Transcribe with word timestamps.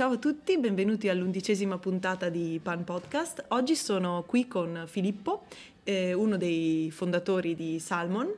Ciao 0.00 0.12
a 0.12 0.16
tutti, 0.16 0.56
benvenuti 0.56 1.10
all'undicesima 1.10 1.76
puntata 1.76 2.30
di 2.30 2.58
Pan 2.62 2.84
Podcast. 2.84 3.44
Oggi 3.48 3.76
sono 3.76 4.24
qui 4.26 4.48
con 4.48 4.84
Filippo, 4.86 5.42
eh, 5.84 6.14
uno 6.14 6.38
dei 6.38 6.90
fondatori 6.90 7.54
di 7.54 7.78
Salmon, 7.78 8.32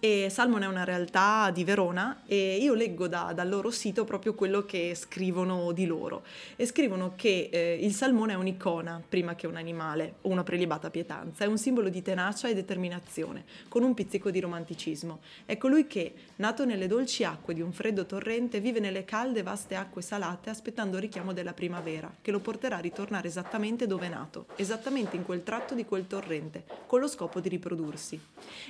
e 0.00 0.28
Salmon 0.30 0.62
è 0.62 0.66
una 0.66 0.84
realtà 0.84 1.50
di 1.50 1.64
Verona 1.64 2.22
e 2.24 2.58
io 2.60 2.74
leggo 2.74 3.08
da, 3.08 3.32
dal 3.34 3.48
loro 3.48 3.72
sito 3.72 4.04
proprio 4.04 4.32
quello 4.32 4.64
che 4.64 4.94
scrivono 4.94 5.72
di 5.72 5.86
loro 5.86 6.22
e 6.54 6.66
scrivono 6.66 7.14
che 7.16 7.48
eh, 7.50 7.78
il 7.80 7.92
salmone 7.92 8.34
è 8.34 8.36
un'icona 8.36 9.02
prima 9.08 9.34
che 9.34 9.48
un 9.48 9.56
animale 9.56 10.14
o 10.22 10.28
una 10.28 10.44
prelibata 10.44 10.88
pietanza, 10.90 11.44
è 11.44 11.48
un 11.48 11.58
simbolo 11.58 11.88
di 11.88 12.00
tenacia 12.00 12.46
e 12.46 12.54
determinazione 12.54 13.44
con 13.66 13.82
un 13.82 13.92
pizzico 13.94 14.30
di 14.30 14.38
romanticismo. 14.38 15.18
È 15.44 15.56
colui 15.56 15.88
che, 15.88 16.14
nato 16.36 16.64
nelle 16.64 16.86
dolci 16.86 17.24
acque 17.24 17.54
di 17.54 17.60
un 17.60 17.72
freddo 17.72 18.06
torrente, 18.06 18.60
vive 18.60 18.78
nelle 18.78 19.04
calde 19.04 19.42
vaste 19.42 19.74
acque 19.74 20.02
salate 20.02 20.48
aspettando 20.48 20.94
il 20.94 21.02
richiamo 21.02 21.32
della 21.32 21.54
primavera 21.54 22.14
che 22.22 22.30
lo 22.30 22.38
porterà 22.38 22.76
a 22.76 22.80
ritornare 22.80 23.26
esattamente 23.26 23.88
dove 23.88 24.06
è 24.06 24.10
nato, 24.10 24.46
esattamente 24.54 25.16
in 25.16 25.24
quel 25.24 25.42
tratto 25.42 25.74
di 25.74 25.84
quel 25.84 26.06
torrente, 26.06 26.64
con 26.86 27.00
lo 27.00 27.08
scopo 27.08 27.40
di 27.40 27.48
riprodursi. 27.48 28.20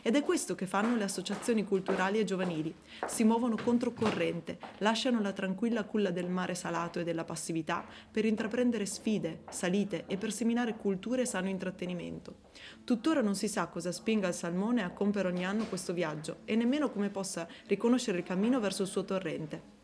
Ed 0.02 0.16
è 0.16 0.22
questo 0.22 0.54
che 0.54 0.66
fanno 0.66 0.96
le 0.96 1.04
associazioni 1.04 1.16
associazioni 1.18 1.64
culturali 1.64 2.20
e 2.20 2.24
giovanili. 2.24 2.72
Si 3.06 3.24
muovono 3.24 3.56
controcorrente, 3.56 4.58
lasciano 4.78 5.20
la 5.20 5.32
tranquilla 5.32 5.84
culla 5.84 6.10
del 6.10 6.28
mare 6.28 6.54
salato 6.54 7.00
e 7.00 7.04
della 7.04 7.24
passività 7.24 7.84
per 8.10 8.24
intraprendere 8.24 8.86
sfide, 8.86 9.40
salite 9.50 10.04
e 10.06 10.16
per 10.16 10.32
seminare 10.32 10.76
culture 10.76 11.22
e 11.22 11.26
sano 11.26 11.48
intrattenimento. 11.48 12.46
Tuttora 12.84 13.20
non 13.20 13.34
si 13.34 13.48
sa 13.48 13.66
cosa 13.66 13.90
spinga 13.90 14.28
il 14.28 14.34
salmone 14.34 14.84
a 14.84 14.90
compiere 14.90 15.28
ogni 15.28 15.44
anno 15.44 15.64
questo 15.64 15.92
viaggio 15.92 16.38
e 16.44 16.54
nemmeno 16.54 16.90
come 16.90 17.10
possa 17.10 17.48
riconoscere 17.66 18.18
il 18.18 18.24
cammino 18.24 18.60
verso 18.60 18.82
il 18.82 18.88
suo 18.88 19.04
torrente. 19.04 19.76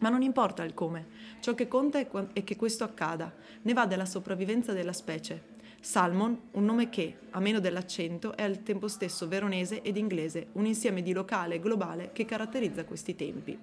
Ma 0.00 0.08
non 0.08 0.22
importa 0.22 0.62
il 0.64 0.74
come, 0.74 1.06
ciò 1.40 1.54
che 1.54 1.68
conta 1.68 1.98
è 1.98 2.44
che 2.44 2.56
questo 2.56 2.84
accada, 2.84 3.32
ne 3.62 3.72
va 3.72 3.86
della 3.86 4.04
sopravvivenza 4.04 4.72
della 4.72 4.92
specie. 4.92 5.51
Salmon, 5.82 6.42
un 6.52 6.64
nome 6.64 6.88
che, 6.88 7.16
a 7.30 7.40
meno 7.40 7.58
dell'accento, 7.58 8.36
è 8.36 8.44
al 8.44 8.62
tempo 8.62 8.86
stesso 8.86 9.26
veronese 9.26 9.82
ed 9.82 9.96
inglese, 9.96 10.46
un 10.52 10.64
insieme 10.64 11.02
di 11.02 11.12
locale 11.12 11.56
e 11.56 11.60
globale 11.60 12.10
che 12.12 12.24
caratterizza 12.24 12.84
questi 12.84 13.16
tempi. 13.16 13.58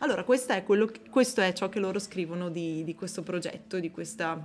Allora, 0.00 0.22
è, 0.22 0.64
quello, 0.64 0.92
questo 1.08 1.40
è 1.40 1.54
ciò 1.54 1.70
che 1.70 1.80
loro 1.80 1.98
scrivono 1.98 2.50
di, 2.50 2.84
di 2.84 2.94
questo 2.94 3.22
progetto, 3.22 3.80
di 3.80 3.90
questa, 3.90 4.38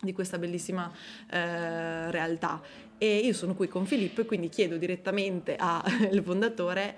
di 0.00 0.12
questa 0.12 0.38
bellissima 0.38 0.90
eh, 1.30 2.10
realtà. 2.10 2.60
E 2.98 3.18
io 3.18 3.32
sono 3.32 3.54
qui 3.54 3.68
con 3.68 3.86
Filippo 3.86 4.22
e 4.22 4.24
quindi 4.24 4.48
chiedo 4.48 4.76
direttamente 4.76 5.54
al 5.54 6.20
fondatore, 6.24 6.96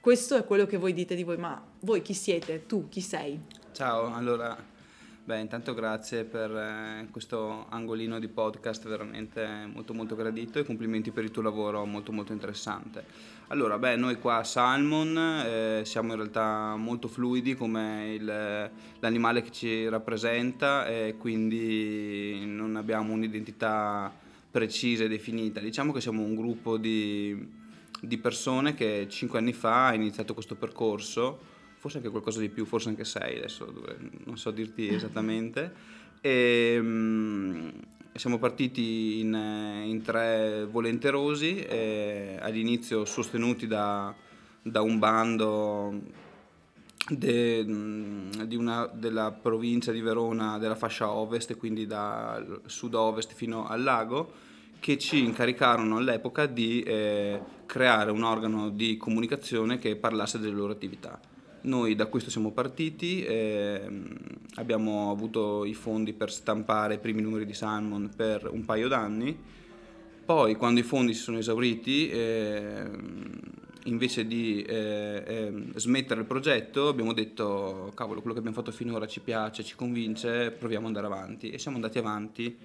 questo 0.00 0.36
è 0.36 0.44
quello 0.44 0.66
che 0.66 0.76
voi 0.76 0.92
dite 0.92 1.16
di 1.16 1.24
voi, 1.24 1.36
ma 1.36 1.60
voi 1.80 2.00
chi 2.00 2.14
siete? 2.14 2.64
Tu 2.64 2.88
chi 2.88 3.00
sei? 3.00 3.40
Ciao, 3.72 4.14
allora 4.14 4.78
Beh, 5.22 5.38
intanto 5.38 5.74
grazie 5.74 6.24
per 6.24 6.50
eh, 6.50 7.06
questo 7.10 7.66
angolino 7.68 8.18
di 8.18 8.26
podcast 8.26 8.88
veramente 8.88 9.46
molto 9.72 9.92
molto 9.92 10.16
gradito 10.16 10.58
e 10.58 10.64
complimenti 10.64 11.10
per 11.10 11.24
il 11.24 11.30
tuo 11.30 11.42
lavoro 11.42 11.84
molto 11.84 12.10
molto 12.10 12.32
interessante. 12.32 13.04
Allora, 13.48 13.78
beh, 13.78 13.96
noi 13.96 14.16
qua 14.16 14.36
a 14.36 14.44
Salmon 14.44 15.16
eh, 15.44 15.82
siamo 15.84 16.12
in 16.12 16.16
realtà 16.16 16.74
molto 16.76 17.06
fluidi 17.06 17.54
come 17.54 18.14
il, 18.14 18.70
l'animale 18.98 19.42
che 19.42 19.52
ci 19.52 19.88
rappresenta 19.88 20.86
e 20.86 21.16
quindi 21.18 22.42
non 22.46 22.76
abbiamo 22.76 23.12
un'identità 23.12 24.12
precisa 24.50 25.04
e 25.04 25.08
definita. 25.08 25.60
Diciamo 25.60 25.92
che 25.92 26.00
siamo 26.00 26.22
un 26.22 26.34
gruppo 26.34 26.78
di, 26.78 27.46
di 28.00 28.18
persone 28.18 28.74
che 28.74 29.06
cinque 29.08 29.38
anni 29.38 29.52
fa 29.52 29.88
ha 29.88 29.94
iniziato 29.94 30.32
questo 30.32 30.54
percorso 30.54 31.58
forse 31.80 31.96
anche 31.96 32.10
qualcosa 32.10 32.40
di 32.40 32.50
più, 32.50 32.66
forse 32.66 32.90
anche 32.90 33.06
sei, 33.06 33.38
adesso 33.38 33.72
non 34.24 34.36
so 34.36 34.50
dirti 34.50 34.88
esattamente. 34.92 35.72
E, 36.20 36.76
um, 36.78 37.72
siamo 38.12 38.38
partiti 38.38 39.20
in, 39.20 39.32
in, 39.32 40.02
tre 40.02 40.66
volenterosi, 40.70 41.56
eh, 41.60 42.36
all'inizio 42.38 43.06
sostenuti 43.06 43.66
da, 43.66 44.14
da 44.60 44.82
un 44.82 44.98
bando 44.98 46.02
de, 47.08 47.64
una, 47.66 48.86
della 48.92 49.32
provincia 49.32 49.90
di 49.90 50.02
Verona, 50.02 50.58
della 50.58 50.74
fascia 50.74 51.10
ovest, 51.10 51.56
quindi 51.56 51.86
dal 51.86 52.60
sud-ovest 52.66 53.32
fino 53.32 53.66
al 53.66 53.82
lago, 53.82 54.30
che 54.80 54.98
ci 54.98 55.24
incaricarono 55.24 55.96
all'epoca 55.96 56.44
di 56.44 56.82
eh, 56.82 57.40
creare 57.64 58.10
un 58.10 58.22
organo 58.22 58.68
di 58.68 58.98
comunicazione 58.98 59.78
che 59.78 59.96
parlasse 59.96 60.38
delle 60.38 60.54
loro 60.54 60.72
attività. 60.72 61.29
Noi 61.62 61.94
da 61.94 62.06
questo 62.06 62.30
siamo 62.30 62.52
partiti, 62.52 63.22
eh, 63.22 63.82
abbiamo 64.54 65.10
avuto 65.10 65.66
i 65.66 65.74
fondi 65.74 66.14
per 66.14 66.32
stampare 66.32 66.94
i 66.94 66.98
primi 66.98 67.20
numeri 67.20 67.44
di 67.44 67.52
Salmon 67.52 68.10
per 68.16 68.48
un 68.50 68.64
paio 68.64 68.88
d'anni, 68.88 69.36
poi 70.24 70.54
quando 70.54 70.80
i 70.80 70.82
fondi 70.82 71.12
si 71.12 71.20
sono 71.20 71.36
esauriti, 71.36 72.08
eh, 72.08 72.88
invece 73.84 74.26
di 74.26 74.62
eh, 74.62 75.22
ehm, 75.26 75.76
smettere 75.76 76.20
il 76.20 76.26
progetto 76.26 76.88
abbiamo 76.88 77.12
detto 77.12 77.92
cavolo 77.94 78.20
quello 78.20 78.34
che 78.34 78.40
abbiamo 78.40 78.56
fatto 78.56 78.72
finora 78.72 79.06
ci 79.06 79.20
piace, 79.20 79.62
ci 79.62 79.74
convince, 79.74 80.52
proviamo 80.52 80.88
ad 80.88 80.96
andare 80.96 81.14
avanti. 81.14 81.50
E 81.50 81.58
siamo 81.58 81.76
andati 81.76 81.98
avanti 81.98 82.56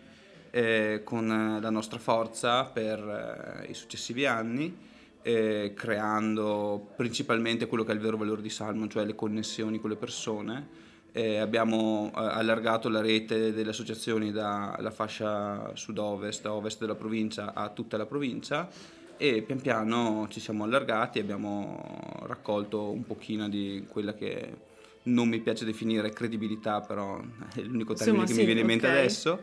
eh, 0.51 1.01
con 1.03 1.27
la 1.27 1.69
nostra 1.69 1.99
forza 1.99 2.63
per 2.63 3.63
eh, 3.65 3.69
i 3.69 3.73
successivi 3.73 4.25
anni 4.25 4.93
eh, 5.27 5.73
creando 5.75 6.91
principalmente 6.95 7.65
quello 7.65 7.83
che 7.83 7.91
è 7.91 7.95
il 7.95 7.99
vero 7.99 8.15
valore 8.15 8.43
di 8.43 8.49
Salmon, 8.51 8.87
cioè 8.87 9.05
le 9.05 9.15
connessioni 9.15 9.79
con 9.79 9.89
le 9.89 9.95
persone. 9.95 10.67
Eh, 11.11 11.37
abbiamo 11.37 12.11
eh, 12.15 12.19
allargato 12.19 12.89
la 12.89 13.01
rete 13.01 13.51
delle 13.51 13.71
associazioni 13.71 14.31
dalla 14.31 14.91
fascia 14.91 15.71
sud-ovest, 15.73 16.45
ovest 16.45 16.79
della 16.79 16.93
provincia 16.93 17.55
a 17.55 17.69
tutta 17.69 17.97
la 17.97 18.05
provincia 18.05 18.69
e 19.17 19.41
pian 19.41 19.61
piano 19.61 20.27
ci 20.29 20.39
siamo 20.39 20.63
allargati 20.65 21.17
e 21.17 21.21
abbiamo 21.21 22.21
raccolto 22.27 22.91
un 22.91 23.03
pochino 23.03 23.49
di 23.49 23.83
quella 23.89 24.13
che 24.13 24.73
non 25.03 25.27
mi 25.27 25.39
piace 25.39 25.65
definire 25.65 26.11
credibilità, 26.11 26.81
però 26.81 27.19
è 27.55 27.61
l'unico 27.61 27.95
termine 27.95 28.21
Insomma, 28.21 28.25
che 28.25 28.33
sì, 28.33 28.39
mi 28.39 28.45
viene 28.45 28.59
in 28.59 28.67
mente 28.67 28.87
adesso. 28.87 29.41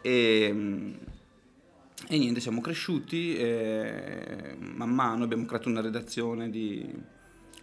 E, 0.00 0.94
e 2.06 2.16
niente, 2.16 2.40
siamo 2.40 2.60
cresciuti 2.60 3.36
e 3.36 4.56
man 4.58 4.90
mano 4.90 5.24
abbiamo 5.24 5.44
creato 5.46 5.68
una 5.68 5.80
redazione 5.80 6.48
di, 6.48 6.88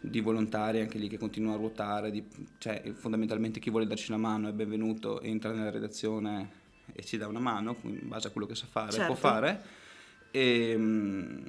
di 0.01 0.19
volontari 0.19 0.81
anche 0.81 0.97
lì 0.97 1.07
che 1.07 1.17
continua 1.17 1.53
a 1.53 1.57
ruotare, 1.57 2.11
di, 2.11 2.23
cioè 2.57 2.91
fondamentalmente 2.93 3.59
chi 3.59 3.69
vuole 3.69 3.87
darci 3.87 4.11
una 4.11 4.19
mano 4.19 4.49
è 4.49 4.51
benvenuto, 4.51 5.21
entra 5.21 5.51
nella 5.51 5.71
redazione 5.71 6.63
e 6.93 7.03
ci 7.03 7.17
dà 7.17 7.27
una 7.27 7.39
mano 7.39 7.77
in 7.83 8.07
base 8.07 8.27
a 8.27 8.31
quello 8.31 8.45
che 8.45 8.55
sa 8.55 8.67
fare, 8.67 8.91
certo. 8.91 9.05
può 9.05 9.15
fare. 9.15 9.61
E, 10.31 10.77
mh, 10.77 11.43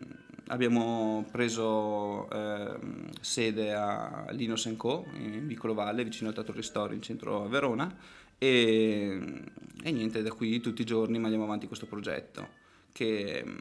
abbiamo 0.46 1.26
preso 1.30 2.30
eh, 2.30 2.78
sede 3.20 3.74
a 3.74 4.26
Linos 4.30 4.72
Co 4.76 5.06
in 5.14 5.46
Vicolo 5.46 5.74
Valle, 5.74 6.04
vicino 6.04 6.28
al 6.28 6.34
Teatro 6.34 6.54
Ristori 6.54 6.94
in 6.94 7.02
centro 7.02 7.42
a 7.42 7.48
Verona 7.48 7.94
e, 8.38 9.42
e 9.82 9.90
niente, 9.90 10.22
da 10.22 10.30
qui 10.30 10.60
tutti 10.60 10.82
i 10.82 10.86
giorni 10.86 11.18
mandiamo 11.18 11.44
avanti 11.44 11.66
questo 11.66 11.86
progetto 11.86 12.64
che 12.96 13.44
mm, 13.46 13.56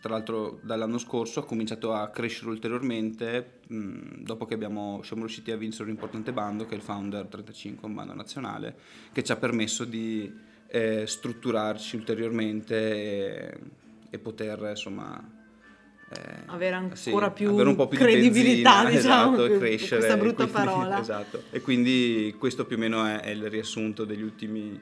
tra 0.00 0.14
l'altro 0.14 0.58
dall'anno 0.62 0.98
scorso 0.98 1.38
ha 1.38 1.44
cominciato 1.44 1.92
a 1.92 2.08
crescere 2.08 2.50
ulteriormente 2.50 3.60
mh, 3.68 3.76
mm, 3.76 4.00
dopo 4.24 4.46
che 4.46 4.54
abbiamo, 4.54 5.00
siamo 5.04 5.22
riusciti 5.22 5.52
a 5.52 5.56
vincere 5.56 5.84
un 5.84 5.90
importante 5.90 6.32
bando 6.32 6.66
che 6.66 6.74
è 6.74 6.76
il 6.76 6.82
Founder 6.82 7.26
35, 7.26 7.86
un 7.86 7.94
bando 7.94 8.14
nazionale, 8.14 8.74
che 9.12 9.22
ci 9.22 9.30
ha 9.30 9.36
permesso 9.36 9.84
di 9.84 10.28
eh, 10.66 11.06
strutturarci 11.06 11.94
ulteriormente 11.94 12.74
e, 12.74 13.58
e 14.10 14.18
poter 14.18 14.58
insomma 14.70 15.22
eh, 16.10 16.42
avere 16.46 16.74
ancora 16.74 17.28
sì, 17.28 17.32
più, 17.32 17.50
avere 17.50 17.68
un 17.68 17.76
po 17.76 17.86
più 17.86 17.98
credibilità, 17.98 18.80
di 18.80 18.90
benzina, 18.90 18.90
diciamo, 18.90 19.36
esatto, 19.36 19.54
e 19.54 19.58
crescere. 19.58 20.00
Questa 20.00 20.16
brutta 20.16 20.46
quindi, 20.48 20.52
parola. 20.52 20.98
Esatto. 21.04 21.42
E 21.50 21.60
quindi 21.60 22.34
questo 22.40 22.64
più 22.64 22.74
o 22.74 22.80
meno 22.80 23.04
è, 23.04 23.20
è 23.20 23.30
il 23.30 23.48
riassunto 23.48 24.04
degli 24.04 24.22
ultimi 24.22 24.80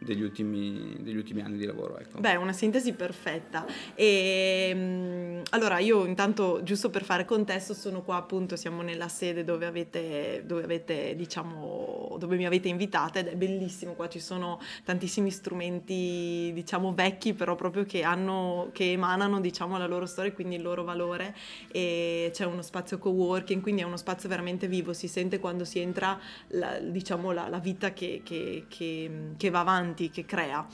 degli 0.00 0.22
ultimi, 0.22 0.96
degli 1.00 1.16
ultimi 1.16 1.42
anni 1.42 1.58
di 1.58 1.66
lavoro. 1.66 1.98
Ecco. 1.98 2.20
Beh, 2.20 2.36
una 2.36 2.52
sintesi 2.52 2.94
perfetta. 2.94 3.66
E, 3.94 4.68
ehm, 4.70 5.42
allora, 5.50 5.78
io 5.78 6.06
intanto, 6.06 6.62
giusto 6.62 6.88
per 6.88 7.04
fare 7.04 7.24
contesto, 7.24 7.74
sono 7.74 8.02
qua 8.02 8.16
appunto, 8.16 8.56
siamo 8.56 8.80
nella 8.82 9.08
sede 9.08 9.44
dove 9.44 9.66
avete, 9.66 10.42
dove 10.46 10.64
avete, 10.64 11.14
diciamo, 11.16 12.16
dove 12.18 12.36
mi 12.36 12.46
avete 12.46 12.68
invitata 12.68 13.18
ed 13.18 13.26
è 13.26 13.36
bellissimo, 13.36 13.92
qua 13.92 14.08
ci 14.08 14.20
sono 14.20 14.58
tantissimi 14.84 15.30
strumenti, 15.30 16.50
diciamo, 16.54 16.94
vecchi, 16.94 17.34
però 17.34 17.54
proprio 17.54 17.84
che 17.84 18.02
hanno, 18.02 18.70
che 18.72 18.92
emanano, 18.92 19.40
diciamo, 19.40 19.76
la 19.76 19.86
loro 19.86 20.06
storia 20.06 20.30
e 20.30 20.34
quindi 20.34 20.56
il 20.56 20.62
loro 20.62 20.82
valore 20.82 21.36
e 21.70 22.30
c'è 22.32 22.46
uno 22.46 22.62
spazio 22.62 22.98
co-working, 22.98 23.60
quindi 23.60 23.82
è 23.82 23.84
uno 23.84 23.98
spazio 23.98 24.28
veramente 24.30 24.66
vivo, 24.66 24.94
si 24.94 25.08
sente 25.08 25.38
quando 25.38 25.64
si 25.64 25.78
entra, 25.78 26.18
la, 26.48 26.78
diciamo, 26.78 27.32
la, 27.32 27.48
la 27.48 27.58
vita 27.58 27.92
che, 27.92 28.22
che, 28.24 28.64
che, 28.68 29.10
che 29.36 29.50
va 29.50 29.60
avanti 29.60 29.88
avanti, 29.90 30.10
che 30.10 30.24
crea. 30.24 30.66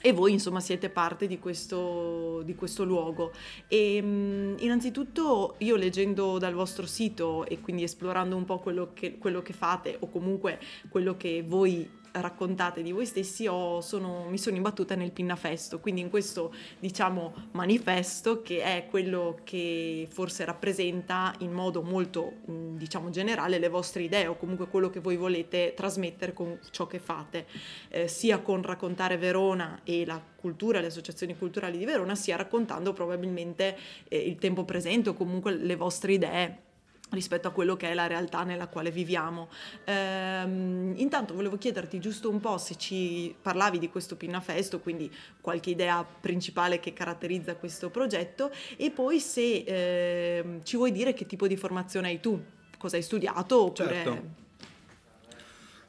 E 0.00 0.12
voi 0.12 0.32
insomma 0.32 0.60
siete 0.60 0.90
parte 0.90 1.26
di 1.26 1.38
questo, 1.38 2.42
di 2.44 2.54
questo 2.54 2.84
luogo. 2.84 3.32
E 3.66 4.00
mh, 4.00 4.56
innanzitutto 4.60 5.56
io 5.58 5.76
leggendo 5.76 6.38
dal 6.38 6.54
vostro 6.54 6.86
sito 6.86 7.44
e 7.46 7.60
quindi 7.60 7.82
esplorando 7.82 8.36
un 8.36 8.44
po' 8.44 8.60
quello 8.60 8.92
che, 8.94 9.18
quello 9.18 9.42
che, 9.42 9.52
fate 9.52 9.96
o 9.98 10.08
comunque 10.08 10.60
quello 10.88 11.16
che 11.16 11.42
voi 11.44 11.90
raccontate 12.12 12.82
di 12.82 12.92
voi 12.92 13.06
stessi 13.06 13.46
ho, 13.46 13.80
sono, 13.80 14.26
mi 14.28 14.38
sono 14.38 14.56
imbattuta 14.56 14.94
nel 14.94 15.12
Pinnafesto, 15.12 15.80
quindi 15.80 16.00
in 16.00 16.10
questo 16.10 16.54
diciamo 16.78 17.34
manifesto 17.52 18.42
che 18.42 18.62
è 18.62 18.86
quello 18.88 19.40
che 19.44 20.08
forse 20.10 20.44
rappresenta 20.44 21.34
in 21.38 21.52
modo 21.52 21.82
molto 21.82 22.34
diciamo 22.44 23.10
generale 23.10 23.58
le 23.58 23.68
vostre 23.68 24.02
idee 24.02 24.26
o 24.26 24.36
comunque 24.36 24.68
quello 24.68 24.90
che 24.90 25.00
voi 25.00 25.16
volete 25.16 25.74
trasmettere 25.74 26.32
con 26.32 26.58
ciò 26.70 26.86
che 26.86 26.98
fate, 26.98 27.46
eh, 27.88 28.08
sia 28.08 28.38
con 28.38 28.62
raccontare 28.62 29.16
Verona 29.16 29.80
e 29.84 30.04
la 30.04 30.22
cultura, 30.36 30.80
le 30.80 30.86
associazioni 30.86 31.36
culturali 31.36 31.78
di 31.78 31.84
Verona, 31.84 32.14
sia 32.14 32.36
raccontando 32.36 32.92
probabilmente 32.92 33.76
eh, 34.08 34.18
il 34.18 34.36
tempo 34.36 34.64
presente 34.64 35.10
o 35.10 35.14
comunque 35.14 35.54
le 35.54 35.76
vostre 35.76 36.12
idee 36.12 36.66
rispetto 37.10 37.48
a 37.48 37.50
quello 37.50 37.76
che 37.76 37.90
è 37.90 37.94
la 37.94 38.06
realtà 38.06 38.44
nella 38.44 38.66
quale 38.68 38.90
viviamo. 38.90 39.48
Ehm, 39.84 40.94
intanto 40.96 41.34
volevo 41.34 41.56
chiederti 41.56 41.98
giusto 42.00 42.30
un 42.30 42.40
po' 42.40 42.58
se 42.58 42.76
ci 42.76 43.34
parlavi 43.40 43.78
di 43.78 43.88
questo 43.88 44.16
Pinnafesto, 44.16 44.80
quindi 44.80 45.10
qualche 45.40 45.70
idea 45.70 46.04
principale 46.04 46.80
che 46.80 46.92
caratterizza 46.92 47.56
questo 47.56 47.90
progetto 47.90 48.50
e 48.76 48.90
poi 48.90 49.20
se 49.20 49.64
eh, 49.66 50.60
ci 50.62 50.76
vuoi 50.76 50.92
dire 50.92 51.14
che 51.14 51.26
tipo 51.26 51.46
di 51.46 51.56
formazione 51.56 52.08
hai 52.08 52.20
tu, 52.20 52.42
cosa 52.78 52.96
hai 52.96 53.02
studiato 53.02 53.64
oppure... 53.64 53.94
Certo. 53.94 54.46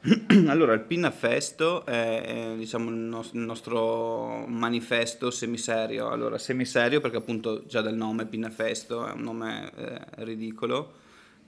Allora, 0.48 0.74
il 0.74 0.82
Pinnafesto 0.82 1.86
è, 1.86 2.22
è 2.22 2.56
diciamo, 2.56 2.90
il, 2.90 2.96
nos- 2.96 3.32
il, 3.34 3.42
nostro 3.42 4.46
manifesto 4.48 5.30
semiserio. 5.30 6.10
Allora, 6.10 6.38
semiserio 6.38 7.02
perché 7.02 7.18
appunto 7.18 7.66
già 7.66 7.82
dal 7.82 7.96
nome 7.96 8.26
Pinnafesto 8.26 9.06
è 9.06 9.12
un 9.12 9.22
nome 9.22 9.72
eh, 9.76 10.00
ridicolo, 10.24 10.94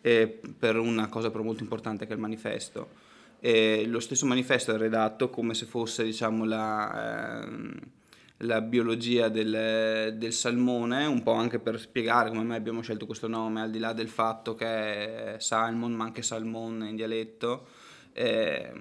e 0.01 0.39
per 0.57 0.77
una 0.77 1.07
cosa 1.07 1.30
però 1.30 1.44
molto 1.44 1.63
importante 1.63 2.06
che 2.06 2.12
è 2.12 2.15
il 2.15 2.21
manifesto. 2.21 3.09
E 3.39 3.86
lo 3.88 4.00
stesso 4.00 4.25
manifesto 4.25 4.74
è 4.74 4.77
redatto 4.77 5.30
come 5.30 5.53
se 5.53 5.65
fosse 5.65 6.03
diciamo, 6.03 6.45
la, 6.45 7.44
eh, 7.44 7.80
la 8.38 8.62
biologia 8.62 9.30
del, 9.30 10.15
del, 10.18 10.33
salmone, 10.33 11.06
un 11.06 11.24
po' 11.24 11.33
anche 11.33 11.59
per 11.59 11.80
spiegare 11.80 12.30
come 12.30 12.44
mai 12.44 12.57
abbiamo 12.57 12.81
scelto 12.81 13.06
questo 13.06 13.27
nome, 13.27 13.62
al 13.62 13.71
di 13.71 13.80
là 13.80 13.94
del 13.94 14.09
fatto 14.09 14.53
che 14.53 15.36
è 15.36 15.36
salmon, 15.39 15.92
ma 15.94 16.06
anche 16.06 16.21
salmon 16.21 16.86
in 16.88 16.95
dialetto. 16.95 17.68
Eh, 18.13 18.74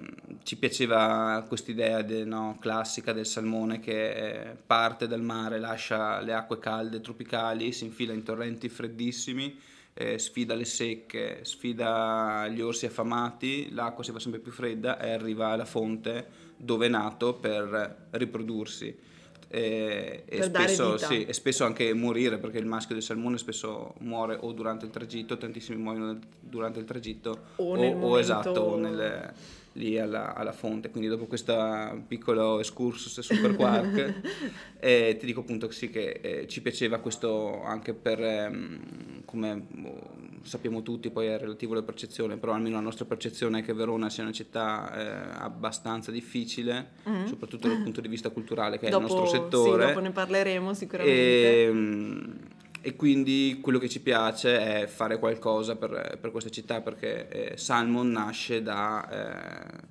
ci 0.43 0.57
piaceva 0.57 1.45
quest'idea 1.47 2.01
de, 2.01 2.25
no, 2.25 2.57
classica 2.59 3.13
del 3.13 3.25
salmone 3.25 3.79
che 3.79 4.57
parte 4.65 5.07
dal 5.07 5.21
mare, 5.21 5.57
lascia 5.57 6.19
le 6.19 6.33
acque 6.33 6.59
calde 6.59 6.99
tropicali, 6.99 7.71
si 7.71 7.85
infila 7.85 8.13
in 8.13 8.23
torrenti 8.23 8.67
freddissimi 8.67 9.57
eh, 9.93 10.17
sfida 10.17 10.55
le 10.55 10.65
secche, 10.65 11.39
sfida 11.43 12.47
gli 12.47 12.61
orsi 12.61 12.85
affamati, 12.85 13.73
l'acqua 13.73 14.03
si 14.03 14.11
fa 14.11 14.19
sempre 14.19 14.39
più 14.39 14.51
fredda 14.51 14.99
e 14.99 15.11
arriva 15.11 15.49
alla 15.49 15.65
fonte 15.65 16.49
dove 16.55 16.85
è 16.85 16.89
nato 16.89 17.33
per 17.33 18.07
riprodursi. 18.11 19.09
E, 19.53 20.23
e, 20.25 20.43
spesso, 20.43 20.97
sì, 20.97 21.25
e, 21.25 21.33
spesso, 21.33 21.65
anche 21.65 21.93
morire 21.93 22.37
perché 22.37 22.57
il 22.57 22.65
maschio 22.65 22.95
del 22.95 23.03
salmone 23.03 23.37
spesso 23.37 23.95
muore 23.99 24.37
o 24.39 24.53
durante 24.53 24.85
il 24.85 24.91
tragitto, 24.91 25.37
tantissimi 25.37 25.81
muoiono 25.81 26.17
durante 26.39 26.79
il 26.79 26.85
tragitto 26.85 27.47
o, 27.57 27.75
o, 27.75 27.99
o 27.99 28.17
esatto, 28.17 28.77
nelle, 28.77 29.33
lì 29.73 29.97
alla, 29.97 30.33
alla, 30.35 30.51
fonte. 30.51 30.89
Quindi 30.89 31.09
dopo 31.09 31.25
questo 31.25 32.03
piccolo 32.07 32.59
excursus 32.59 33.19
super 33.19 33.55
quark 33.55 34.21
eh, 34.79 35.15
ti 35.19 35.25
dico 35.25 35.41
appunto 35.41 35.69
sì 35.71 35.89
che 35.89 36.19
eh, 36.21 36.47
ci 36.47 36.61
piaceva 36.61 36.99
questo 36.99 37.63
anche 37.63 37.93
per, 37.93 38.21
ehm, 38.21 39.23
come 39.25 39.67
oh, 39.85 40.21
sappiamo 40.43 40.81
tutti, 40.81 41.09
poi 41.09 41.27
è 41.27 41.37
relativo 41.37 41.73
alla 41.73 41.83
percezione, 41.83 42.37
però 42.37 42.53
almeno 42.53 42.75
la 42.75 42.81
nostra 42.81 43.05
percezione 43.05 43.59
è 43.59 43.63
che 43.63 43.73
Verona 43.73 44.09
sia 44.09 44.23
una 44.23 44.31
città 44.31 44.93
eh, 44.93 45.39
abbastanza 45.39 46.11
difficile, 46.11 46.91
mm-hmm. 47.07 47.25
soprattutto 47.25 47.67
dal 47.67 47.81
punto 47.81 48.01
di 48.01 48.07
vista 48.07 48.29
culturale 48.29 48.79
che 48.79 48.89
dopo, 48.89 49.05
è 49.05 49.07
il 49.07 49.13
nostro 49.13 49.27
settore. 49.27 49.81
Sì, 49.81 49.87
dopo 49.87 49.99
ne 49.99 50.11
parleremo 50.11 50.73
sicuramente. 50.73 51.21
E, 51.21 51.63
ehm, 51.63 52.39
e 52.81 52.95
quindi 52.95 53.59
quello 53.61 53.79
che 53.79 53.89
ci 53.89 54.01
piace 54.01 54.83
è 54.83 54.87
fare 54.87 55.19
qualcosa 55.19 55.75
per, 55.75 56.17
per 56.19 56.31
questa 56.31 56.49
città 56.49 56.81
perché 56.81 57.27
eh, 57.29 57.57
Salmon 57.57 58.09
nasce 58.09 58.61
da 58.61 59.09
eh, 59.09 59.89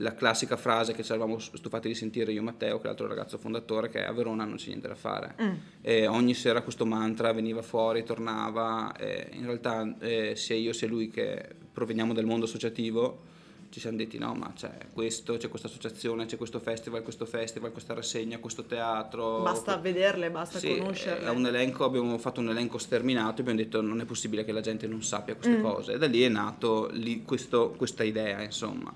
la 0.00 0.14
classica 0.14 0.56
frase 0.56 0.92
che 0.92 1.02
ci 1.02 1.10
eravamo 1.10 1.38
stufati 1.38 1.88
di 1.88 1.94
sentire 1.94 2.30
io 2.32 2.40
e 2.40 2.44
Matteo, 2.44 2.76
che 2.76 2.84
è 2.84 2.86
l'altro 2.86 3.08
ragazzo 3.08 3.36
fondatore, 3.36 3.88
che 3.88 4.04
a 4.04 4.12
Verona 4.12 4.44
non 4.44 4.56
c'è 4.56 4.68
niente 4.68 4.86
da 4.86 4.94
fare. 4.94 5.34
Mm. 5.42 5.54
E 5.80 6.06
ogni 6.06 6.34
sera 6.34 6.62
questo 6.62 6.86
mantra 6.86 7.32
veniva 7.32 7.62
fuori, 7.62 8.04
tornava, 8.04 8.94
in 9.32 9.44
realtà 9.44 9.96
eh, 9.98 10.36
sia 10.36 10.54
io 10.54 10.72
sia 10.72 10.86
lui 10.86 11.10
che 11.10 11.48
proveniamo 11.72 12.12
dal 12.12 12.26
mondo 12.26 12.44
associativo 12.44 13.36
ci 13.70 13.80
siamo 13.80 13.96
detti 13.96 14.18
no 14.18 14.34
ma 14.34 14.52
c'è 14.54 14.88
questo, 14.92 15.36
c'è 15.36 15.48
questa 15.48 15.68
associazione, 15.68 16.26
c'è 16.26 16.36
questo 16.36 16.58
festival, 16.58 17.02
questo 17.02 17.26
festival, 17.26 17.72
questa 17.72 17.94
rassegna, 17.94 18.38
questo 18.38 18.64
teatro. 18.64 19.42
Basta 19.42 19.78
que- 19.78 19.92
vederle, 19.92 20.30
basta 20.30 20.58
sì, 20.58 20.78
conoscerle. 20.78 21.26
È 21.26 21.30
un 21.30 21.46
elenco, 21.46 21.84
abbiamo 21.84 22.16
fatto 22.18 22.40
un 22.40 22.48
elenco 22.50 22.78
sterminato 22.78 23.38
e 23.38 23.40
abbiamo 23.42 23.58
detto 23.58 23.80
non 23.80 24.00
è 24.00 24.04
possibile 24.04 24.44
che 24.44 24.52
la 24.52 24.60
gente 24.60 24.86
non 24.86 25.02
sappia 25.02 25.34
queste 25.34 25.58
mm. 25.58 25.62
cose. 25.62 25.92
E 25.92 25.98
da 25.98 26.06
lì 26.06 26.22
è 26.22 26.28
nato 26.28 26.88
lì 26.92 27.22
questo, 27.24 27.74
questa 27.76 28.04
idea 28.04 28.42
insomma. 28.42 28.92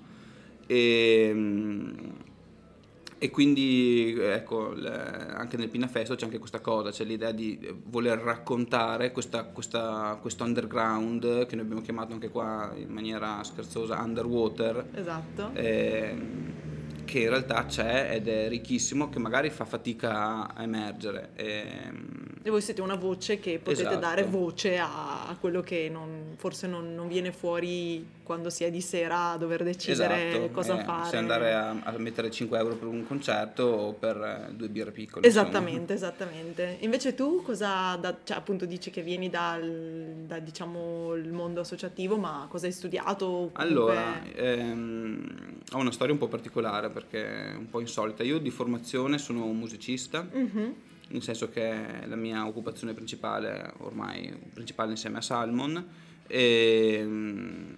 E, 0.67 1.27
ehm, 1.29 2.15
e 3.23 3.31
quindi 3.31 4.17
ecco, 4.19 4.75
anche 4.75 5.57
nel 5.57 5.69
Pinafesto 5.69 6.17
c'è 6.17 6.25
anche 6.25 6.41
questa 6.41 6.59
cosa, 6.59 6.91
c'è 6.91 7.05
l'idea 7.05 7.31
di 7.31 7.57
voler 7.85 8.19
raccontare 8.19 9.13
questa, 9.13 9.45
questa, 9.45 10.19
questo 10.21 10.43
underground 10.43 11.47
che 11.47 11.55
noi 11.55 11.65
abbiamo 11.65 11.83
chiamato 11.83 12.15
anche 12.15 12.31
qua 12.31 12.73
in 12.75 12.89
maniera 12.89 13.41
scherzosa 13.45 14.01
underwater. 14.01 14.89
Esatto. 14.93 15.51
Eh, 15.53 16.17
che 17.13 17.19
in 17.19 17.29
realtà 17.29 17.67
c'è 17.67 18.09
ed 18.11 18.27
è 18.27 18.49
ricchissimo, 18.49 19.11
che 19.11 19.19
magari 19.19 19.51
fa 19.51 19.67
fatica 19.67 20.55
a 20.55 20.63
emergere. 20.63 21.33
E, 21.35 21.67
ehm, 21.85 22.23
e 22.43 22.51
voi 22.51 22.63
siete 22.63 22.81
una 22.81 22.97
voce 22.97 23.39
che 23.39 23.59
potete 23.59 23.83
esatto. 23.83 23.99
dare 23.99 24.25
voce 24.25 24.79
a, 24.79 25.37
quello 25.39 25.61
che 25.61 25.89
non, 25.93 26.35
forse 26.37 26.67
non, 26.67 26.95
non, 26.95 27.07
viene 27.07 27.31
fuori 27.31 28.21
quando 28.23 28.51
si 28.51 28.65
è 28.65 28.71
di 28.71 28.81
sera 28.81 29.33
a 29.33 29.37
dover 29.37 29.63
decidere 29.63 30.31
esatto. 30.31 30.51
cosa 30.51 30.81
eh, 30.81 30.85
fare. 30.85 31.09
Se 31.11 31.17
andare 31.19 31.53
a, 31.53 31.71
a, 31.83 31.99
mettere 31.99 32.31
5 32.31 32.59
euro 32.59 32.75
per 32.77 32.89
un 32.89 33.07
concerto 33.07 33.63
o 33.63 33.93
per 33.93 34.17
eh, 34.17 34.55
due 34.55 34.69
birre 34.69 34.91
piccole. 34.91 35.27
Esattamente, 35.27 35.93
insomma. 35.93 36.13
esattamente. 36.13 36.77
Invece 36.81 37.15
tu 37.15 37.43
cosa, 37.43 37.95
da, 37.97 38.17
cioè 38.25 38.39
appunto 38.39 38.65
dici 38.65 38.91
che 38.91 39.03
vieni 39.03 39.29
dal 39.29 40.25
da, 40.27 40.39
diciamo, 40.39 41.15
il 41.15 41.33
mondo 41.33 41.61
associativo, 41.61 42.17
ma 42.17 42.47
cosa 42.49 42.67
hai 42.67 42.73
studiato? 42.73 43.27
Comunque... 43.27 43.63
Allora, 43.63 44.21
ehm, 44.35 45.61
ho 45.73 45.79
una 45.79 45.93
storia 45.93 46.13
un 46.13 46.19
po' 46.19 46.29
particolare 46.29 46.91
perché 47.03 47.53
è 47.53 47.55
un 47.55 47.69
po' 47.69 47.81
insolita. 47.81 48.23
Io 48.23 48.39
di 48.39 48.51
formazione 48.51 49.19
sono 49.19 49.45
un 49.45 49.59
musicista. 49.59 50.29
Mm-hmm 50.35 50.71
nel 51.13 51.23
senso 51.23 51.51
che 51.51 52.07
la 52.07 52.17
mia 52.17 52.47
occupazione 52.47 52.95
principale, 52.95 53.75
ormai 53.81 54.35
principale 54.55 54.93
insieme 54.93 55.19
a 55.19 55.21
Salmon, 55.21 55.87
e, 56.27 57.03
mm, 57.05 57.73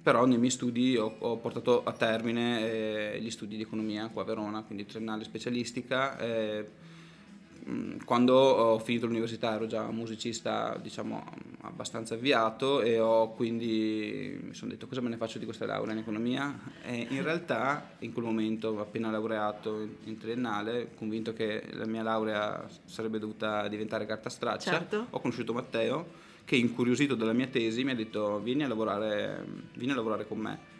però 0.00 0.26
nei 0.26 0.38
miei 0.38 0.52
studi 0.52 0.96
ho, 0.96 1.12
ho 1.18 1.38
portato 1.38 1.82
a 1.82 1.90
termine 1.90 3.14
eh, 3.14 3.20
gli 3.20 3.30
studi 3.30 3.56
di 3.56 3.62
economia 3.62 4.06
qua 4.06 4.22
a 4.22 4.24
Verona, 4.24 4.62
quindi 4.62 4.86
triennale 4.86 5.24
specialistica. 5.24 6.18
Eh, 6.18 6.64
Mm, 7.68 7.98
quando 8.06 8.34
ho 8.34 8.78
finito 8.78 9.06
l'università 9.06 9.52
ero 9.52 9.66
già 9.66 9.90
musicista 9.90 10.78
diciamo 10.80 11.22
abbastanza 11.68 12.14
avviato 12.14 12.80
e 12.80 12.98
ho 12.98 13.30
quindi 13.32 14.38
mi 14.42 14.54
sono 14.54 14.70
detto 14.70 14.86
cosa 14.86 15.00
me 15.00 15.08
ne 15.08 15.16
faccio 15.16 15.38
di 15.38 15.44
questa 15.44 15.66
laurea 15.66 15.92
in 15.92 16.00
economia 16.00 16.58
e 16.84 17.06
in 17.10 17.22
realtà 17.22 17.90
in 18.00 18.12
quel 18.12 18.24
momento 18.24 18.78
appena 18.80 19.10
laureato 19.10 19.86
in 20.04 20.18
triennale 20.18 20.90
convinto 20.94 21.32
che 21.32 21.62
la 21.72 21.86
mia 21.86 22.02
laurea 22.02 22.66
sarebbe 22.84 23.18
dovuta 23.18 23.68
diventare 23.68 24.06
carta 24.06 24.28
straccia 24.28 24.70
certo. 24.70 25.06
ho 25.10 25.20
conosciuto 25.20 25.52
Matteo 25.52 26.26
che 26.44 26.56
incuriosito 26.56 27.14
dalla 27.14 27.34
mia 27.34 27.46
tesi 27.46 27.84
mi 27.84 27.90
ha 27.90 27.94
detto 27.94 28.40
vieni 28.40 28.64
a 28.64 28.68
lavorare, 28.68 29.44
vieni 29.74 29.92
a 29.92 29.96
lavorare 29.96 30.26
con 30.26 30.38
me 30.38 30.76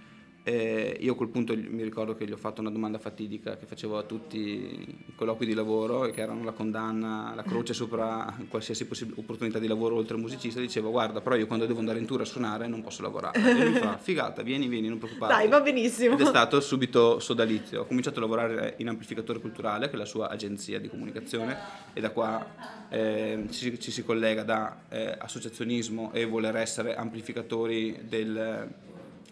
e 0.48 0.96
io 1.00 1.12
a 1.12 1.14
quel 1.14 1.28
punto 1.28 1.54
mi 1.54 1.82
ricordo 1.82 2.14
che 2.14 2.26
gli 2.26 2.32
ho 2.32 2.38
fatto 2.38 2.62
una 2.62 2.70
domanda 2.70 2.98
fatidica 2.98 3.58
che 3.58 3.66
facevo 3.66 3.98
a 3.98 4.02
tutti 4.04 4.38
i 4.38 5.14
colloqui 5.14 5.44
di 5.44 5.52
lavoro, 5.52 6.08
che 6.08 6.22
erano 6.22 6.42
la 6.42 6.52
condanna, 6.52 7.34
la 7.36 7.42
croce 7.42 7.74
sopra 7.74 8.34
qualsiasi 8.48 8.86
possib- 8.86 9.18
opportunità 9.18 9.58
di 9.58 9.66
lavoro 9.66 9.96
oltre 9.96 10.16
musicista. 10.16 10.58
Dicevo, 10.58 10.90
guarda, 10.90 11.20
però 11.20 11.36
io 11.36 11.46
quando 11.46 11.66
devo 11.66 11.80
andare 11.80 11.98
in 11.98 12.06
tour 12.06 12.22
a 12.22 12.24
suonare 12.24 12.66
non 12.66 12.80
posso 12.80 13.02
lavorare. 13.02 13.38
E 13.38 13.62
lui 13.62 13.74
fa, 13.74 13.98
figata, 13.98 14.40
vieni, 14.40 14.68
vieni, 14.68 14.88
non 14.88 14.96
preoccuparti. 14.96 15.34
Dai, 15.34 15.48
va 15.48 15.60
benissimo. 15.60 16.14
Ed 16.14 16.22
è 16.22 16.24
stato 16.24 16.62
subito 16.62 17.18
sodalizio. 17.20 17.82
Ho 17.82 17.84
cominciato 17.84 18.16
a 18.16 18.22
lavorare 18.22 18.74
in 18.78 18.88
Amplificatore 18.88 19.40
Culturale, 19.40 19.90
che 19.90 19.96
è 19.96 19.98
la 19.98 20.06
sua 20.06 20.30
agenzia 20.30 20.80
di 20.80 20.88
comunicazione, 20.88 21.58
e 21.92 22.00
da 22.00 22.08
qua 22.08 22.86
eh, 22.88 23.44
ci, 23.50 23.78
ci, 23.78 23.90
si 23.90 24.02
collega 24.02 24.44
da 24.44 24.78
eh, 24.88 25.14
associazionismo 25.18 26.10
e 26.14 26.24
voler 26.24 26.56
essere 26.56 26.94
amplificatori 26.94 28.06
del 28.08 28.86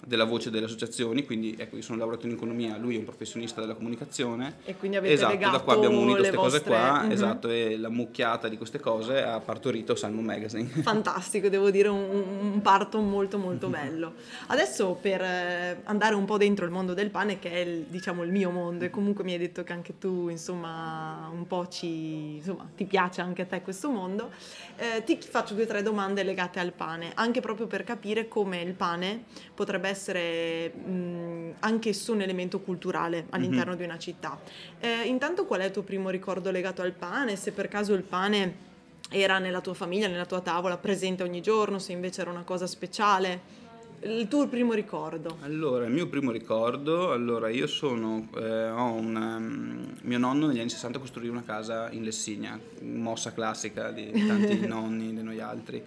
della 0.05 0.25
voce 0.25 0.51
delle 0.51 0.67
associazioni, 0.67 1.25
quindi 1.25 1.57
ecco 1.59 1.77
io 1.77 1.83
sono 1.83 1.99
lavorato 1.99 2.27
in 2.27 2.33
economia, 2.33 2.77
lui 2.77 2.97
è 2.97 2.99
un 2.99 3.05
professionista 3.05 3.61
della 3.61 3.75
comunicazione. 3.75 4.57
E 4.65 4.77
quindi 4.77 4.97
avete 4.97 5.15
esatto, 5.15 5.33
legato 5.33 5.57
da 5.57 5.63
qua 5.63 5.75
abbiamo 5.75 5.99
unito 5.99 6.19
queste 6.19 6.37
vostre... 6.37 6.61
cose 6.61 6.71
qua, 6.71 7.01
mm-hmm. 7.01 7.11
esatto, 7.11 7.49
e 7.49 7.77
la 7.77 7.89
mucchiata 7.89 8.49
di 8.49 8.57
queste 8.57 8.79
cose 8.79 9.23
ha 9.23 9.41
partorito 9.41 9.95
Salmo 9.95 10.21
Magazine. 10.21 10.67
Fantastico, 10.83 11.49
devo 11.49 11.71
dire 11.71 11.89
un, 11.89 12.25
un 12.41 12.61
parto 12.63 13.01
molto 13.01 13.39
molto 13.39 13.69
bello. 13.69 14.15
Adesso 14.49 14.99
per 15.01 15.21
eh, 15.23 15.81
andare 15.85 16.15
un 16.15 16.25
po' 16.25 16.37
dentro 16.37 16.65
il 16.65 16.71
mondo 16.71 16.95
del 16.95 17.11
pane, 17.11 17.39
che 17.39 17.51
è 17.51 17.59
il, 17.59 17.87
diciamo 17.89 18.23
il 18.23 18.31
mio 18.31 18.51
mondo, 18.51 18.85
e 18.85 18.91
comunque 18.91 19.25
mi 19.25 19.33
hai 19.33 19.39
detto 19.39 19.63
che 19.65 19.73
anche 19.73 19.99
tu 19.99 20.29
insomma 20.29 21.29
un 21.33 21.47
po' 21.47 21.67
ci, 21.69 22.37
insomma, 22.37 22.69
ti 22.77 22.85
piace 22.85 23.21
anche 23.21 23.43
a 23.43 23.47
te 23.47 23.63
questo 23.63 23.91
mondo, 23.91 24.31
eh, 24.77 25.03
ti 25.05 25.19
faccio 25.21 25.55
due 25.55 25.65
o 25.65 25.67
tre 25.67 25.83
domande 25.83 26.23
legate 26.23 26.61
al 26.61 26.73
pane, 26.73 27.13
anche 27.15 27.41
proprio 27.41 27.67
per 27.67 27.85
capire 27.85 28.29
come 28.29 28.61
il 28.61 28.75
pane 28.75 29.25
potrebbe 29.55 29.86
essere 29.87 30.71
mh, 30.71 31.55
anch'esso 31.61 32.13
un 32.13 32.23
elemento 32.23 32.61
culturale 32.61 33.27
all'interno 33.31 33.71
mm-hmm. 33.71 33.79
di 33.79 33.85
una 33.85 33.99
città. 33.99 34.39
Eh, 34.79 35.03
intanto 35.07 35.47
qual 35.47 35.61
è 35.61 35.65
il 35.65 35.71
tuo 35.71 35.83
primo 35.83 36.11
ricordo 36.11 36.51
legato 36.51 36.83
al 36.83 36.93
pane? 36.93 37.37
Se 37.37 37.53
per 37.53 37.69
caso 37.69 37.95
il 37.95 38.03
pane 38.03 38.65
era 39.11 39.39
nella 39.39 39.61
tua 39.61 39.75
famiglia, 39.75 40.09
nella 40.09 40.27
tua 40.27 40.41
tavola, 40.41 40.77
presente 40.77 41.23
ogni 41.23 41.41
giorno, 41.41 41.79
se 41.79 41.93
invece 41.93 42.23
era 42.23 42.31
una 42.31 42.43
cosa 42.43 42.67
speciale. 42.67 43.65
Il 44.03 44.29
tuo 44.29 44.47
primo 44.47 44.75
ricordo? 44.75 45.39
Allora, 45.41 45.87
il 45.87 45.93
mio 45.93 46.07
primo 46.07 46.31
ricordo, 46.31 47.13
allora 47.13 47.49
io 47.49 47.67
sono, 47.67 48.29
eh, 48.37 48.69
ho 48.69 48.93
un, 48.93 49.17
um, 49.17 49.97
mio 50.03 50.19
nonno 50.19 50.47
negli 50.47 50.61
anni 50.61 50.69
60 50.69 50.99
costruì 50.99 51.29
una 51.29 51.43
casa 51.43 51.91
in 51.91 52.03
Lessigna, 52.03 52.61
mossa 52.83 53.33
classica 53.33 53.91
di 53.91 54.27
tanti 54.27 54.61
nonni 54.69 55.15
di 55.15 55.23
noi 55.23 55.41
altri 55.41 55.83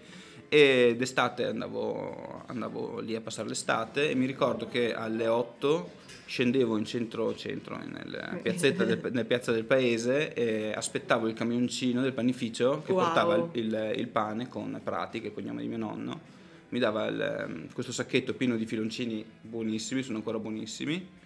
e 0.49 0.95
d'estate 0.97 1.45
andavo, 1.45 2.43
andavo, 2.47 2.99
lì 2.99 3.15
a 3.15 3.21
passare 3.21 3.47
l'estate 3.47 4.09
e 4.09 4.15
mi 4.15 4.25
ricordo 4.25 4.67
che 4.67 4.93
alle 4.93 5.27
8 5.27 5.97
scendevo 6.25 6.77
in 6.77 6.85
centro, 6.85 7.35
centro 7.35 7.77
nel, 7.77 8.41
del, 8.43 9.09
nel 9.11 9.25
piazza 9.25 9.51
del 9.51 9.63
paese 9.63 10.33
e 10.33 10.73
aspettavo 10.73 11.27
il 11.27 11.33
camioncino 11.33 12.01
del 12.01 12.13
panificio 12.13 12.81
che 12.83 12.91
wow. 12.91 13.03
portava 13.03 13.35
il, 13.35 13.49
il, 13.53 13.93
il, 13.97 14.07
pane 14.07 14.47
con 14.47 14.79
Prati, 14.83 15.19
che 15.19 15.25
è 15.25 15.29
il 15.29 15.33
cognome 15.33 15.61
di 15.61 15.67
mio 15.67 15.77
nonno. 15.77 16.37
Mi 16.69 16.79
dava 16.79 17.07
il, 17.07 17.67
questo 17.73 17.91
sacchetto 17.91 18.33
pieno 18.33 18.57
di 18.57 18.65
filoncini 18.65 19.25
buonissimi, 19.41 20.03
sono 20.03 20.17
ancora 20.17 20.37
buonissimi. 20.37 21.17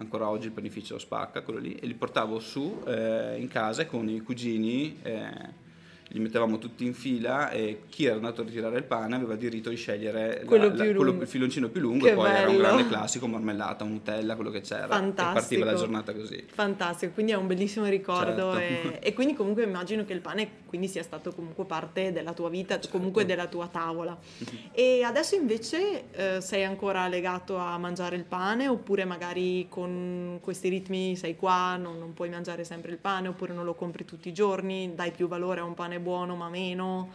Ancora 0.00 0.28
oggi 0.28 0.46
il 0.46 0.52
panificio 0.52 0.98
spacca, 0.98 1.42
quello 1.42 1.58
lì, 1.58 1.74
e 1.74 1.86
li 1.86 1.94
portavo 1.94 2.38
su 2.38 2.82
eh, 2.86 3.36
in 3.38 3.48
casa 3.48 3.86
con 3.86 4.08
i 4.08 4.20
cugini. 4.20 4.98
Eh, 5.02 5.66
li 6.08 6.20
mettevamo 6.20 6.58
tutti 6.58 6.84
in 6.84 6.94
fila 6.94 7.50
e 7.50 7.82
chi 7.88 8.06
era 8.06 8.14
andato 8.14 8.40
a 8.40 8.44
ritirare 8.44 8.78
il 8.78 8.84
pane 8.84 9.14
aveva 9.14 9.34
diritto 9.34 9.68
di 9.68 9.76
scegliere 9.76 10.42
quello, 10.46 10.68
la, 10.68 10.84
la, 10.84 10.94
quello 10.94 11.20
il 11.20 11.26
filoncino 11.26 11.68
più 11.68 11.82
lungo 11.82 12.04
che 12.06 12.12
e 12.12 12.14
poi 12.14 12.24
bello. 12.24 12.38
era 12.38 12.50
un 12.50 12.56
grande 12.56 12.88
classico, 12.88 13.26
marmellata, 13.26 13.84
Nutella, 13.84 14.34
quello 14.34 14.50
che 14.50 14.62
c'era. 14.62 14.86
Fantastico. 14.86 15.30
E 15.30 15.32
partiva 15.32 15.64
la 15.64 15.74
giornata 15.74 16.14
così. 16.14 16.46
Fantastico, 16.50 17.12
quindi 17.12 17.32
è 17.32 17.36
un 17.36 17.46
bellissimo 17.46 17.86
ricordo 17.86 18.54
certo. 18.54 18.88
e, 18.94 18.98
e, 19.08 19.12
quindi 19.12 19.34
comunque 19.34 19.64
immagino 19.64 20.04
che 20.04 20.14
il 20.14 20.20
pane 20.20 20.66
quindi 20.66 20.88
sia 20.88 21.02
stato 21.02 21.32
comunque 21.32 21.64
parte 21.64 22.12
della 22.12 22.32
tua 22.32 22.48
vita, 22.48 22.74
certo. 22.74 22.88
comunque 22.96 23.24
della 23.24 23.46
tua 23.46 23.66
tavola. 23.68 24.16
E 24.78 25.02
adesso 25.02 25.34
invece 25.34 26.04
eh, 26.12 26.40
sei 26.40 26.62
ancora 26.62 27.08
legato 27.08 27.56
a 27.56 27.76
mangiare 27.78 28.14
il 28.14 28.24
pane 28.24 28.68
oppure 28.68 29.04
magari 29.04 29.66
con 29.68 30.38
questi 30.40 30.68
ritmi 30.68 31.16
sei 31.16 31.36
qua, 31.36 31.76
non, 31.76 31.98
non 31.98 32.14
puoi 32.14 32.28
mangiare 32.28 32.64
sempre 32.64 32.92
il 32.92 32.98
pane 32.98 33.28
oppure 33.28 33.52
non 33.52 33.64
lo 33.64 33.74
compri 33.74 34.04
tutti 34.04 34.28
i 34.28 34.32
giorni, 34.32 34.92
dai 34.94 35.10
più 35.10 35.26
valore 35.26 35.60
a 35.60 35.64
un 35.64 35.74
pane 35.74 35.97
buono 36.00 36.36
ma 36.36 36.48
meno? 36.48 37.10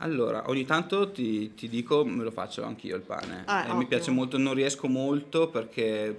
Allora, 0.00 0.44
ogni 0.48 0.64
tanto 0.64 1.10
ti, 1.10 1.54
ti, 1.54 1.68
dico, 1.68 2.04
me 2.04 2.22
lo 2.22 2.30
faccio 2.30 2.62
anch'io 2.62 2.94
il 2.94 3.02
pane. 3.02 3.42
Ah, 3.46 3.74
mi 3.74 3.86
piace 3.86 4.12
molto, 4.12 4.38
non 4.38 4.54
riesco 4.54 4.86
molto 4.86 5.48
perché, 5.48 6.14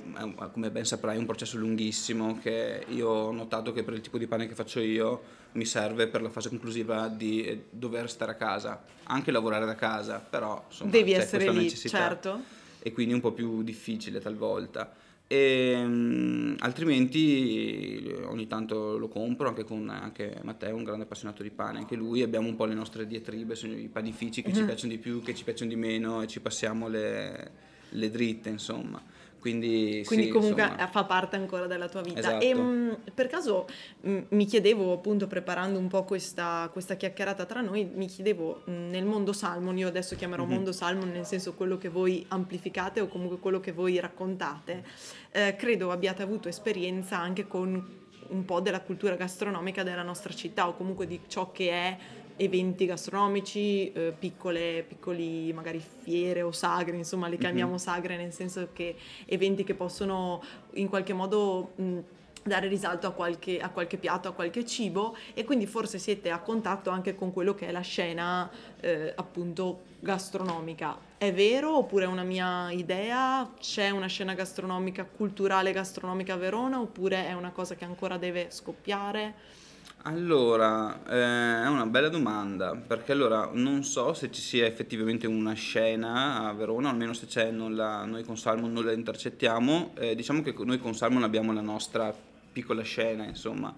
come 0.51 0.69
ben 0.69 0.83
saprai, 0.83 1.15
è 1.15 1.19
un 1.19 1.25
processo 1.25 1.57
lunghissimo 1.57 2.39
che 2.39 2.83
io 2.89 3.07
ho 3.07 3.31
notato 3.31 3.71
che 3.71 3.83
per 3.83 3.93
il 3.93 4.01
tipo 4.01 4.17
di 4.17 4.27
pane 4.27 4.47
che 4.47 4.53
faccio 4.55 4.81
io 4.81 5.37
mi 5.53 5.63
serve 5.63 6.07
per 6.07 6.21
la 6.21 6.29
fase 6.29 6.49
conclusiva 6.49 7.07
di 7.07 7.43
eh, 7.43 7.65
dover 7.69 8.09
stare 8.09 8.31
a 8.31 8.35
casa, 8.35 8.83
anche 9.05 9.31
lavorare 9.31 9.65
da 9.65 9.75
casa, 9.75 10.19
però 10.19 10.65
insomma 10.67 10.91
devi 10.91 11.13
essere 11.13 11.49
lì, 11.49 11.63
necessità 11.63 11.97
certo. 11.97 12.41
E 12.81 12.91
quindi 12.91 13.13
è 13.13 13.15
un 13.15 13.21
po' 13.21 13.31
più 13.31 13.63
difficile 13.63 14.19
talvolta. 14.19 14.93
E, 15.31 15.73
um, 15.75 16.55
altrimenti 16.57 18.11
ogni 18.23 18.47
tanto 18.47 18.97
lo 18.97 19.07
compro 19.07 19.47
anche 19.47 19.63
con 19.63 19.87
anche 19.87 20.39
Matteo, 20.41 20.75
un 20.75 20.83
grande 20.83 21.03
appassionato 21.03 21.43
di 21.43 21.51
pane, 21.51 21.77
anche 21.77 21.95
lui 21.95 22.23
abbiamo 22.23 22.47
un 22.47 22.55
po' 22.55 22.65
le 22.65 22.73
nostre 22.73 23.05
diatribe 23.05 23.53
sui 23.53 23.89
panifici 23.89 24.41
che 24.41 24.51
ci 24.51 24.63
piacciono 24.63 24.91
di 24.91 24.97
più, 24.97 25.21
che 25.21 25.35
ci 25.35 25.43
piacciono 25.43 25.69
di 25.69 25.75
meno 25.75 26.23
e 26.23 26.27
ci 26.27 26.39
passiamo 26.39 26.87
le, 26.87 27.51
le 27.89 28.09
dritte, 28.09 28.49
insomma. 28.49 28.99
Quindi, 29.39 30.03
Quindi 30.05 30.25
sì, 30.25 30.31
comunque 30.31 30.63
insomma. 30.63 30.87
fa 30.87 31.05
parte 31.05 31.37
ancora 31.37 31.65
della 31.65 31.87
tua 31.87 32.01
vita. 32.01 32.19
Esatto. 32.19 32.43
E 32.43 32.53
mh, 32.53 32.97
per 33.13 33.27
caso 33.27 33.67
mh, 34.01 34.19
mi 34.29 34.45
chiedevo, 34.45 34.93
appunto, 34.93 35.27
preparando 35.27 35.79
un 35.79 35.87
po' 35.87 36.03
questa, 36.03 36.69
questa 36.71 36.95
chiacchierata 36.95 37.45
tra 37.45 37.61
noi, 37.61 37.89
mi 37.93 38.07
chiedevo 38.07 38.63
mh, 38.65 38.71
nel 38.71 39.05
mondo 39.05 39.31
salmon, 39.31 39.77
io 39.77 39.87
adesso 39.87 40.15
chiamerò 40.15 40.43
mm-hmm. 40.43 40.53
mondo 40.53 40.71
salmon 40.71 41.09
nel 41.09 41.25
senso 41.25 41.53
quello 41.53 41.77
che 41.77 41.89
voi 41.89 42.25
amplificate 42.27 42.99
o 42.99 43.07
comunque 43.07 43.39
quello 43.39 43.59
che 43.59 43.71
voi 43.71 43.99
raccontate, 43.99 44.83
eh, 45.31 45.55
credo 45.55 45.91
abbiate 45.91 46.21
avuto 46.21 46.49
esperienza 46.49 47.17
anche 47.17 47.47
con 47.47 47.97
un 48.29 48.45
po' 48.45 48.59
della 48.59 48.81
cultura 48.81 49.15
gastronomica 49.15 49.83
della 49.83 50.03
nostra 50.03 50.33
città 50.33 50.67
o 50.67 50.75
comunque 50.75 51.07
di 51.07 51.19
ciò 51.27 51.51
che 51.51 51.69
è 51.71 51.97
eventi 52.39 52.85
gastronomici, 52.85 53.91
eh, 53.91 54.13
piccole, 54.17 54.85
piccoli 54.87 55.51
magari 55.53 55.79
fiere 55.79 56.41
o 56.41 56.51
sagre, 56.51 56.95
insomma 56.95 57.27
le 57.27 57.37
chiamiamo 57.37 57.71
mm-hmm. 57.71 57.79
sagre 57.79 58.17
nel 58.17 58.31
senso 58.31 58.69
che 58.73 58.95
eventi 59.25 59.63
che 59.63 59.73
possono 59.75 60.41
in 60.73 60.87
qualche 60.87 61.13
modo... 61.13 61.71
Mh, 61.75 61.99
dare 62.41 62.67
risalto 62.67 63.05
a 63.05 63.11
qualche, 63.11 63.59
a 63.59 63.69
qualche, 63.69 63.97
piatto, 63.97 64.29
a 64.29 64.31
qualche 64.31 64.65
cibo 64.65 65.15
e 65.33 65.43
quindi 65.43 65.65
forse 65.65 65.99
siete 65.99 66.29
a 66.29 66.39
contatto 66.39 66.89
anche 66.89 67.15
con 67.15 67.33
quello 67.33 67.53
che 67.53 67.67
è 67.67 67.71
la 67.71 67.81
scena 67.81 68.49
eh, 68.79 69.13
appunto 69.15 69.81
gastronomica. 69.99 70.97
È 71.17 71.33
vero 71.33 71.77
oppure 71.77 72.05
è 72.05 72.07
una 72.07 72.23
mia 72.23 72.71
idea? 72.71 73.51
C'è 73.59 73.89
una 73.89 74.07
scena 74.07 74.33
gastronomica, 74.33 75.05
culturale 75.05 75.71
gastronomica 75.73 76.33
a 76.33 76.37
Verona 76.37 76.79
oppure 76.79 77.27
è 77.27 77.33
una 77.33 77.51
cosa 77.51 77.75
che 77.75 77.85
ancora 77.85 78.17
deve 78.17 78.47
scoppiare? 78.49 79.57
Allora, 80.03 81.03
eh, 81.09 81.65
è 81.65 81.67
una 81.67 81.85
bella 81.85 82.07
domanda, 82.07 82.73
perché 82.73 83.11
allora 83.11 83.49
non 83.51 83.83
so 83.83 84.13
se 84.13 84.31
ci 84.31 84.39
sia 84.39 84.65
effettivamente 84.65 85.27
una 85.27 85.51
scena 85.53 86.47
a 86.47 86.53
Verona, 86.53 86.89
almeno 86.89 87.11
se 87.11 87.25
c'è 87.25 87.51
non 87.51 87.75
la, 87.75 88.05
noi 88.05 88.23
con 88.23 88.37
Salmon 88.37 88.71
non 88.71 88.85
la 88.85 88.93
intercettiamo, 88.93 89.91
eh, 89.97 90.15
diciamo 90.15 90.41
che 90.41 90.55
noi 90.63 90.79
con 90.79 90.95
Salmon 90.95 91.23
abbiamo 91.23 91.51
la 91.51 91.59
nostra 91.59 92.15
piccola 92.51 92.81
scena, 92.81 93.25
insomma, 93.25 93.75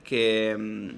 che 0.00 0.56
mh, 0.56 0.62
mm, 0.62 0.90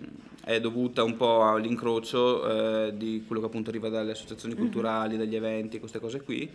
è 0.45 0.61
dovuta 0.61 1.03
un 1.03 1.17
po' 1.17 1.49
all'incrocio 1.49 2.87
eh, 2.87 2.97
di 2.97 3.25
quello 3.27 3.41
che 3.41 3.49
appunto 3.49 3.71
arriva 3.71 3.89
dalle 3.89 4.13
associazioni 4.13 4.55
mhm. 4.55 4.61
culturali, 4.61 5.17
dagli 5.17 5.35
eventi, 5.35 5.81
queste 5.81 5.99
cose 5.99 6.23
qui, 6.23 6.49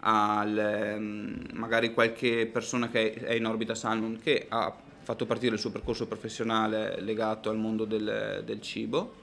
al, 0.00 0.96
mm, 0.98 1.34
magari 1.52 1.94
qualche 1.94 2.48
persona 2.52 2.88
che 2.88 3.12
è 3.14 3.34
in 3.34 3.46
orbita 3.46 3.76
Salmon 3.76 4.18
che 4.20 4.46
ha 4.48 4.88
fatto 5.10 5.26
partire 5.26 5.54
il 5.54 5.60
suo 5.60 5.70
percorso 5.70 6.06
professionale 6.06 7.00
legato 7.00 7.50
al 7.50 7.56
mondo 7.56 7.84
del, 7.84 8.42
del 8.44 8.60
cibo, 8.60 9.14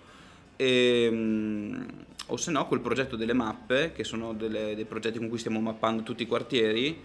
e, 0.58 1.08
mm, 1.10 1.84
o 2.28 2.38
se 2.38 2.52
no 2.52 2.68
quel 2.68 2.82
progetto 2.82 3.16
delle 3.16 3.34
mappe, 3.34 3.94
che 3.94 4.04
sono 4.04 4.34
delle, 4.34 4.76
dei 4.76 4.86
progetti 4.86 5.18
con 5.18 5.30
cui 5.30 5.38
stiamo 5.38 5.62
mappando 5.62 6.04
tutti 6.04 6.24
i 6.24 6.28
quartieri, 6.28 7.00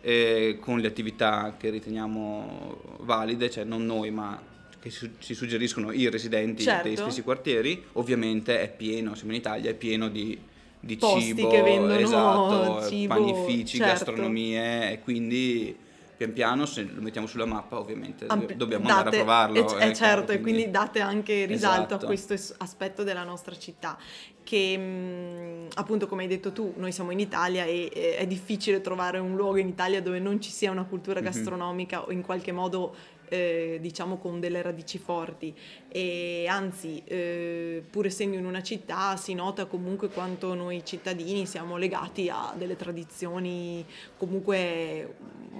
eh, 0.00 0.58
con 0.60 0.78
le 0.78 0.86
attività 0.86 1.56
che 1.58 1.70
riteniamo 1.70 2.98
valide, 3.00 3.50
cioè 3.50 3.64
non 3.64 3.84
noi 3.84 4.10
ma 4.12 4.40
che 4.80 4.90
si 4.90 5.34
suggeriscono 5.34 5.90
i 5.90 6.08
residenti 6.08 6.62
certo. 6.62 6.86
dei 6.86 6.96
stessi 6.96 7.22
quartieri, 7.22 7.82
ovviamente 7.94 8.60
è 8.60 8.70
pieno, 8.70 9.16
siamo 9.16 9.32
in 9.32 9.38
Italia, 9.38 9.70
è 9.70 9.74
pieno 9.74 10.08
di, 10.08 10.38
di 10.78 10.96
Posti 10.96 11.34
cibo, 11.34 11.48
che 11.48 11.62
vendono 11.62 11.98
esatto, 11.98 12.86
cibo, 12.88 13.14
panifici, 13.14 13.78
certo. 13.78 13.92
gastronomie 13.92 14.92
e 14.92 15.00
quindi 15.00 15.86
pian 16.18 16.32
piano 16.32 16.66
se 16.66 16.82
lo 16.82 17.00
mettiamo 17.00 17.28
sulla 17.28 17.46
mappa 17.46 17.78
ovviamente 17.78 18.26
Ampli- 18.26 18.56
dobbiamo 18.56 18.88
date, 18.88 18.98
andare 18.98 19.16
a 19.16 19.20
provarlo. 19.20 19.56
Eh, 19.78 19.84
ecco, 19.84 19.94
certo, 19.94 20.32
e 20.32 20.40
quindi 20.40 20.68
date 20.68 20.98
anche 20.98 21.46
risalto 21.46 21.94
esatto. 21.94 22.04
a 22.04 22.06
questo 22.08 22.34
aspetto 22.58 23.04
della 23.04 23.22
nostra 23.22 23.56
città 23.56 23.96
che 24.42 24.76
mh, 24.76 25.68
appunto 25.74 26.08
come 26.08 26.22
hai 26.22 26.28
detto 26.28 26.50
tu 26.50 26.74
noi 26.76 26.90
siamo 26.90 27.12
in 27.12 27.20
Italia 27.20 27.64
e, 27.64 27.88
e, 27.94 28.16
è 28.16 28.26
difficile 28.26 28.80
trovare 28.80 29.18
un 29.20 29.36
luogo 29.36 29.58
in 29.58 29.68
Italia 29.68 30.02
dove 30.02 30.18
non 30.18 30.40
ci 30.40 30.50
sia 30.50 30.72
una 30.72 30.84
cultura 30.84 31.20
mhm. 31.20 31.26
gastronomica 31.26 31.98
mm-hmm. 31.98 32.08
o 32.08 32.12
in 32.12 32.22
qualche 32.22 32.50
modo 32.50 32.94
eh, 33.28 33.78
diciamo 33.80 34.18
con 34.18 34.40
delle 34.40 34.62
radici 34.62 34.98
forti 34.98 35.54
e 35.88 36.46
anzi 36.48 37.02
eh, 37.04 37.82
pur 37.88 38.06
essendo 38.06 38.36
in 38.36 38.44
una 38.44 38.62
città 38.62 39.16
si 39.16 39.34
nota 39.34 39.66
comunque 39.66 40.08
quanto 40.08 40.54
noi 40.54 40.84
cittadini 40.84 41.46
siamo 41.46 41.76
legati 41.76 42.28
a 42.28 42.54
delle 42.56 42.76
tradizioni 42.76 43.84
comunque 44.16 45.14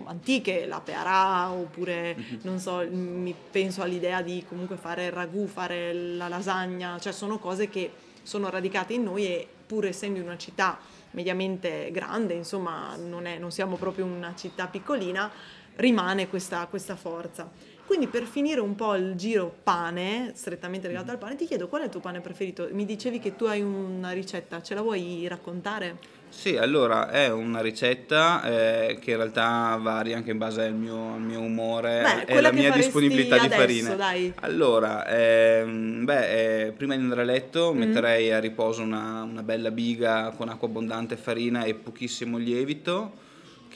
antiche, 0.05 0.67
la 0.67 0.81
pearà 0.81 1.51
oppure 1.51 2.17
mm-hmm. 2.17 2.39
non 2.43 2.59
so, 2.59 2.87
mi 2.91 3.35
penso 3.51 3.83
all'idea 3.83 4.23
di 4.23 4.45
comunque 4.47 4.77
fare 4.77 5.07
il 5.07 5.13
ragù, 5.13 5.47
fare 5.47 5.93
la 5.93 6.29
lasagna, 6.29 6.99
cioè 6.99 7.13
sono 7.13 7.39
cose 7.39 7.69
che 7.69 7.91
sono 8.23 8.51
radicate 8.51 8.95
in 8.95 9.05
noi 9.05 9.27
e 9.27 9.49
pur 9.67 9.87
essendo 9.87 10.19
in 10.19 10.27
una 10.27 10.37
città 10.37 10.79
mediamente 11.13 11.91
grande, 11.91 12.35
insomma 12.35 12.95
non, 12.97 13.27
è, 13.27 13.39
non 13.39 13.51
siamo 13.51 13.77
proprio 13.77 14.05
una 14.05 14.35
città 14.37 14.67
piccolina, 14.67 15.31
rimane 15.78 16.28
questa, 16.28 16.66
questa 16.66 16.97
forza. 16.97 17.50
Quindi 17.85 18.06
per 18.06 18.25
finire 18.25 18.61
un 18.61 18.75
po' 18.75 18.94
il 18.97 19.14
giro 19.14 19.50
pane, 19.62 20.32
strettamente 20.35 20.88
legato 20.88 21.11
al 21.11 21.16
pane, 21.16 21.37
ti 21.37 21.47
chiedo 21.47 21.68
qual 21.68 21.82
è 21.82 21.85
il 21.87 21.90
tuo 21.90 22.00
pane 22.00 22.20
preferito? 22.20 22.68
Mi 22.73 22.85
dicevi 22.85 23.18
che 23.18 23.35
tu 23.35 23.47
hai 23.47 23.62
una 23.62 24.11
ricetta, 24.11 24.61
ce 24.61 24.75
la 24.75 24.82
vuoi 24.82 25.26
raccontare? 25.26 25.97
Sì, 26.28 26.58
allora 26.58 27.11
è 27.11 27.30
una 27.30 27.62
ricetta 27.62 28.42
eh, 28.42 28.99
che 29.00 29.12
in 29.12 29.16
realtà 29.16 29.78
varia 29.80 30.18
anche 30.18 30.32
in 30.32 30.37
base 30.37 30.64
al 30.64 30.75
mio, 30.75 31.14
al 31.14 31.23
mio 31.23 31.40
umore 31.40 32.26
e 32.26 32.37
alla 32.37 32.52
mia 32.52 32.70
disponibilità 32.73 33.37
adesso, 33.37 33.49
di 33.49 33.54
farina. 33.54 33.94
Dai. 33.94 34.35
Allora, 34.40 35.06
ehm, 35.08 36.04
beh, 36.04 36.66
eh, 36.66 36.73
prima 36.73 36.94
di 36.94 37.00
andare 37.00 37.23
a 37.23 37.25
letto 37.25 37.73
mm. 37.73 37.78
metterei 37.78 38.30
a 38.32 38.38
riposo 38.38 38.82
una, 38.82 39.23
una 39.23 39.42
bella 39.42 39.70
biga 39.70 40.35
con 40.37 40.50
acqua 40.50 40.68
abbondante, 40.68 41.16
farina 41.16 41.64
e 41.64 41.73
pochissimo 41.73 42.37
lievito 42.37 43.26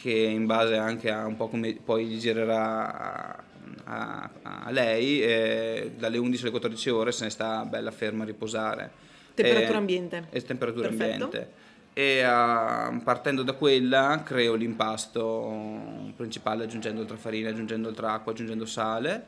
che 0.03 0.11
in 0.11 0.47
base 0.47 0.77
anche 0.77 1.13
a 1.13 1.27
un 1.27 1.37
po' 1.37 1.47
come 1.47 1.75
poi 1.75 2.19
girerà 2.19 3.37
a, 3.85 4.31
a 4.43 4.71
lei 4.73 5.23
eh, 5.23 5.93
dalle 5.97 6.19
11 6.19 6.43
alle 6.43 6.51
14 6.51 6.91
ore 6.91 7.13
se 7.13 7.23
ne 7.23 7.31
sta 7.31 7.65
bella 7.65 7.93
ferma 7.93 8.25
a 8.25 8.27
riposare. 8.27 8.91
Temperatura 9.33 9.79
ambiente. 9.79 10.27
E 10.31 10.43
temperatura 10.43 10.89
Perfetto. 10.89 11.25
ambiente. 11.25 11.53
E 11.93 12.25
uh, 12.27 13.01
partendo 13.05 13.45
da 13.45 13.53
quella 13.53 14.23
creo 14.25 14.55
l'impasto 14.55 16.13
principale 16.17 16.65
aggiungendo 16.65 17.03
altra 17.03 17.17
farina, 17.17 17.51
aggiungendo 17.51 17.87
altra 17.87 18.15
acqua, 18.15 18.33
aggiungendo 18.33 18.67
sale 18.67 19.25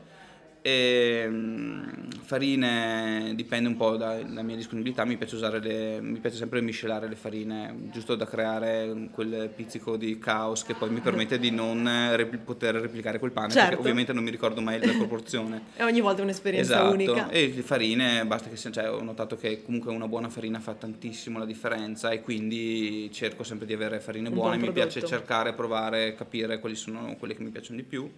e, 0.65 1.25
um, 1.27 2.09
farine 2.23 3.33
dipende 3.35 3.69
un 3.69 3.77
po' 3.77 3.97
dalla 3.97 4.41
mia 4.41 4.55
disponibilità, 4.55 5.05
mi 5.05 5.15
piace, 5.15 5.35
usare 5.35 5.59
le, 5.59 6.01
mi 6.01 6.17
piace 6.17 6.37
sempre 6.37 6.59
miscelare 6.59 7.07
le 7.07 7.13
farine, 7.13 7.89
giusto 7.91 8.15
da 8.15 8.25
creare 8.25 9.09
quel 9.11 9.51
pizzico 9.55 9.95
di 9.95 10.17
caos 10.17 10.63
che 10.63 10.73
poi 10.73 10.89
mi 10.89 11.01
permette 11.01 11.37
di 11.37 11.51
non 11.51 11.87
repl- 12.15 12.39
poter 12.39 12.73
replicare 12.73 13.19
quel 13.19 13.29
pane, 13.29 13.51
certo. 13.51 13.67
perché 13.67 13.81
ovviamente 13.81 14.11
non 14.11 14.23
mi 14.23 14.31
ricordo 14.31 14.59
mai 14.59 14.83
la 14.83 14.93
proporzione. 14.93 15.65
e 15.77 15.83
ogni 15.83 16.01
volta 16.01 16.21
è 16.21 16.23
un'esperienza 16.23 16.77
esatto. 16.77 16.93
unica. 16.93 17.29
E 17.29 17.53
le 17.55 17.61
farine, 17.61 18.25
basta 18.25 18.49
che 18.49 18.55
sia, 18.55 18.71
cioè, 18.71 18.89
ho 18.89 19.03
notato 19.03 19.35
che 19.35 19.61
comunque 19.61 19.91
una 19.91 20.07
buona 20.07 20.29
farina 20.29 20.59
fa 20.59 20.73
tantissimo 20.73 21.37
la 21.37 21.45
differenza 21.45 22.09
e 22.09 22.23
quindi 22.23 23.07
cerco 23.13 23.43
sempre 23.43 23.67
di 23.67 23.73
avere 23.73 23.99
farine 23.99 24.31
buone, 24.31 24.57
buon 24.57 24.69
mi 24.69 24.73
piace 24.73 25.05
cercare, 25.05 25.53
provare, 25.53 26.15
capire 26.15 26.59
quali 26.59 26.73
sono 26.73 27.15
quelle 27.19 27.35
che 27.35 27.43
mi 27.43 27.51
piacciono 27.51 27.77
di 27.77 27.83
più. 27.83 28.09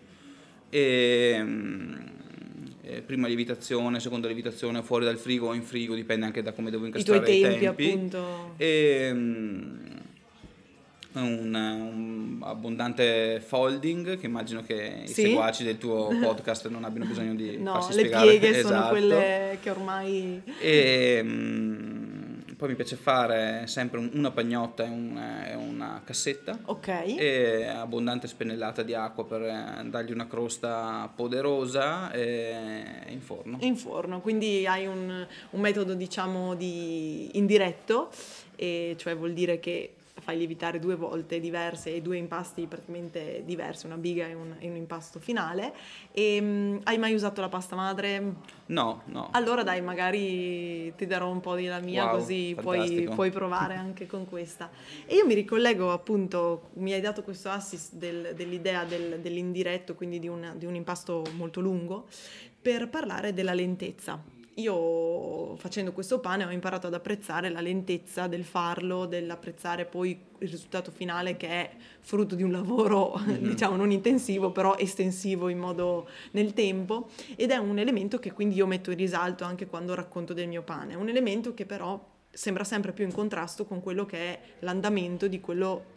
E, 0.70 1.46
eh, 2.88 3.01
prima 3.01 3.27
lievitazione, 3.27 4.00
seconda 4.00 4.27
lievitazione, 4.27 4.82
fuori 4.82 5.06
dal 5.06 5.17
frigo 5.17 5.48
o 5.48 5.53
in 5.53 5.63
frigo, 5.63 5.94
dipende 5.94 6.25
anche 6.25 6.41
da 6.41 6.53
come 6.53 6.72
devo 6.72 6.86
incastrare 6.86 7.20
i, 7.20 7.24
tuoi 7.24 7.41
tempi, 7.41 7.58
i 7.58 7.60
tempi. 7.60 7.89
appunto. 7.89 8.53
E, 8.58 9.10
um, 9.12 9.79
un, 11.13 11.53
un, 11.56 12.38
abbondante 12.41 13.41
folding 13.46 14.20
che 14.20 14.25
immagino 14.27 14.62
che 14.62 15.01
sì? 15.06 15.22
i 15.22 15.24
seguaci 15.25 15.63
del 15.63 15.77
tuo 15.77 16.10
podcast 16.22 16.67
non 16.70 16.84
abbiano 16.84 17.08
bisogno 17.08 17.34
di 17.34 17.58
no, 17.58 17.74
farsi 17.74 17.94
le 17.94 18.00
spiegare. 18.00 18.27
pieghe 18.27 18.58
esatto. 18.58 18.75
sono 18.75 18.88
quelle 18.89 19.58
che 19.62 19.70
ormai... 19.70 20.41
E, 20.60 21.20
um, 21.24 21.97
poi 22.57 22.69
mi 22.69 22.75
piace 22.75 22.95
fare 22.95 23.67
sempre 23.67 24.09
una 24.11 24.31
pagnotta 24.31 24.83
e, 24.83 24.87
un, 24.87 25.55
una 25.55 26.01
cassetta. 26.03 26.57
Ok. 26.65 26.87
E 26.87 27.67
abbondante 27.67 28.27
spennellata 28.27 28.81
di 28.81 28.95
acqua 28.95 29.25
per 29.25 29.41
eh, 29.43 29.83
dargli 29.85 30.11
una 30.11 30.27
crosta 30.27 31.11
poderosa 31.15 32.11
e 32.11 32.55
in 33.09 33.21
forno. 33.21 33.57
In 33.61 33.75
forno, 33.75 34.21
quindi 34.21 34.65
hai 34.65 34.87
un, 34.87 35.27
un 35.51 35.59
metodo 35.59 35.93
diciamo 35.93 36.55
di 36.55 37.37
indiretto, 37.37 38.09
e 38.55 38.95
cioè 38.97 39.15
vuol 39.15 39.33
dire 39.33 39.59
che 39.59 39.91
fai 40.27 40.36
lievitare 40.36 40.77
due 40.77 40.96
volte 40.96 41.39
diverse 41.39 41.96
e 41.96 42.01
due 42.01 42.17
impasti 42.17 42.65
praticamente 42.67 43.43
diversi, 43.46 43.86
una 43.86 43.96
biga 43.96 44.27
e 44.27 44.34
un, 44.34 44.55
e 44.60 44.69
un 44.69 44.75
impasto 44.75 45.19
finale. 45.22 45.74
E, 46.12 46.38
um, 46.41 46.81
hai 46.84 46.98
mai 46.98 47.13
usato 47.13 47.39
la 47.39 47.48
pasta 47.48 47.77
madre? 47.77 48.34
No, 48.65 49.03
no. 49.05 49.29
Allora 49.31 49.63
dai, 49.63 49.79
magari 49.79 50.93
ti 50.98 51.05
darò 51.05 51.29
un 51.29 51.39
po' 51.39 51.55
della 51.55 51.79
mia 51.79 52.07
wow, 52.07 52.17
così 52.17 52.57
puoi, 52.60 53.10
puoi, 53.15 53.31
provare 53.31 53.75
anche 53.79 54.05
con 54.05 54.27
questa. 54.27 54.69
E 55.05 55.15
io 55.15 55.25
mi 55.25 55.34
ricollego 55.34 55.93
appunto, 55.93 56.72
mi 56.74 56.91
hai 56.91 57.00
dato 57.00 57.24
questo 57.24 57.50
assist 57.50 57.93
del, 57.93 58.34
dell'idea 58.36 58.84
del, 58.84 59.22
dell'indiretto, 59.22 59.96
quindi 59.96 60.19
di 60.19 60.27
un, 60.27 60.55
di 60.57 60.65
un 60.65 60.75
impasto 60.75 61.24
molto 61.38 61.62
lungo, 61.62 62.05
per 62.62 62.89
parlare 62.89 63.31
della 63.34 63.53
lentezza 63.53 64.22
io 64.57 65.55
facendo 65.57 65.93
questo 65.93 66.20
pane 66.20 66.46
ho 66.46 66.51
imparato 66.51 66.87
ad 66.87 66.93
apprezzare 66.93 67.50
la 67.50 67.61
lentezza 67.61 68.27
del 68.27 68.43
farlo, 68.43 69.05
dell'apprezzare 69.05 69.85
poi 69.85 70.20
il 70.39 70.50
risultato 70.50 70.91
finale 70.91 71.37
che 71.37 71.48
è 71.48 71.72
frutto 72.00 72.35
di 72.35 72.43
un 72.43 72.51
lavoro 72.51 73.20
mm-hmm. 73.20 73.50
diciamo 73.50 73.75
non 73.75 73.91
intensivo 73.91 74.51
però 74.51 74.75
estensivo 74.77 75.50
in 75.50 75.59
modo 75.59 76.07
nel 76.31 76.53
tempo 76.53 77.09
ed 77.35 77.51
è 77.51 77.57
un 77.57 77.77
elemento 77.77 78.20
che 78.20 78.31
quindi 78.31 78.55
io 78.55 78.65
metto 78.65 78.91
in 78.91 78.98
risalto 78.98 79.43
anche 79.43 79.67
quando 79.67 79.93
racconto 79.93 80.33
del 80.33 80.48
mio 80.48 80.63
pane, 80.63 80.96
un 80.96 81.09
elemento 81.09 81.53
che 81.53 81.65
però 81.65 82.15
sembra 82.29 82.63
sempre 82.63 82.93
più 82.93 83.03
in 83.03 83.11
contrasto 83.11 83.65
con 83.65 83.81
quello 83.81 84.05
che 84.05 84.17
è 84.17 84.39
l'andamento 84.59 85.27
di 85.27 85.39
quello 85.39 85.96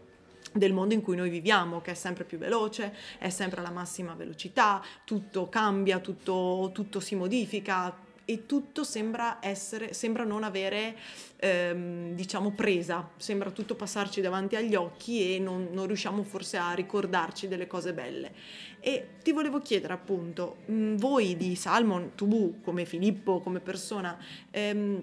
del 0.53 0.73
mondo 0.73 0.95
in 0.95 1.03
cui 1.03 1.17
noi 1.17 1.31
viviamo, 1.31 1.81
che 1.81 1.93
è 1.93 1.95
sempre 1.95 2.25
più 2.25 2.39
veloce, 2.39 2.95
è 3.19 3.29
sempre 3.29 3.61
alla 3.61 3.71
massima 3.71 4.15
velocità, 4.15 4.83
tutto 5.05 5.49
cambia, 5.49 6.01
tutto, 6.01 6.71
tutto 6.73 6.99
si 6.99 7.15
modifica, 7.15 7.95
e 8.31 8.47
tutto 8.47 8.85
sembra 8.85 9.39
essere, 9.41 9.93
sembra 9.93 10.23
non 10.23 10.45
avere, 10.45 10.97
ehm, 11.35 12.15
diciamo, 12.15 12.53
presa, 12.53 13.11
sembra 13.17 13.51
tutto 13.51 13.75
passarci 13.75 14.21
davanti 14.21 14.55
agli 14.55 14.77
occhi 14.77 15.35
e 15.35 15.41
non, 15.41 15.71
non, 15.73 15.89
riusciamo 15.89 16.23
forse 16.23 16.57
a 16.57 16.73
ricordarci 16.73 17.49
delle 17.49 17.67
cose 17.67 17.93
belle. 17.93 18.33
E 18.79 19.17
ti 19.25 19.33
volevo 19.33 19.59
chiedere 19.59 19.95
appunto, 19.95 20.59
mh, 20.67 20.95
voi 20.95 21.37
di 21.37 21.57
Salmon, 21.57 22.13
tu 22.15 22.61
come 22.63 22.85
Filippo, 22.85 23.41
come 23.41 23.59
persona, 23.59 24.17
ehm, 24.53 25.03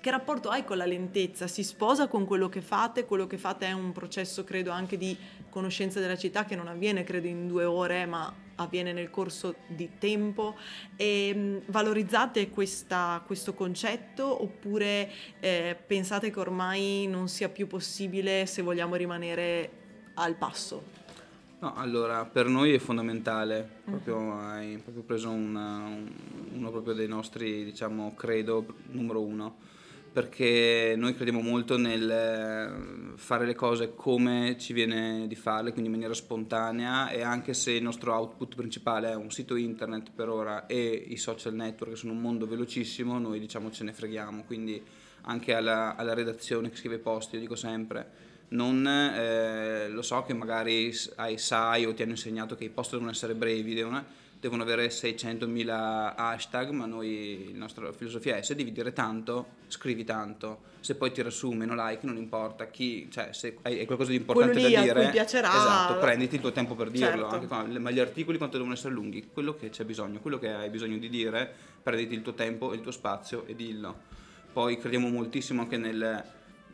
che 0.00 0.10
rapporto 0.10 0.50
hai 0.50 0.64
con 0.64 0.76
la 0.76 0.84
lentezza? 0.84 1.46
Si 1.46 1.62
sposa 1.62 2.08
con 2.08 2.26
quello 2.26 2.48
che 2.48 2.60
fate? 2.60 3.06
Quello 3.06 3.26
che 3.26 3.38
fate 3.38 3.66
è 3.66 3.72
un 3.72 3.92
processo, 3.92 4.42
credo, 4.44 4.70
anche 4.70 4.98
di 4.98 5.16
conoscenza 5.54 6.00
della 6.00 6.16
città 6.16 6.44
che 6.44 6.56
non 6.56 6.66
avviene, 6.66 7.04
credo, 7.04 7.28
in 7.28 7.46
due 7.46 7.64
ore, 7.64 8.06
ma 8.06 8.34
avviene 8.56 8.92
nel 8.92 9.08
corso 9.08 9.54
di 9.68 9.88
tempo. 9.98 10.56
E, 10.96 11.32
mm, 11.32 11.56
valorizzate 11.66 12.50
questa, 12.50 13.22
questo 13.24 13.54
concetto 13.54 14.42
oppure 14.42 15.08
eh, 15.38 15.76
pensate 15.86 16.32
che 16.32 16.40
ormai 16.40 17.06
non 17.06 17.28
sia 17.28 17.48
più 17.48 17.68
possibile 17.68 18.46
se 18.46 18.62
vogliamo 18.62 18.96
rimanere 18.96 19.70
al 20.14 20.34
passo? 20.34 21.02
No, 21.60 21.74
allora 21.76 22.24
per 22.24 22.46
noi 22.46 22.74
è 22.74 22.78
fondamentale, 22.78 23.62
mm. 23.62 23.90
proprio, 23.92 24.38
hai 24.40 24.78
proprio 24.78 25.04
preso 25.04 25.30
una, 25.30 25.86
uno 26.52 26.70
proprio 26.70 26.94
dei 26.94 27.06
nostri, 27.06 27.62
diciamo, 27.62 28.12
credo 28.16 28.66
numero 28.90 29.20
uno 29.20 29.72
perché 30.14 30.94
noi 30.96 31.12
crediamo 31.16 31.40
molto 31.40 31.76
nel 31.76 32.08
eh, 32.08 33.16
fare 33.16 33.44
le 33.44 33.56
cose 33.56 33.96
come 33.96 34.54
ci 34.60 34.72
viene 34.72 35.26
di 35.26 35.34
farle, 35.34 35.72
quindi 35.72 35.88
in 35.88 35.94
maniera 35.96 36.14
spontanea 36.14 37.10
e 37.10 37.22
anche 37.22 37.52
se 37.52 37.72
il 37.72 37.82
nostro 37.82 38.14
output 38.14 38.54
principale 38.54 39.10
è 39.10 39.16
un 39.16 39.32
sito 39.32 39.56
internet 39.56 40.12
per 40.14 40.28
ora 40.28 40.66
e 40.66 41.04
i 41.08 41.16
social 41.16 41.54
network 41.54 41.94
che 41.94 41.98
sono 41.98 42.12
un 42.12 42.20
mondo 42.20 42.46
velocissimo, 42.46 43.18
noi 43.18 43.40
diciamo 43.40 43.72
ce 43.72 43.82
ne 43.82 43.92
freghiamo, 43.92 44.44
quindi 44.44 44.80
anche 45.22 45.52
alla, 45.52 45.96
alla 45.96 46.14
redazione 46.14 46.70
che 46.70 46.76
scrive 46.76 46.98
posti, 46.98 47.34
io 47.34 47.40
dico 47.40 47.56
sempre, 47.56 48.08
non 48.50 48.86
eh, 48.86 49.88
lo 49.88 50.02
so 50.02 50.22
che 50.22 50.32
magari 50.32 50.94
hai, 51.16 51.38
sai 51.38 51.86
o 51.86 51.92
ti 51.92 52.02
hanno 52.02 52.12
insegnato 52.12 52.54
che 52.54 52.62
i 52.62 52.70
post 52.70 52.92
devono 52.92 53.10
essere 53.10 53.34
brevi, 53.34 53.74
devono 53.74 54.22
devono 54.44 54.62
avere 54.62 54.88
600.000 54.88 56.12
hashtag, 56.16 56.68
ma 56.68 56.84
noi, 56.84 57.48
la 57.52 57.60
nostra 57.60 57.90
filosofia 57.92 58.36
è 58.36 58.42
se 58.42 58.54
devi 58.54 58.72
dire 58.72 58.92
tanto, 58.92 59.46
scrivi 59.68 60.04
tanto. 60.04 60.72
Se 60.80 60.96
poi 60.96 61.12
ti 61.12 61.22
riassumi, 61.22 61.56
meno 61.56 61.74
like, 61.74 62.04
non 62.04 62.18
importa 62.18 62.66
chi, 62.66 63.08
cioè 63.10 63.32
se 63.32 63.56
hai 63.62 63.86
qualcosa 63.86 64.10
di 64.10 64.16
importante 64.16 64.60
da 64.60 64.82
dire, 64.82 65.08
piacerà. 65.08 65.48
esatto, 65.48 65.98
prenditi 65.98 66.34
il 66.34 66.42
tuo 66.42 66.52
tempo 66.52 66.74
per 66.74 66.90
dirlo, 66.90 67.30
certo. 67.30 67.46
con, 67.46 67.74
ma 67.80 67.90
gli 67.90 68.00
articoli 68.00 68.36
quanto 68.36 68.58
devono 68.58 68.74
essere 68.74 68.92
lunghi, 68.92 69.30
quello 69.32 69.54
che 69.56 69.70
c'è 69.70 69.84
bisogno, 69.86 70.20
quello 70.20 70.38
che 70.38 70.52
hai 70.52 70.68
bisogno 70.68 70.98
di 70.98 71.08
dire, 71.08 71.50
prenditi 71.82 72.12
il 72.12 72.20
tuo 72.20 72.34
tempo 72.34 72.72
e 72.72 72.74
il 72.74 72.82
tuo 72.82 72.92
spazio 72.92 73.46
e 73.46 73.54
dillo. 73.54 73.98
Poi 74.52 74.76
crediamo 74.76 75.08
moltissimo 75.08 75.62
anche 75.62 75.78
nel 75.78 76.22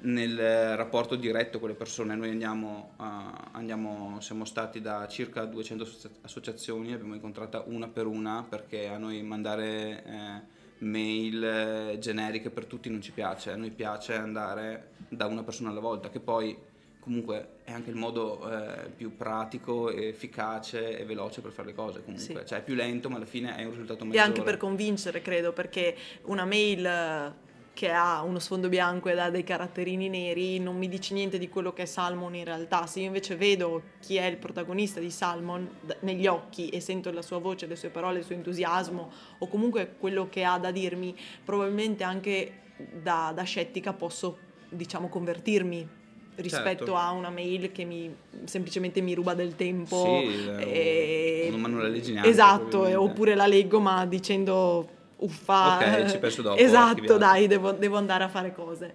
nel 0.03 0.77
rapporto 0.77 1.17
diretto 1.17 1.59
con 1.59 1.69
le 1.69 1.75
persone. 1.75 2.15
Noi 2.15 2.31
andiamo, 2.31 2.93
uh, 2.97 3.05
andiamo, 3.53 4.19
siamo 4.21 4.45
stati 4.45 4.81
da 4.81 5.07
circa 5.09 5.45
200 5.45 5.87
associazioni, 6.23 6.93
abbiamo 6.93 7.15
incontrata 7.15 7.65
una 7.67 7.89
per 7.89 8.07
una 8.07 8.45
perché 8.49 8.89
a 8.89 8.99
noi 8.99 9.23
mandare 9.23 10.05
eh, 10.05 10.59
mail 10.79 11.45
eh, 11.45 11.99
generiche 11.99 12.51
per 12.51 12.65
tutti 12.65 12.89
non 12.89 13.03
ci 13.03 13.13
piace, 13.13 13.51
a 13.51 13.57
noi 13.57 13.71
piace 13.71 14.15
andare 14.15 14.91
da 15.09 15.27
una 15.27 15.43
persona 15.43 15.71
alla 15.71 15.81
volta, 15.81 16.09
che 16.09 16.21
poi 16.21 16.57
comunque 17.01 17.57
è 17.65 17.73
anche 17.73 17.91
il 17.91 17.97
modo 17.97 18.51
eh, 18.51 18.89
più 18.91 19.17
pratico, 19.17 19.91
efficace 19.91 20.99
e 20.99 21.05
veloce 21.05 21.41
per 21.41 21.51
fare 21.51 21.69
le 21.69 21.75
cose 21.75 22.03
comunque, 22.05 22.41
sì. 22.41 22.47
cioè 22.47 22.59
è 22.59 22.63
più 22.63 22.75
lento 22.75 23.09
ma 23.09 23.17
alla 23.17 23.25
fine 23.25 23.57
è 23.57 23.65
un 23.65 23.71
risultato 23.71 24.05
maggiore. 24.05 24.23
E 24.23 24.27
anche 24.27 24.43
per 24.43 24.57
convincere 24.57 25.23
credo 25.23 25.53
perché 25.53 25.97
una 26.25 26.45
mail 26.45 27.39
che 27.73 27.91
ha 27.91 28.23
uno 28.23 28.39
sfondo 28.39 28.69
bianco 28.69 29.09
ed 29.09 29.19
ha 29.19 29.31
dei 29.31 29.45
caratterini 29.45 30.09
neri, 30.09 30.59
non 30.59 30.77
mi 30.77 30.89
dici 30.89 31.15
niente 31.15 31.39
di 31.39 31.49
quello 31.49 31.73
che 31.73 31.83
è 31.83 31.87
Salmon 31.87 32.35
in 32.35 32.45
realtà. 32.45 32.87
Se 32.87 33.01
io 33.01 33.07
invece 33.07 33.37
vedo 33.37 33.83
chi 34.01 34.17
è 34.17 34.27
il 34.27 34.37
protagonista 34.37 35.01
di 35.01 35.11
Salmon 35.11 35.69
negli 36.01 36.27
occhi 36.27 36.69
e 36.69 36.81
sento 36.81 37.11
la 37.11 37.23
sua 37.23 37.39
voce, 37.39 37.67
le 37.67 37.77
sue 37.77 37.89
parole, 37.89 38.19
il 38.19 38.25
suo 38.25 38.35
entusiasmo 38.35 39.11
o 39.39 39.49
comunque 39.49 39.95
quello 39.99 40.29
che 40.29 40.45
ha 40.45 40.59
da 40.59 40.71
dirmi, 40.71 41.17
probabilmente 41.45 42.05
anche 42.05 42.53
da, 43.01 43.33
da 43.35 43.43
scettica 43.45 43.93
posso, 43.93 44.39
diciamo, 44.69 45.09
convertirmi 45.09 45.99
rispetto 46.37 46.85
certo. 46.85 46.97
a 46.97 47.11
una 47.13 47.31
mail 47.31 47.73
che 47.73 47.85
mi, 47.85 48.15
semplicemente 48.45 49.01
mi 49.01 49.15
ruba 49.15 49.35
del 49.35 49.57
tempo. 49.57 50.05
Sì, 50.05 50.49
e... 50.59 51.49
non, 51.51 51.71
non 51.71 51.83
la 51.83 51.89
leggi 51.89 52.13
neanche. 52.13 52.29
Esatto, 52.29 52.81
oppure 53.01 53.35
la 53.35 53.47
leggo 53.47 53.81
ma 53.81 54.05
dicendo 54.07 54.99
uffa. 55.21 55.77
Ok, 55.77 56.07
ci 56.11 56.19
penso 56.19 56.43
dopo. 56.43 56.61
Esatto, 56.61 57.17
dai, 57.17 57.47
devo, 57.47 57.73
devo 57.73 57.97
andare 57.97 58.25
a 58.25 58.29
fare 58.29 58.53
cose. 58.53 58.95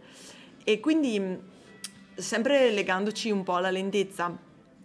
E 0.63 0.79
quindi, 0.79 1.39
sempre 2.15 2.71
legandoci 2.71 3.29
un 3.31 3.43
po' 3.43 3.55
alla 3.55 3.71
lentezza, 3.71 4.35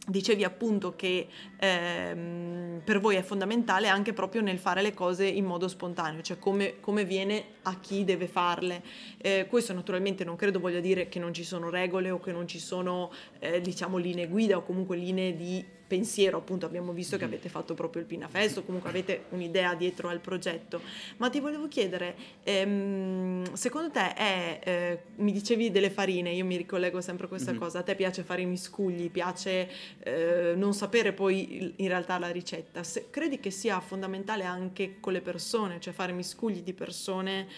dicevi 0.07 0.44
appunto 0.44 0.94
che 0.96 1.29
ehm, 1.59 2.81
per 2.85 3.00
voi 3.00 3.16
è 3.16 3.22
fondamentale 3.22 3.88
anche 3.88 4.12
proprio 4.12 4.42
nel 4.42 4.59
fare 4.59 4.83
le 4.83 4.92
cose 4.92 5.26
in 5.26 5.44
modo 5.44 5.68
spontaneo, 5.68 6.22
cioè 6.22 6.38
come, 6.38 6.81
come 6.81 7.05
viene 7.05 7.44
a 7.62 7.79
chi 7.79 8.05
deve 8.05 8.26
farle. 8.26 8.83
Eh, 9.18 9.46
questo 9.48 9.72
naturalmente 9.72 10.24
non 10.24 10.37
credo 10.37 10.59
voglia 10.59 10.81
dire 10.81 11.09
che 11.09 11.18
non 11.18 11.33
ci 11.33 11.44
sono 11.44 11.70
regole 11.70 12.11
o 12.11 12.18
che 12.18 12.33
non 12.33 12.48
ci 12.48 12.59
sono 12.59 13.12
eh, 13.38 13.61
diciamo 13.61 13.96
linee 13.96 14.29
guida 14.29 14.57
o 14.57 14.62
comunque 14.62 14.96
linee 14.96 15.37
di 15.37 15.64
pensiero, 15.90 16.38
appunto 16.38 16.66
abbiamo 16.66 16.92
visto 16.92 17.16
che 17.16 17.24
mm. 17.24 17.26
avete 17.26 17.48
fatto 17.48 17.74
proprio 17.74 18.00
il 18.00 18.07
Pinafest 18.07 18.59
o 18.59 18.62
comunque 18.62 18.90
avete 18.90 19.24
un'idea 19.31 19.74
dietro 19.74 20.09
al 20.09 20.20
progetto, 20.20 20.81
ma 21.16 21.29
ti 21.29 21.40
volevo 21.40 21.66
chiedere, 21.66 22.14
ehm, 22.44 23.55
secondo 23.55 23.90
te 23.90 24.14
è, 24.14 24.61
eh, 24.62 25.03
mi 25.16 25.33
dicevi 25.33 25.72
delle 25.72 25.90
farine, 25.90 26.31
io 26.31 26.44
mi 26.44 26.57
ricollego 26.57 27.00
sempre 27.00 27.24
a 27.24 27.29
questa 27.29 27.50
mm-hmm. 27.50 27.61
cosa, 27.61 27.81
a 27.81 27.83
te 27.83 27.96
piace 27.96 28.22
fare 28.22 28.42
i 28.42 28.46
miscugli, 28.46 29.11
piace 29.11 29.68
eh, 30.05 30.53
non 30.55 30.74
sapere 30.74 31.12
poi 31.12 31.74
in 31.74 31.88
realtà 31.88 32.20
la 32.20 32.31
ricetta, 32.31 32.85
Se, 32.85 33.09
credi 33.11 33.40
che 33.40 33.50
sia 33.50 33.81
fondamentale 33.81 34.44
anche 34.44 35.00
con 35.00 35.12
le 35.12 35.22
persone, 35.22 35.81
cioè 35.81 35.92
fare 35.92 36.12
miscugli 36.12 36.62
di 36.62 36.72
persone 36.72 37.48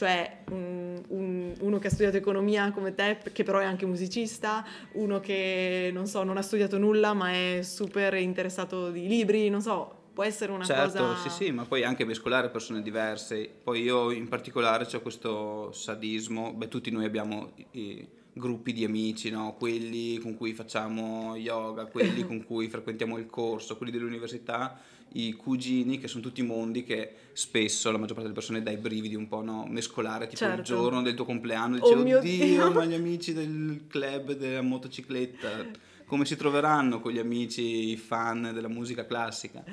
cioè 0.00 0.38
un, 0.52 0.98
un, 1.08 1.52
uno 1.60 1.78
che 1.78 1.88
ha 1.88 1.90
studiato 1.90 2.16
economia 2.16 2.72
come 2.72 2.94
te, 2.94 3.18
che 3.34 3.42
però 3.42 3.58
è 3.58 3.66
anche 3.66 3.84
musicista, 3.84 4.64
uno 4.92 5.20
che 5.20 5.90
non 5.92 6.06
so, 6.06 6.22
non 6.22 6.38
ha 6.38 6.42
studiato 6.42 6.78
nulla 6.78 7.12
ma 7.12 7.32
è 7.32 7.60
super 7.60 8.14
interessato 8.14 8.90
di 8.90 9.06
libri, 9.06 9.50
non 9.50 9.60
so, 9.60 9.94
può 10.14 10.24
essere 10.24 10.52
una 10.52 10.64
certo, 10.64 11.04
cosa... 11.04 11.16
sì 11.16 11.28
sì, 11.28 11.50
ma 11.50 11.66
poi 11.66 11.84
anche 11.84 12.06
mescolare 12.06 12.48
persone 12.48 12.80
diverse. 12.80 13.46
Poi 13.62 13.82
io 13.82 14.10
in 14.10 14.26
particolare 14.26 14.88
ho 14.90 15.00
questo 15.02 15.70
sadismo, 15.72 16.54
beh 16.54 16.68
tutti 16.68 16.90
noi 16.90 17.04
abbiamo 17.04 17.52
i 17.72 18.08
gruppi 18.32 18.72
di 18.72 18.86
amici, 18.86 19.28
no? 19.28 19.54
quelli 19.58 20.16
con 20.16 20.34
cui 20.34 20.54
facciamo 20.54 21.36
yoga, 21.36 21.84
quelli 21.84 22.24
con 22.26 22.42
cui 22.42 22.70
frequentiamo 22.70 23.18
il 23.18 23.26
corso, 23.26 23.76
quelli 23.76 23.92
dell'università 23.92 24.80
i 25.12 25.32
cugini, 25.32 25.98
che 25.98 26.08
sono 26.08 26.22
tutti 26.22 26.42
mondi 26.42 26.84
che 26.84 27.14
spesso 27.32 27.90
la 27.90 27.98
maggior 27.98 28.14
parte 28.14 28.30
delle 28.30 28.34
persone 28.34 28.62
dai 28.62 28.76
brividi 28.76 29.14
un 29.14 29.28
po', 29.28 29.42
no? 29.42 29.66
Mescolare 29.68 30.26
tipo 30.26 30.36
certo. 30.36 30.60
il 30.60 30.64
giorno 30.64 31.02
del 31.02 31.14
tuo 31.14 31.24
compleanno, 31.24 31.76
dici, 31.76 31.92
oh 31.92 32.00
oddio, 32.00 32.20
Dio. 32.20 32.70
ma 32.70 32.84
gli 32.84 32.94
amici 32.94 33.32
del 33.32 33.84
club 33.88 34.32
della 34.32 34.62
motocicletta, 34.62 35.66
come 36.04 36.24
si 36.24 36.36
troveranno 36.36 37.00
con 37.00 37.12
gli 37.12 37.18
amici 37.18 37.96
fan 37.96 38.50
della 38.52 38.68
musica 38.68 39.04
classica? 39.06 39.64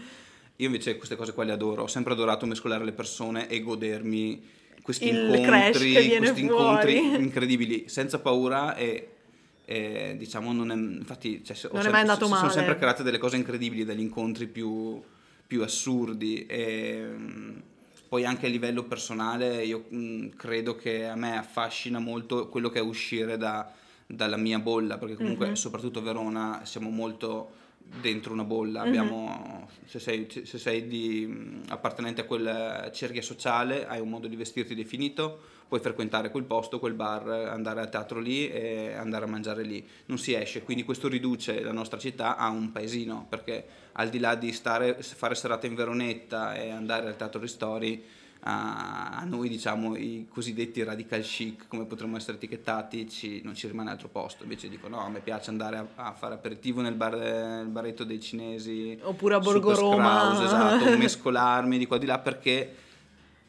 Io 0.59 0.65
invece 0.65 0.97
queste 0.97 1.15
cose 1.15 1.33
qua 1.33 1.43
le 1.43 1.51
adoro, 1.51 1.83
ho 1.83 1.87
sempre 1.87 2.13
adorato 2.13 2.45
mescolare 2.47 2.83
le 2.83 2.93
persone 2.93 3.47
e 3.47 3.61
godermi 3.61 4.55
questi 4.81 5.09
il 5.09 5.15
incontri, 5.15 6.17
questi 6.17 6.41
incontri 6.41 6.97
incredibili, 7.21 7.85
senza 7.87 8.19
paura 8.19 8.75
e 8.75 9.11
e, 9.69 10.15
diciamo 10.17 10.53
non 10.53 10.71
è 10.71 10.75
infatti 10.75 11.43
cioè, 11.43 11.57
non 11.73 11.85
è 11.85 11.89
mai 11.89 11.99
andato 11.99 12.29
male 12.29 12.39
sono 12.39 12.51
sempre 12.53 12.77
create 12.77 13.03
delle 13.03 13.17
cose 13.17 13.35
incredibili 13.35 13.83
dagli 13.83 13.99
incontri 13.99 14.47
più 14.47 15.03
più 15.47 15.63
assurdi 15.63 16.45
e 16.45 17.03
mm, 17.07 17.57
poi 18.09 18.25
anche 18.25 18.45
a 18.45 18.49
livello 18.49 18.83
personale 18.83 19.63
io 19.63 19.85
mm, 19.93 20.29
credo 20.35 20.75
che 20.75 21.07
a 21.07 21.15
me 21.15 21.37
affascina 21.37 21.99
molto 21.99 22.49
quello 22.49 22.69
che 22.69 22.79
è 22.79 22.81
uscire 22.81 23.37
da, 23.37 23.71
dalla 24.05 24.37
mia 24.37 24.59
bolla 24.59 24.97
perché 24.97 25.15
comunque 25.15 25.47
mm-hmm. 25.47 25.55
soprattutto 25.55 25.99
a 25.99 26.03
Verona 26.03 26.61
siamo 26.65 26.89
molto 26.89 27.65
dentro 28.01 28.33
una 28.33 28.43
bolla 28.43 28.81
mm-hmm. 28.81 28.87
abbiamo, 28.87 29.69
se 29.85 29.99
sei, 29.99 30.27
se 30.29 30.57
sei 30.57 30.87
di, 30.87 31.61
appartenente 31.69 32.21
a 32.21 32.23
quella 32.25 32.89
cerchia 32.91 33.21
sociale 33.21 33.87
hai 33.87 33.99
un 33.99 34.09
modo 34.09 34.27
di 34.27 34.35
vestirti 34.35 34.75
definito 34.75 35.55
puoi 35.67 35.79
frequentare 35.79 36.31
quel 36.31 36.45
posto, 36.45 36.79
quel 36.79 36.93
bar, 36.93 37.27
andare 37.27 37.81
al 37.81 37.89
teatro 37.89 38.19
lì 38.19 38.49
e 38.49 38.93
andare 38.93 39.25
a 39.25 39.27
mangiare 39.27 39.63
lì. 39.63 39.85
Non 40.05 40.17
si 40.17 40.33
esce, 40.33 40.63
quindi 40.63 40.83
questo 40.83 41.07
riduce 41.07 41.61
la 41.61 41.73
nostra 41.73 41.99
città 41.99 42.37
a 42.37 42.49
un 42.49 42.71
paesino, 42.71 43.25
perché 43.27 43.65
al 43.93 44.09
di 44.09 44.19
là 44.19 44.35
di 44.35 44.51
stare, 44.53 45.01
fare 45.01 45.35
serate 45.35 45.67
in 45.67 45.75
Veronetta 45.75 46.55
e 46.55 46.69
andare 46.69 47.07
al 47.07 47.17
teatro 47.17 47.41
Ristori, 47.41 48.03
a, 48.41 49.23
noi 49.25 49.49
diciamo 49.49 49.95
i 49.95 50.27
cosiddetti 50.29 50.83
radical 50.83 51.21
chic 51.21 51.67
come 51.67 51.85
potremmo 51.85 52.17
essere 52.17 52.37
etichettati 52.37 53.09
ci, 53.09 53.41
non 53.43 53.55
ci 53.55 53.67
rimane 53.67 53.89
altro 53.89 54.07
posto. 54.07 54.43
Invece 54.43 54.69
dico 54.69 54.87
no 54.87 54.99
a 54.99 55.09
me 55.09 55.19
piace 55.19 55.49
andare 55.49 55.77
a, 55.77 55.87
a 55.95 56.13
fare 56.13 56.35
aperitivo 56.35 56.81
nel, 56.81 56.93
bar, 56.93 57.15
nel 57.15 57.67
baretto 57.67 58.03
dei 58.03 58.19
cinesi 58.19 58.97
oppure 59.01 59.35
a 59.35 59.39
Borgo 59.39 59.73
Roma. 59.73 60.43
esatto 60.43 60.85
mescolarmi 60.97 61.77
di 61.77 61.85
qua 61.85 61.97
di 61.97 62.05
là 62.05 62.19
perché 62.19 62.75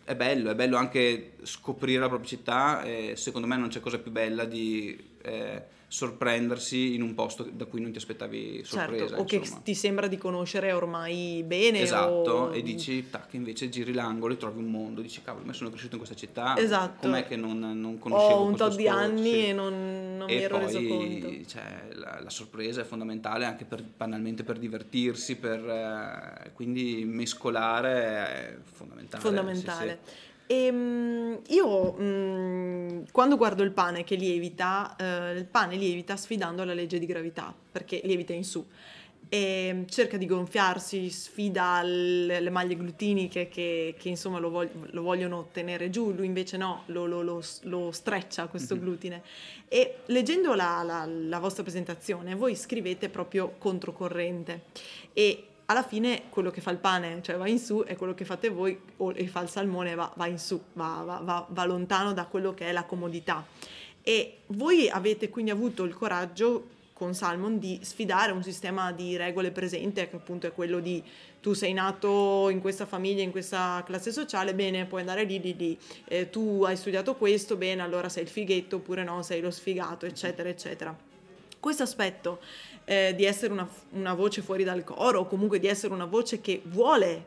è 0.05 0.17
bello, 0.17 0.51
è 0.51 0.55
bello 0.55 0.79
anche 0.79 1.33
scoprire 1.43 2.01
la 2.01 2.09
propria 2.09 2.29
città 2.29 2.83
e 2.83 3.13
secondo 3.17 3.47
me 3.47 3.57
non 3.57 3.69
c'è 3.69 3.81
cosa 3.81 3.99
più 3.99 4.11
bella 4.11 4.45
di 4.47 4.99
eh, 5.21 5.63
sorprendersi 5.91 6.95
in 6.95 7.01
un 7.01 7.15
posto 7.15 7.49
da 7.51 7.65
cui 7.65 7.81
non 7.81 7.91
ti 7.91 7.97
aspettavi 7.97 8.63
sorpresa. 8.63 9.07
Certo, 9.07 9.23
o 9.23 9.25
che 9.25 9.43
ti 9.63 9.75
sembra 9.75 10.07
di 10.07 10.19
conoscere 10.19 10.71
ormai 10.73 11.43
bene. 11.47 11.81
Esatto, 11.81 12.31
o... 12.31 12.53
e 12.53 12.63
dici, 12.63 13.09
tac, 13.09 13.33
invece 13.33 13.71
giri 13.71 13.95
l'angolo 13.95 14.35
e 14.35 14.37
trovi 14.37 14.59
un 14.59 14.71
mondo, 14.71 15.01
dici, 15.01 15.23
cavolo, 15.23 15.47
ma 15.47 15.55
sono 15.55 15.71
cresciuto 15.71 15.93
in 15.93 16.03
questa 16.05 16.15
città, 16.15 16.57
esatto. 16.59 17.07
com'è 17.07 17.27
che 17.27 17.37
non, 17.37 17.59
non 17.59 17.99
conoscevo 17.99 18.35
Ho 18.35 18.45
un 18.45 18.55
tot 18.55 18.77
di 18.77 18.87
anni 18.87 19.31
sì. 19.31 19.47
e 19.47 19.53
non, 19.55 20.17
non 20.19 20.29
e 20.29 20.37
mi 20.37 20.43
ero 20.43 20.59
poi, 20.59 20.67
reso 20.67 20.83
conto. 20.87 21.47
Cioè, 21.47 21.89
la, 21.95 22.21
la, 22.23 22.31
sorpresa 22.31 22.83
è 22.83 22.85
fondamentale 22.85 23.47
anche 23.47 23.65
per, 23.65 23.83
banalmente 23.83 24.45
per 24.45 24.59
divertirsi, 24.59 25.37
per, 25.37 25.59
eh, 25.67 26.51
quindi 26.53 27.05
mescolare 27.07 27.93
è 27.93 28.57
fondamentale. 28.63 29.23
Fondamentale. 29.23 30.01
Sì, 30.05 30.11
sì. 30.11 30.27
E 30.51 30.65
ehm, 30.65 31.41
io 31.49 31.93
mh, 31.93 32.03
mm, 32.03 33.03
quando 33.13 33.37
guardo 33.37 33.63
il 33.63 33.71
pane 33.71 34.03
che 34.03 34.15
lievita, 34.17 34.97
eh, 34.97 35.33
il 35.37 35.45
pane 35.45 35.77
lievita 35.77 36.17
sfidando 36.17 36.65
la 36.65 36.73
legge 36.73 36.99
di 36.99 37.05
gravità, 37.05 37.55
perché 37.71 38.01
lievita 38.03 38.33
in 38.33 38.45
su. 38.45 38.65
E 39.31 39.85
cerca 39.91 40.17
di 40.17 40.25
gonfiarsi, 40.25 41.11
sfida 41.11 41.83
le, 41.83 42.41
le 42.41 42.49
maglie 42.49 42.77
glutiniche 42.77 43.49
che, 43.49 43.95
che 43.99 44.09
insomma 44.09 44.39
lo, 44.39 44.49
vog- 44.49 44.91
lo, 44.91 45.03
vogliono 45.03 45.49
tenere 45.53 45.91
giù, 45.91 46.13
lui 46.13 46.25
invece 46.25 46.57
no, 46.57 46.85
lo, 46.87 47.05
lo, 47.05 47.21
lo, 47.21 47.43
lo 47.65 47.93
streccia 47.93 48.47
questo 48.47 48.75
mm-hmm. 48.75 48.83
glutine. 48.83 49.23
E 49.69 49.97
leggendo 50.07 50.55
la, 50.55 50.83
la, 50.83 51.05
la 51.05 51.39
vostra 51.41 51.63
presentazione, 51.63 52.35
voi 52.35 52.57
scrivete 52.57 53.11
proprio 53.11 53.57
controcorrente 53.59 54.63
e 55.13 55.45
alla 55.71 55.83
fine 55.83 56.23
quello 56.31 56.51
che 56.51 56.63
fa 56.63 56.71
il 56.71 56.79
pane, 56.79 57.21
cioè 57.23 57.37
va 57.37 57.47
in 57.47 57.59
su, 57.59 57.85
e 57.87 57.95
quello 57.95 58.15
che 58.15 58.25
fate 58.25 58.49
voi, 58.49 58.79
o 58.99 59.13
e 59.15 59.27
fa 59.27 59.41
il 59.41 59.51
salmone, 59.51 59.95
va, 59.95 60.11
va 60.17 60.27
in 60.27 60.39
su, 60.39 60.59
va, 60.73 61.21
va, 61.23 61.47
va, 61.49 61.65
lontano 61.65 62.15
da 62.15 62.25
quello 62.25 62.55
che 62.55 62.67
è 62.69 62.73
la 62.73 62.85
comodità. 62.85 63.45
E 64.03 64.39
voi 64.47 64.89
avete 64.89 65.29
quindi 65.29 65.51
avuto 65.51 65.85
il 65.85 65.93
coraggio 65.93 66.77
con 66.95 67.15
Salmon 67.15 67.59
di 67.59 67.79
sfidare 67.83 68.33
un 68.33 68.43
sistema 68.43 68.93
di 68.93 69.17
regole 69.19 69.51
presente, 69.51 70.09
che 70.09 70.17
appunto 70.17 70.47
è 70.47 70.53
quello 70.53 70.81
di 70.81 71.03
tu 71.41 71.53
sei 71.53 71.75
nato 71.75 72.49
in 72.49 72.61
questa 72.61 72.87
famiglia, 72.87 73.23
in 73.23 73.31
questa 73.31 73.83
classe 73.85 74.11
sociale, 74.11 74.55
bene, 74.55 74.87
puoi 74.87 75.03
andare 75.03 75.25
lì, 75.25 75.39
lì, 75.39 75.55
lì. 75.55 75.79
Eh, 76.07 76.31
tu 76.31 76.63
hai 76.65 76.77
studiato 76.77 77.15
questo, 77.15 77.57
bene, 77.57 77.83
allora 77.83 78.09
sei 78.09 78.23
il 78.23 78.31
fighetto, 78.31 78.77
oppure 78.77 79.05
no, 79.05 79.23
sei 79.23 79.43
lo 79.43 79.51
sfigato, 79.51 80.07
eccetera, 80.07 80.49
eccetera. 80.49 80.97
Questo 81.61 81.83
aspetto 81.83 82.41
eh, 82.89 83.15
di 83.15 83.27
essere 83.27 83.53
una, 83.53 83.69
una, 83.91 84.15
voce 84.15 84.41
fuori 84.41 84.65
dal 84.65 84.83
coro 84.83 85.21
o 85.21 85.27
comunque 85.27 85.59
di 85.59 85.67
essere 85.67 85.93
una 85.93 86.07
voce 86.07 86.41
che 86.41 86.63
vuole, 86.65 87.25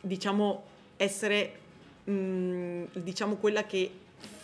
diciamo, 0.00 0.64
essere, 0.96 1.52
mh, 2.04 2.12
mm, 2.12 2.84
diciamo, 2.94 3.36
quella 3.36 3.64
che 3.64 3.90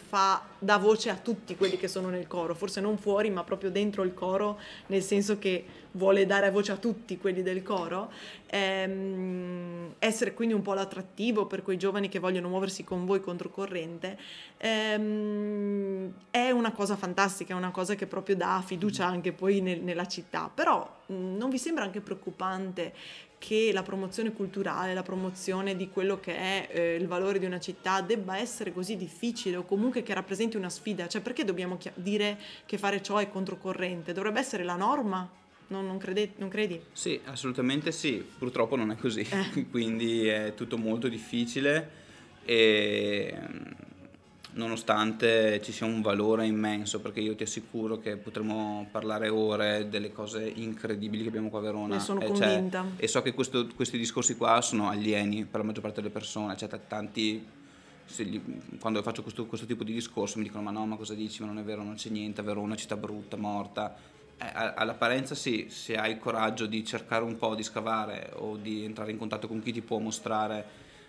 fa, 0.09 0.43
dà 0.59 0.77
voce 0.77 1.09
a 1.09 1.17
tutti 1.17 1.57
quelli 1.57 1.79
che 1.79 1.89
sono 1.89 2.11
nel 2.11 2.27
coro, 2.27 2.55
forse 2.55 2.83
non 2.83 2.99
fuori 2.99 3.31
ma 3.31 3.45
proprio 3.45 3.71
dentro 3.71 4.03
il 4.03 4.13
coro, 4.13 4.59
nel 4.89 5.03
senso 5.03 5.39
che 5.39 5.65
vuole 5.93 6.27
dare 6.27 6.51
voce 6.51 6.73
a 6.73 6.77
tutti 6.77 7.17
quelli 7.17 7.43
del 7.43 7.63
coro. 7.63 8.11
Ehm, 8.55 9.95
essere 9.99 10.35
quindi 10.35 10.53
un 10.53 10.61
po' 10.61 10.75
l'attrattivo 10.75 11.47
per 11.47 11.63
quei 11.63 11.79
giovani 11.79 12.11
che 12.11 12.19
vogliono 12.19 12.49
muoversi 12.49 12.85
con 12.85 13.07
voi 13.07 13.23
controcorrente, 13.23 14.19
ehm, 14.59 16.13
è 16.31 16.51
una 16.51 16.73
cosa 16.73 16.97
fantastica, 16.97 17.55
è 17.55 17.57
una 17.57 17.71
cosa 17.71 17.95
che 17.95 18.07
proprio 18.07 18.37
dà 18.37 18.63
fiducia 18.65 19.07
anche 19.07 19.33
poi 19.33 19.63
nel, 19.63 19.81
nella 19.81 20.07
città. 20.07 20.51
Però 20.53 20.87
mh, 21.07 21.15
non 21.15 21.49
vi 21.49 21.57
sembra 21.57 21.85
anche 21.85 22.03
preoccupante 22.03 22.93
che 23.39 23.71
la 23.73 23.83
promozione 23.83 24.33
culturale, 24.33 24.93
la 24.93 25.03
promozione 25.03 25.75
di 25.75 25.89
quello 25.89 26.21
che 26.21 26.37
è 26.37 26.69
eh, 26.71 26.95
il 26.97 27.07
valore 27.09 27.39
di 27.39 27.47
una 27.47 27.59
città 27.59 28.03
debba 28.03 28.37
essere 28.37 28.73
così 28.73 28.97
difficile 28.97 29.57
o 29.57 29.65
comunque 29.65 30.03
che 30.03 30.13
rappresenti 30.13 30.59
una 30.59 30.69
sfida? 30.69 31.09
Cioè 31.09 31.23
perché 31.23 31.45
dobbiamo 31.45 31.79
chi- 31.79 31.91
dire 31.95 32.39
che 32.67 32.77
fare 32.77 33.03
ciò 33.03 33.17
è 33.17 33.31
controcorrente? 33.31 34.13
Dovrebbe 34.13 34.41
essere 34.41 34.63
la 34.63 34.77
norma? 34.77 35.41
Non, 35.73 35.87
non, 35.87 35.97
crede, 35.97 36.33
non, 36.37 36.51
credi? 36.51 36.79
Sì, 36.93 37.19
assolutamente 37.25 37.93
sì, 37.93 38.23
purtroppo 38.37 38.77
non 38.77 38.91
è 38.91 38.97
così, 38.97 39.21
eh. 39.21 39.65
quindi 39.73 40.27
è 40.27 40.53
tutto 40.55 40.77
molto 40.77 41.09
difficile 41.09 42.01
e 42.45 43.35
nonostante 44.53 45.63
ci 45.63 45.73
sia 45.73 45.87
un 45.87 46.03
valore 46.03 46.45
immenso, 46.45 47.01
perché 47.01 47.21
io 47.21 47.35
ti 47.35 47.45
assicuro 47.45 47.99
che 47.99 48.19
potremmo 48.19 48.87
parlare 48.91 49.31
ore 49.31 49.89
delle 49.89 50.13
cose 50.13 50.45
incredibili 50.45 51.23
che 51.23 51.29
abbiamo 51.31 51.49
qua 51.49 51.61
a 51.61 51.63
Verona. 51.63 51.95
Ne 51.95 52.01
sono 52.01 52.21
e 52.21 52.27
convinta. 52.27 52.85
e 52.97 53.09
so 53.09 53.23
che 53.23 53.33
questo, 53.33 53.67
questi 53.75 53.97
discorsi 53.97 54.37
qua 54.37 54.61
sono 54.61 54.91
alieni 54.91 55.47
per 55.47 55.61
la 55.61 55.67
maggior 55.67 55.81
parte 55.81 56.03
delle 56.03 56.13
persone, 56.13 56.55
c'è 56.55 56.69
tanti 56.87 57.61
gli, 58.15 58.39
quando 58.79 59.01
faccio 59.01 59.23
questo, 59.23 59.47
questo, 59.47 59.65
tipo 59.65 59.85
di 59.85 59.95
discorso 59.95 60.37
mi 60.37 60.45
dicono 60.45 60.65
ma 60.65 60.71
no 60.71 60.85
ma 60.85 60.97
cosa 60.97 61.15
dici 61.15 61.41
ma 61.41 61.47
non 61.47 61.59
è 61.59 61.63
vero 61.63 61.83
non 61.83 61.95
c'è 61.95 62.11
niente 62.11 62.43
Verona 62.43 62.65
è 62.65 62.67
una 62.67 62.77
città 62.77 62.97
brutta 62.97 63.39
morta 63.39 63.95
eh, 63.95 64.12
all'apparenza 64.53 65.35
sì, 65.35 65.67
se 65.69 65.97
hai 65.97 66.13
il 66.13 66.19
coraggio 66.19 66.67
di 66.67 66.85
cercare 66.85 67.25
un 67.25 67.37
po', 67.37 67.55
di 67.55 67.63
scavare 67.63 68.31
o 68.35 68.57
di 68.57 68.85
entrare 68.85 69.11
in 69.11 69.19
contatto 69.19 69.49
con 69.49 69.63
chi 69.63 69.73
ti 69.73 69.81
può 69.81 69.99
mostrare 69.99 70.65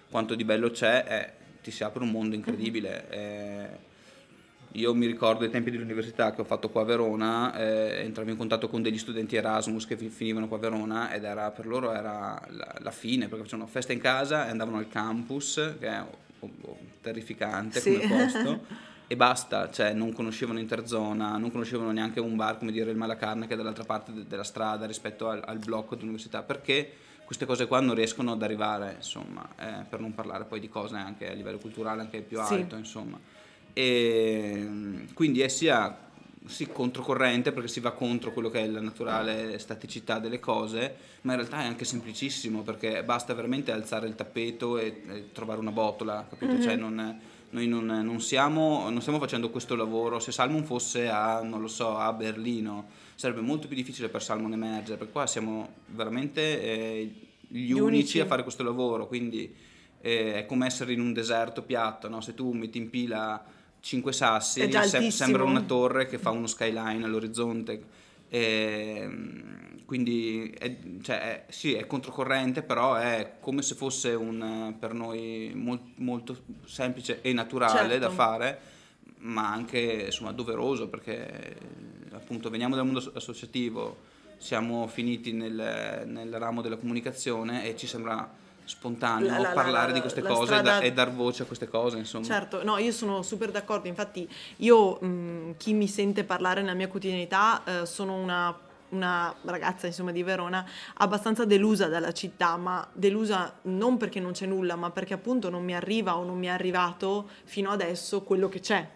quanto 0.09 0.35
di 0.35 0.43
bello 0.43 0.69
c'è, 0.69 1.05
eh, 1.07 1.61
ti 1.61 1.71
si 1.71 1.83
apre 1.83 2.03
un 2.03 2.11
mondo 2.11 2.35
incredibile. 2.35 3.09
Eh, 3.09 3.91
io 4.73 4.93
mi 4.93 5.05
ricordo 5.05 5.43
ai 5.43 5.51
tempi 5.51 5.69
dell'università 5.69 6.33
che 6.33 6.41
ho 6.41 6.45
fatto 6.45 6.69
qua 6.69 6.81
a 6.81 6.85
Verona, 6.85 7.55
eh, 7.55 8.01
entravo 8.03 8.29
in 8.29 8.37
contatto 8.37 8.67
con 8.67 8.81
degli 8.81 8.97
studenti 8.97 9.35
Erasmus 9.35 9.85
che 9.85 9.95
finivano 9.95 10.47
qua 10.47 10.57
a 10.57 10.59
Verona 10.59 11.13
ed 11.13 11.23
era, 11.23 11.51
per 11.51 11.67
loro 11.67 11.91
era 11.91 12.41
la, 12.49 12.75
la, 12.79 12.91
fine, 12.91 13.27
perché 13.27 13.43
facevano 13.43 13.67
festa 13.67 13.93
in 13.93 13.99
casa 13.99 14.47
e 14.47 14.49
andavano 14.49 14.77
al 14.77 14.87
campus, 14.89 15.75
che 15.79 15.87
è 15.87 16.01
oh, 16.01 16.49
oh, 16.61 16.77
terrificante 17.01 17.79
sì. 17.79 17.99
come 17.99 18.07
posto. 18.07 18.91
e 19.13 19.15
basta, 19.15 19.69
cioè 19.69 19.93
non 19.93 20.11
conoscevano 20.11 20.59
Interzona, 20.59 21.37
non 21.37 21.51
conoscevano 21.51 21.91
neanche 21.91 22.19
un 22.19 22.35
bar 22.35 22.57
come 22.57 22.71
dire 22.71 22.89
il 22.89 22.97
Malacarne 22.97 23.47
che 23.47 23.53
è 23.53 23.57
dall'altra 23.57 23.83
parte 23.83 24.11
de- 24.11 24.27
della 24.27 24.43
strada 24.43 24.85
rispetto 24.85 25.29
al, 25.29 25.41
al 25.45 25.59
blocco 25.59 25.95
dell'università, 25.95 26.41
perché 26.41 26.91
queste 27.23 27.45
cose 27.45 27.67
qua 27.67 27.79
non 27.79 27.95
riescono 27.95 28.31
ad 28.31 28.41
arrivare, 28.41 28.95
insomma, 28.97 29.47
eh, 29.57 29.85
per 29.87 29.99
non 29.99 30.13
parlare 30.13 30.45
poi 30.45 30.59
di 30.59 30.67
cose 30.67 30.95
anche 30.95 31.29
a 31.29 31.33
livello 31.33 31.59
culturale 31.59 32.01
anche 32.01 32.21
più 32.21 32.39
alto, 32.39 32.75
sì. 32.75 32.81
insomma. 32.81 33.19
E 33.71 34.67
quindi 35.13 35.41
è 35.41 35.47
sia 35.47 35.95
sì, 36.45 36.67
controcorrente 36.67 37.51
perché 37.51 37.69
si 37.69 37.79
va 37.79 37.91
contro 37.91 38.33
quello 38.33 38.49
che 38.49 38.61
è 38.61 38.67
la 38.67 38.81
naturale 38.81 39.57
staticità 39.59 40.19
delle 40.19 40.39
cose, 40.39 40.95
ma 41.21 41.33
in 41.33 41.39
realtà 41.39 41.61
è 41.61 41.65
anche 41.65 41.85
semplicissimo 41.85 42.63
perché 42.63 43.03
basta 43.03 43.33
veramente 43.33 43.71
alzare 43.71 44.07
il 44.07 44.15
tappeto 44.15 44.77
e, 44.77 45.03
e 45.07 45.31
trovare 45.31 45.59
una 45.59 45.71
botola, 45.71 46.25
capito? 46.27 46.53
Mm-hmm. 46.53 46.61
Cioè 46.61 46.75
non 46.75 47.31
noi 47.53 47.67
non, 47.67 47.85
non, 47.85 48.19
siamo, 48.19 48.89
non, 48.89 48.99
stiamo 48.99 49.19
facendo 49.19 49.51
questo 49.51 49.75
lavoro, 49.75 50.19
se 50.19 50.31
Salmon 50.31 50.63
fosse 50.63 51.07
a, 51.07 51.41
non 51.43 51.61
lo 51.61 51.67
so, 51.67 51.95
a 51.97 52.11
Berlino, 52.11 52.87
sarebbe 53.13 53.41
molto 53.41 53.67
più 53.67 53.75
difficile 53.75 54.09
per 54.09 54.23
Salmon 54.23 54.53
emergere, 54.53 54.97
perché 54.97 55.13
qua 55.13 55.27
siamo 55.27 55.69
veramente 55.87 56.61
eh, 56.61 57.13
gli, 57.47 57.65
gli 57.65 57.71
unici, 57.71 57.81
unici, 57.81 58.19
a 58.19 58.25
fare 58.25 58.41
questo 58.41 58.63
lavoro, 58.63 59.07
quindi 59.07 59.53
eh, 60.01 60.33
è 60.33 60.45
come 60.47 60.65
essere 60.65 60.93
in 60.93 60.99
un 60.99 61.13
deserto 61.13 61.61
piatto, 61.61 62.09
no? 62.09 62.21
se 62.21 62.33
tu 62.33 62.51
metti 62.53 62.79
in 62.79 62.89
pila 62.89 63.43
cinque 63.79 64.13
sassi, 64.13 64.71
se, 64.71 65.11
sembra 65.11 65.43
una 65.43 65.61
torre 65.61 66.07
che 66.07 66.17
fa 66.17 66.31
uno 66.31 66.47
skyline 66.47 67.05
all'orizzonte. 67.05 68.01
E, 68.33 69.07
quindi 69.85 70.49
è, 70.57 70.75
cioè, 71.03 71.19
è, 71.19 71.45
sì, 71.49 71.75
è 71.75 71.85
controcorrente, 71.85 72.63
però 72.63 72.95
è 72.95 73.35
come 73.39 73.61
se 73.61 73.75
fosse 73.75 74.09
un, 74.15 74.75
per 74.79 74.93
noi 74.93 75.51
molto, 75.53 75.89
molto 75.97 76.41
semplice 76.65 77.21
e 77.21 77.31
naturale 77.31 77.89
certo. 77.89 77.99
da 77.99 78.09
fare, 78.09 78.59
ma 79.19 79.51
anche 79.51 80.05
insomma, 80.05 80.31
doveroso 80.31 80.87
perché 80.87 81.55
appunto 82.13 82.49
veniamo 82.49 82.75
dal 82.75 82.85
mondo 82.85 83.11
associativo, 83.13 83.97
siamo 84.37 84.87
finiti 84.87 85.31
nel, 85.31 86.03
nel 86.07 86.39
ramo 86.39 86.63
della 86.63 86.77
comunicazione 86.77 87.67
e 87.67 87.77
ci 87.77 87.85
sembra 87.85 88.41
spontaneo 88.65 89.29
la, 89.29 89.39
la, 89.39 89.49
parlare 89.49 89.87
la, 89.87 89.93
di 89.93 90.01
queste 90.01 90.21
cose 90.21 90.45
strada... 90.45 90.79
e, 90.79 90.93
dar 90.93 91.11
voce 91.13 91.43
a 91.43 91.45
queste 91.45 91.67
cose 91.67 91.97
insomma 91.97 92.25
certo 92.25 92.63
no 92.63 92.77
io 92.77 92.91
sono 92.91 93.21
super 93.21 93.51
d'accordo 93.51 93.87
infatti 93.87 94.27
io 94.57 94.99
mh, 94.99 95.55
chi 95.57 95.73
mi 95.73 95.87
sente 95.87 96.23
parlare 96.23 96.61
nella 96.61 96.73
mia 96.73 96.87
quotidianità 96.87 97.63
eh, 97.65 97.85
sono 97.85 98.15
una 98.15 98.57
una 98.93 99.35
ragazza 99.41 99.87
insomma 99.87 100.11
di 100.11 100.23
Verona 100.23 100.65
abbastanza 100.95 101.45
delusa 101.45 101.87
dalla 101.87 102.11
città, 102.11 102.55
ma 102.57 102.87
delusa 102.93 103.59
non 103.63 103.97
perché 103.97 104.19
non 104.19 104.31
c'è 104.31 104.45
nulla, 104.45 104.75
ma 104.75 104.91
perché 104.91 105.13
appunto 105.13 105.49
non 105.49 105.63
mi 105.63 105.75
arriva 105.75 106.15
o 106.15 106.23
non 106.23 106.37
mi 106.37 106.47
è 106.47 106.49
arrivato 106.49 107.27
fino 107.43 107.71
adesso 107.71 108.21
quello 108.21 108.47
che 108.49 108.59
c'è. 108.59 108.87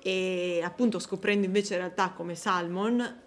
E 0.00 0.60
appunto 0.62 0.98
scoprendo 0.98 1.46
invece 1.46 1.74
in 1.74 1.80
realtà 1.80 2.10
come 2.10 2.34
Salmon 2.34 3.22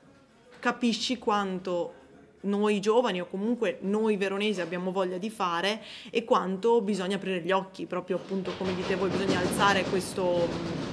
capisci 0.59 1.17
quanto 1.17 1.93
noi 2.41 2.79
giovani 2.79 3.21
o 3.21 3.27
comunque 3.27 3.79
noi 3.81 4.17
veronesi 4.17 4.61
abbiamo 4.61 4.91
voglia 4.91 5.17
di 5.17 5.29
fare 5.29 5.81
e 6.09 6.23
quanto 6.23 6.81
bisogna 6.81 7.15
aprire 7.15 7.41
gli 7.41 7.51
occhi, 7.51 7.85
proprio 7.85 8.17
appunto 8.17 8.51
come 8.57 8.75
dite 8.75 8.95
voi, 8.95 9.09
bisogna 9.09 9.39
alzare 9.39 9.83
questo 9.83 10.87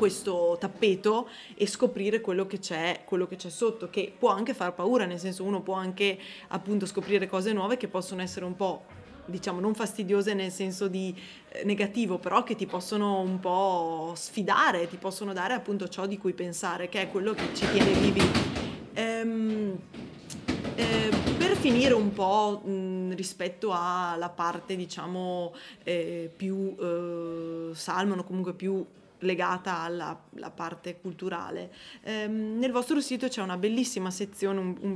questo 0.00 0.56
tappeto 0.58 1.28
e 1.54 1.66
scoprire 1.66 2.22
quello 2.22 2.46
che 2.46 2.58
c'è, 2.58 3.02
quello 3.04 3.26
che 3.26 3.36
c'è 3.36 3.50
sotto, 3.50 3.90
che 3.90 4.10
può 4.18 4.30
anche 4.30 4.54
far 4.54 4.72
paura, 4.72 5.04
nel 5.04 5.18
senso 5.18 5.44
uno 5.44 5.60
può 5.60 5.74
anche 5.74 6.18
appunto 6.48 6.86
scoprire 6.86 7.28
cose 7.28 7.52
nuove 7.52 7.76
che 7.76 7.86
possono 7.86 8.22
essere 8.22 8.46
un 8.46 8.56
po' 8.56 8.84
diciamo 9.26 9.60
non 9.60 9.74
fastidiose 9.74 10.32
nel 10.32 10.50
senso 10.50 10.88
di 10.88 11.14
eh, 11.50 11.64
negativo, 11.64 12.18
però 12.18 12.42
che 12.42 12.56
ti 12.56 12.66
possono 12.66 13.20
un 13.20 13.40
po' 13.40 14.12
sfidare, 14.16 14.88
ti 14.88 14.96
possono 14.96 15.34
dare 15.34 15.52
appunto 15.52 15.86
ciò 15.88 16.06
di 16.06 16.16
cui 16.16 16.32
pensare, 16.32 16.88
che 16.88 17.02
è 17.02 17.10
quello 17.10 17.34
che 17.34 17.54
ci 17.54 17.66
tiene 17.70 17.92
vivi. 17.92 18.22
Ehm, 18.94 19.78
eh, 20.74 21.10
per 21.36 21.56
finire 21.56 21.94
un 21.94 22.12
po' 22.12 22.60
mh, 22.64 23.14
rispetto 23.14 23.72
alla 23.72 24.28
parte 24.28 24.76
diciamo 24.76 25.54
eh, 25.82 26.30
più 26.34 26.76
eh, 26.78 27.70
salmon 27.74 28.24
comunque 28.24 28.54
più 28.54 28.84
legata 29.20 29.80
alla, 29.80 30.18
parte 30.54 30.98
culturale. 31.00 31.70
Ehm, 32.02 32.58
nel 32.58 32.72
vostro 32.72 33.00
sito 33.00 33.28
c'è 33.28 33.42
una 33.42 33.56
bellissima 33.56 34.10
sezione, 34.10 34.58
un, 34.58 34.76
un 34.80 34.94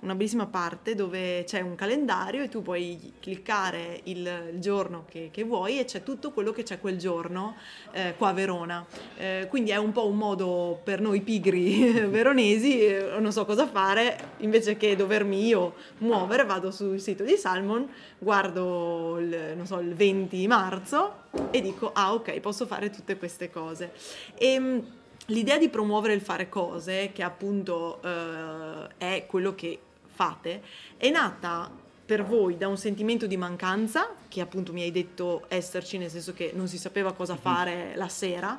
una 0.00 0.14
bellissima 0.14 0.46
parte 0.46 0.94
dove 0.94 1.44
c'è 1.44 1.60
un 1.60 1.74
calendario 1.74 2.42
e 2.42 2.48
tu 2.48 2.62
puoi 2.62 3.14
cliccare 3.20 4.00
il, 4.04 4.50
il 4.52 4.60
giorno 4.60 5.04
che, 5.08 5.30
che, 5.32 5.44
vuoi 5.44 5.78
e 5.78 5.84
c'è 5.84 6.02
tutto 6.02 6.32
quello 6.32 6.52
che 6.52 6.62
c'è 6.62 6.80
quel 6.80 6.98
giorno 6.98 7.56
eh, 7.92 8.14
qua 8.16 8.28
a 8.28 8.32
Verona. 8.32 8.84
Eh, 9.16 9.46
quindi 9.48 9.70
è 9.70 9.76
un 9.76 9.92
po' 9.92 10.06
un 10.06 10.16
modo 10.16 10.80
per 10.82 11.00
noi 11.00 11.20
pigri 11.20 11.92
veronesi, 12.08 12.80
eh, 12.80 13.16
non 13.18 13.32
so 13.32 13.44
cosa 13.44 13.66
fare, 13.66 14.34
invece 14.38 14.76
che 14.76 14.96
dovermi 14.96 15.46
io 15.46 15.74
muovere 15.98 16.44
vado 16.44 16.70
sul 16.70 17.00
sito 17.00 17.24
di 17.24 17.36
Salmon, 17.36 17.88
guardo 18.18 19.18
il, 19.18 19.56
so, 19.64 19.78
il 19.78 19.94
20 19.94 20.46
marzo 20.46 21.28
e 21.50 21.60
dico 21.60 21.92
ah 21.92 22.12
ok 22.12 22.40
posso 22.40 22.66
fare 22.66 22.90
tutte 22.90 23.16
queste 23.16 23.50
cose. 23.50 23.92
E, 24.34 24.46
ehm, 24.46 24.86
l'idea 25.26 25.58
di 25.58 25.68
promuovere 25.68 26.14
il 26.14 26.20
fare 26.20 26.48
cose, 26.48 27.10
che 27.12 27.22
appunto 27.22 28.00
eh, 28.02 28.88
è 28.98 29.26
quello 29.26 29.54
che 29.54 29.78
fate, 30.06 30.62
è 30.96 31.08
nata 31.10 31.70
per 32.04 32.24
voi 32.24 32.56
da 32.56 32.66
un 32.66 32.76
sentimento 32.76 33.26
di 33.26 33.36
mancanza, 33.36 34.14
che 34.28 34.40
appunto 34.40 34.72
mi 34.72 34.82
hai 34.82 34.90
detto 34.90 35.44
esserci, 35.48 35.96
nel 35.96 36.10
senso 36.10 36.32
che 36.32 36.50
non 36.54 36.66
si 36.66 36.76
sapeva 36.76 37.12
cosa 37.12 37.34
mhm. 37.34 37.38
fare 37.38 37.92
la 37.94 38.08
sera, 38.08 38.58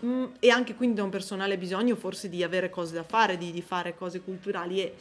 mh, 0.00 0.06
mm, 0.06 0.24
e 0.38 0.50
anche 0.50 0.74
quindi 0.74 0.96
da 0.96 1.02
un 1.02 1.10
personale 1.10 1.58
bisogno 1.58 1.96
forse 1.96 2.28
di 2.28 2.42
avere 2.44 2.70
cose 2.70 2.94
da 2.94 3.02
fare, 3.02 3.36
di, 3.36 3.50
di 3.50 3.62
fare 3.62 3.96
cose 3.96 4.20
culturali. 4.20 4.80
E 4.80 4.94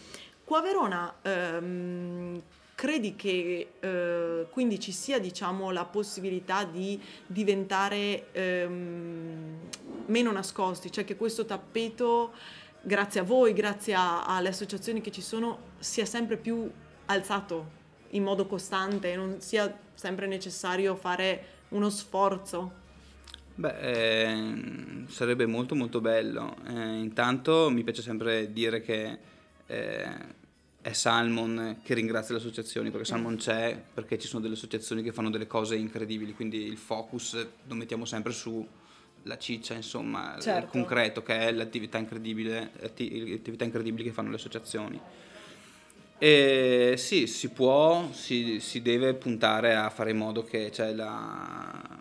qua 0.43 0.59
a 0.59 0.61
Verona 0.61 1.13
ehm, 1.21 2.41
credi 2.75 3.15
che 3.15 3.69
eh, 3.79 4.47
quindi 4.51 4.79
ci 4.79 4.91
sia 4.91 5.19
diciamo, 5.19 5.71
la 5.71 5.85
possibilità 5.85 6.65
di 6.65 7.01
diventare 7.25 8.27
ehm, 8.33 9.59
meno 10.07 10.31
nascosti, 10.31 10.91
cioè 10.91 11.05
che 11.05 11.15
questo 11.15 11.45
tappeto, 11.45 12.33
grazie 12.81 13.21
a 13.21 13.23
voi, 13.23 13.53
grazie 13.53 13.95
a, 13.95 14.25
alle 14.25 14.49
associazioni 14.49 15.01
che 15.01 15.11
ci 15.11 15.21
sono, 15.21 15.73
sia 15.79 16.05
sempre 16.05 16.37
più 16.37 16.69
alzato 17.05 17.83
in 18.09 18.23
modo 18.23 18.45
costante 18.45 19.11
e 19.11 19.15
non 19.15 19.39
sia 19.39 19.73
sempre 19.93 20.27
necessario 20.27 20.95
fare 20.95 21.47
uno 21.69 21.89
sforzo? 21.89 22.83
Beh, 23.55 23.79
eh, 23.79 25.05
sarebbe 25.07 25.45
molto 25.45 25.75
molto 25.75 26.01
bello. 26.01 26.55
Eh, 26.67 26.99
intanto 26.99 27.69
mi 27.69 27.83
piace 27.83 28.01
sempre 28.01 28.51
dire 28.51 28.81
che 28.81 29.17
eh, 29.65 30.43
è 30.85 30.93
Salmon 30.93 31.79
che 31.81 31.95
ringrazia 31.95 32.35
le 32.35 32.39
associazioni, 32.39 32.91
perché 32.91 33.05
Salmon 33.07 33.37
c'è 33.37 33.75
perché 33.91 34.19
ci 34.19 34.27
sono 34.27 34.43
delle 34.43 34.53
associazioni 34.53 35.01
che 35.01 35.11
fanno 35.11 35.31
delle 35.31 35.47
cose 35.47 35.75
incredibili, 35.75 36.35
quindi 36.35 36.57
il 36.63 36.77
focus 36.77 37.43
lo 37.65 37.73
mettiamo 37.73 38.05
sempre 38.05 38.31
su 38.31 38.63
la 39.23 39.35
ciccia, 39.39 39.73
insomma, 39.73 40.37
Certo. 40.39 40.65
il 40.65 40.69
concreto 40.71 41.23
che 41.23 41.39
è 41.39 41.51
l'attività 41.51 41.97
incredibile, 41.97 42.69
atti- 42.83 43.25
le 43.29 43.33
attività 43.33 43.63
incredibili 43.63 44.03
che 44.03 44.11
fanno 44.11 44.29
le 44.29 44.35
associazioni. 44.35 45.01
E 46.19 46.93
sì, 46.97 47.25
si 47.25 47.49
può, 47.49 48.07
si, 48.11 48.59
si 48.59 48.83
deve 48.83 49.15
puntare 49.15 49.73
a 49.75 49.89
fare 49.89 50.11
in 50.11 50.17
modo 50.17 50.43
che 50.43 50.69
c'è 50.69 50.93
la- 50.93 51.94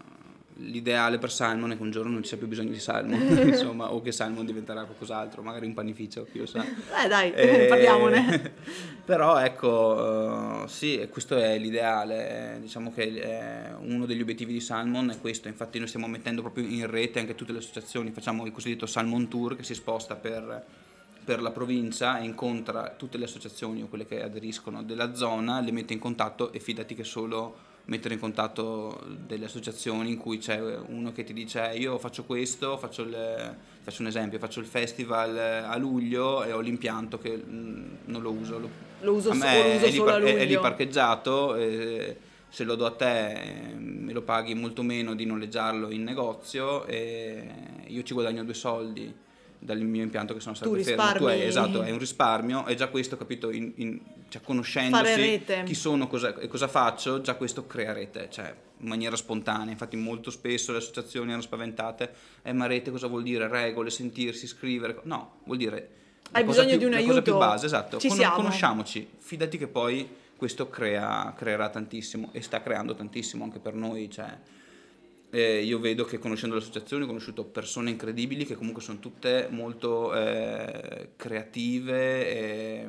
l'ideale 0.57 1.19
per 1.19 1.33
Salmon 1.33 1.73
è 1.73 1.77
che 1.77 1.83
un 1.83 1.91
giorno 1.91 2.13
non 2.13 2.23
ci 2.23 2.29
sia 2.29 2.37
più 2.37 2.47
bisogno 2.47 2.71
di 2.71 2.79
Salmon, 2.79 3.21
insomma, 3.49 3.93
o 3.93 4.01
che 4.01 4.13
Salmon 4.13 4.47
diventerà 4.47 4.85
qualcos'altro, 4.85 5.43
magari 5.43 5.67
un 5.67 5.75
panificio, 5.75 6.27
chi 6.31 6.39
lo 6.39 6.47
sa. 6.47 6.65
Eh 7.05 7.09
dai, 7.09 7.33
Eh, 7.33 7.67
parliamone. 7.69 8.53
Però 9.05 9.39
ecco, 9.39 10.65
eh, 10.65 10.69
sì, 10.69 10.99
e 10.99 11.09
questo 11.09 11.37
è 11.37 11.59
l'ideale, 11.59 12.59
diciamo 12.61 12.93
che 12.93 13.03
eh, 13.03 13.75
uno 13.81 14.07
degli 14.07 14.21
obiettivi 14.21 14.53
di 14.53 14.61
Salmon 14.61 15.11
è 15.11 15.21
questo, 15.21 15.49
infatti 15.49 15.79
noi 15.79 15.89
stiamo 15.89 16.07
mettendo 16.07 16.41
proprio 16.41 16.67
in 16.67 16.87
rete 16.89 17.19
anche 17.19 17.35
tutte 17.35 17.53
le 17.53 17.59
associazioni, 17.59 18.11
facciamo 18.11 18.47
il 18.47 18.53
cosiddetto 18.53 18.87
Salmon 18.87 19.29
Tour 19.29 19.57
che 19.57 19.65
si 19.65 19.75
sposta 19.75 20.15
per, 20.15 20.65
per 21.25 21.43
la 21.43 21.51
provincia 21.51 22.19
e 22.19 22.25
incontra 22.25 22.95
tutte 22.97 23.19
le 23.19 23.25
associazioni 23.25 23.83
o 23.83 23.89
quelle 23.89 24.07
che 24.07 24.23
aderiscono 24.23 24.83
della 24.83 25.15
zona, 25.15 25.61
le 25.61 25.73
mette 25.73 25.93
in 25.93 25.99
contatto 25.99 26.53
e 26.53 26.61
fidati 26.61 26.95
che 26.95 27.05
solo 27.05 27.73
mettere 27.87 28.15
in 28.15 28.21
contatto 28.21 28.99
delle 29.27 29.45
associazioni 29.45 30.11
in 30.11 30.17
cui 30.17 30.39
c'è 30.39 30.59
uno 30.87 31.13
che 31.13 31.23
ti 31.25 31.33
dice 31.35 31.71
"Eh, 31.71 31.79
io 31.79 31.99
faccio 31.99 32.25
questo, 32.25 32.79
faccio, 32.79 33.03
il- 33.03 33.55
faccio 33.83 34.01
un 34.01 34.09
esempio, 34.09 34.39
faccio 34.39 34.61
il 34.61 34.67
festival 34.67 35.37
a 35.37 35.77
luglio 35.77 36.43
e 36.45 36.53
ho 36.53 36.61
l'impianto 36.61 37.19
che 37.19 37.37
mm, 37.37 37.85
non 38.07 38.23
lo 38.23 38.31
uso, 38.33 38.59
lo, 38.59 38.69
Lo 39.01 39.13
uso, 39.15 39.31
a 39.31 39.35
me 39.35 39.63
lo 39.63 39.75
uso 39.77 39.85
è, 39.85 39.91
lì, 39.91 39.99
par- 39.99 40.23
è 40.23 40.45
lì 40.47 40.59
parcheggiato, 40.59 41.55
eh, 41.57 42.17
se 42.49 42.65
lo 42.65 42.75
do 42.77 42.87
a 42.87 42.93
te 42.93 43.33
eh, 43.33 43.75
me 43.75 44.13
lo 44.13 44.23
paghi 44.23 44.55
molto 44.55 44.83
meno 44.83 45.15
di 45.15 45.27
noleggiarlo 45.27 45.91
in 45.91 46.05
negozio 46.05 46.87
e 46.87 47.47
io 47.89 48.03
ci 48.03 48.15
guadagno 48.15 48.45
due 48.45 48.55
soldi 48.55 49.13
dal 49.59 49.81
mio 49.81 50.03
impianto 50.03 50.33
che 50.35 50.41
sono 50.41 50.55
stato 50.55 50.71
Tu 50.71 50.83
fermo. 50.83 51.13
Tu 51.19 51.25
hai, 51.25 51.43
esatto, 51.43 51.83
è 51.83 51.91
un 51.91 51.99
risparmio 51.99 52.67
e 52.67 52.75
già 52.77 52.89
questo, 52.89 53.17
capito, 53.17 53.51
in, 53.51 53.73
in- 53.77 54.01
cioè, 54.39 54.43
conoscendosi 54.43 55.43
chi 55.65 55.75
sono 55.75 56.07
cosa- 56.09 56.37
e 56.39 56.49
cosa 56.49 56.67
faccio, 56.69 57.21
già 57.21 57.35
questo 57.35 57.67
crea 57.67 57.93
rete, 57.93 58.29
cioè 58.31 58.55
in 58.79 58.89
maniera 58.89 59.15
spontanea. 59.17 59.71
Infatti 59.71 59.97
molto 59.97 60.31
spesso 60.31 60.73
le 60.73 60.79
associazioni 60.79 61.29
erano 61.29 61.43
spaventate, 61.43 62.13
eh 62.43 62.53
ma 62.53 62.67
rete 62.67 62.91
cosa 62.91 63.07
vuol 63.07 63.23
dire? 63.23 63.49
Regole, 63.49 63.91
sentirsi, 63.91 64.47
scrivere? 64.47 65.01
No, 65.05 65.37
vuol 65.45 65.59
dire... 65.59 65.89
Hai 66.33 66.43
bisogno 66.45 66.71
più- 66.71 66.79
di 66.79 66.85
un 66.87 66.91
la 66.91 66.97
cosa 67.03 67.23
più 67.23 67.33
aiuto? 67.33 67.47
base, 67.47 67.67
esatto. 67.67 67.99
Ci 67.99 68.09
Con- 68.09 68.17
siamo. 68.17 68.35
conosciamoci, 68.37 69.09
fidati 69.19 69.57
che 69.59 69.69
poi 69.69 70.09
questo 70.37 70.69
crea- 70.69 71.33
creerà 71.37 71.69
tantissimo 71.69 72.31
e 72.33 72.43
sta 72.43 72.61
creando 72.61 72.95
tantissimo 72.95 73.45
anche 73.45 73.61
per 73.61 73.75
noi, 73.75 74.11
cioè... 74.11 74.37
eh, 75.31 75.63
io 75.63 75.79
vedo 75.79 76.05
che 76.05 76.19
conoscendo 76.19 76.55
le 76.57 76.61
associazioni 76.61 77.05
ho 77.05 77.07
conosciuto 77.07 77.45
persone 77.45 77.91
incredibili 77.91 78.45
che 78.45 78.57
comunque 78.57 78.83
sono 78.83 78.99
tutte 78.99 79.47
molto 79.51 80.13
eh, 80.15 81.11
creative 81.17 82.27
e, 82.29 82.89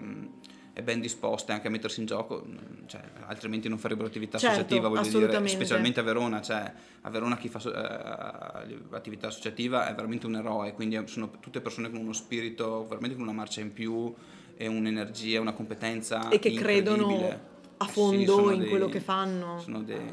e 0.77 0.83
ben 0.83 0.99
disposte 0.99 1.53
anche 1.53 1.67
a 1.67 1.69
mettersi 1.69 2.01
in 2.01 2.05
gioco, 2.05 2.45
cioè, 2.87 2.99
altrimenti 3.27 3.69
non 3.69 3.77
farebbero 3.77 4.07
attività 4.07 4.37
Certo, 4.37 4.55
associativa, 4.55 4.89
voglio 4.89 5.07
dire, 5.07 5.47
specialmente 5.47 6.01
a 6.01 6.03
Verona, 6.03 6.41
cioè, 6.41 6.69
a 7.01 7.09
Verona 7.09 7.37
chi 7.37 7.47
fa 7.47 7.59
so- 7.59 7.73
eh, 7.73 8.77
attività 8.91 9.27
associativa 9.27 9.87
è 9.87 9.95
veramente 9.95 10.25
un 10.25 10.35
eroe, 10.35 10.73
quindi 10.73 10.99
sono 11.05 11.31
tutte 11.39 11.61
persone 11.61 11.89
con 11.89 11.99
uno 12.01 12.11
spirito, 12.11 12.85
veramente 12.87 13.15
con 13.15 13.23
una 13.23 13.31
marcia 13.31 13.61
in 13.61 13.71
più 13.71 14.13
e 14.57 14.67
un'energia, 14.67 15.39
una 15.39 15.53
competenza 15.53 16.27
E 16.27 16.39
che 16.39 16.51
credono 16.53 17.53
a 17.77 17.85
Sì, 17.85 17.91
fondo 17.93 18.31
sono 18.33 18.51
in 18.51 18.59
dei- 18.59 18.67
quello 18.69 18.89
che 18.89 18.99
fanno. 18.99 19.57
Sono 19.59 19.81
dei, 19.81 20.03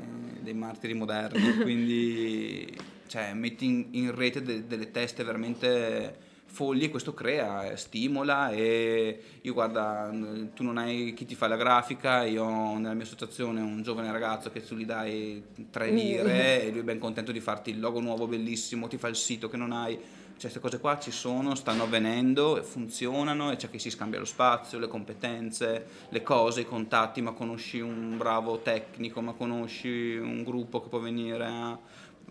dei 0.42 0.55
martiri 0.55 0.94
moderni, 0.94 1.59
quindi 1.61 2.72
cioè, 3.09 3.33
metti 3.35 3.64
in, 3.64 3.88
in 3.90 4.14
rete 4.14 4.42
de- 4.42 4.64
delle 4.68 4.92
teste 4.92 5.25
veramente 5.25 6.31
folli 6.53 6.85
e 6.85 6.91
questo 6.91 7.15
crea, 7.15 7.71
eh, 7.71 7.77
stimola 7.79 8.51
e 8.51 9.23
io 9.41 9.53
guarda, 9.55 10.11
tu 10.55 10.62
non 10.62 10.77
hai 10.77 11.15
chi 11.15 11.25
ti 11.25 11.35
fa 11.35 11.49
la 11.49 11.57
grafica, 11.57 12.25
io 12.25 12.45
ho 12.45 12.77
nella 12.79 12.93
mia 12.93 13.05
associazione 13.05 13.62
un 13.62 13.83
giovane 13.83 14.12
ragazzo 14.12 14.51
che 14.51 14.62
tu 14.62 14.77
gli 14.77 14.85
dai 14.85 15.43
tre 15.71 15.91
Mm. 15.91 15.97
lire 15.97 16.62
e 16.65 16.71
lui 16.71 16.81
è 16.81 16.85
ben 16.85 16.99
contento 16.99 17.33
di 17.33 17.41
farti 17.41 17.71
il 17.71 17.81
logo 17.81 18.01
nuovo 18.01 18.27
bellissimo, 18.27 18.87
ti 18.87 18.99
fa 18.99 19.09
il 19.09 19.17
sito 19.17 19.49
che 19.49 19.57
non 19.57 19.73
hai. 19.73 19.99
Cioè, 20.43 20.51
queste 20.51 20.61
cose 20.61 20.81
qua 20.81 20.99
ci 20.99 21.12
sono, 21.12 21.55
stanno 21.55 21.85
avvenendo, 21.85 22.62
funzionano 22.65 23.53
e 23.53 23.57
c'è 23.57 23.71
chi 23.71 23.79
si 23.79 23.91
scambia 23.91 24.19
lo 24.19 24.25
spazio, 24.25 24.79
le 24.79 24.88
competenze, 24.88 25.87
le 26.09 26.23
cose, 26.23 26.62
i 26.62 26.65
contatti, 26.65 27.23
ma 27.23 27.31
conosci 27.31 27.81
un 27.81 28.17
bravo 28.17 28.59
tecnico, 28.59 29.21
ma 29.21 29.33
conosci 29.35 30.17
un 30.17 30.43
gruppo 30.43 30.83
che 30.83 30.88
può 30.88 30.99
venire 30.99 31.45
a... 31.45 31.79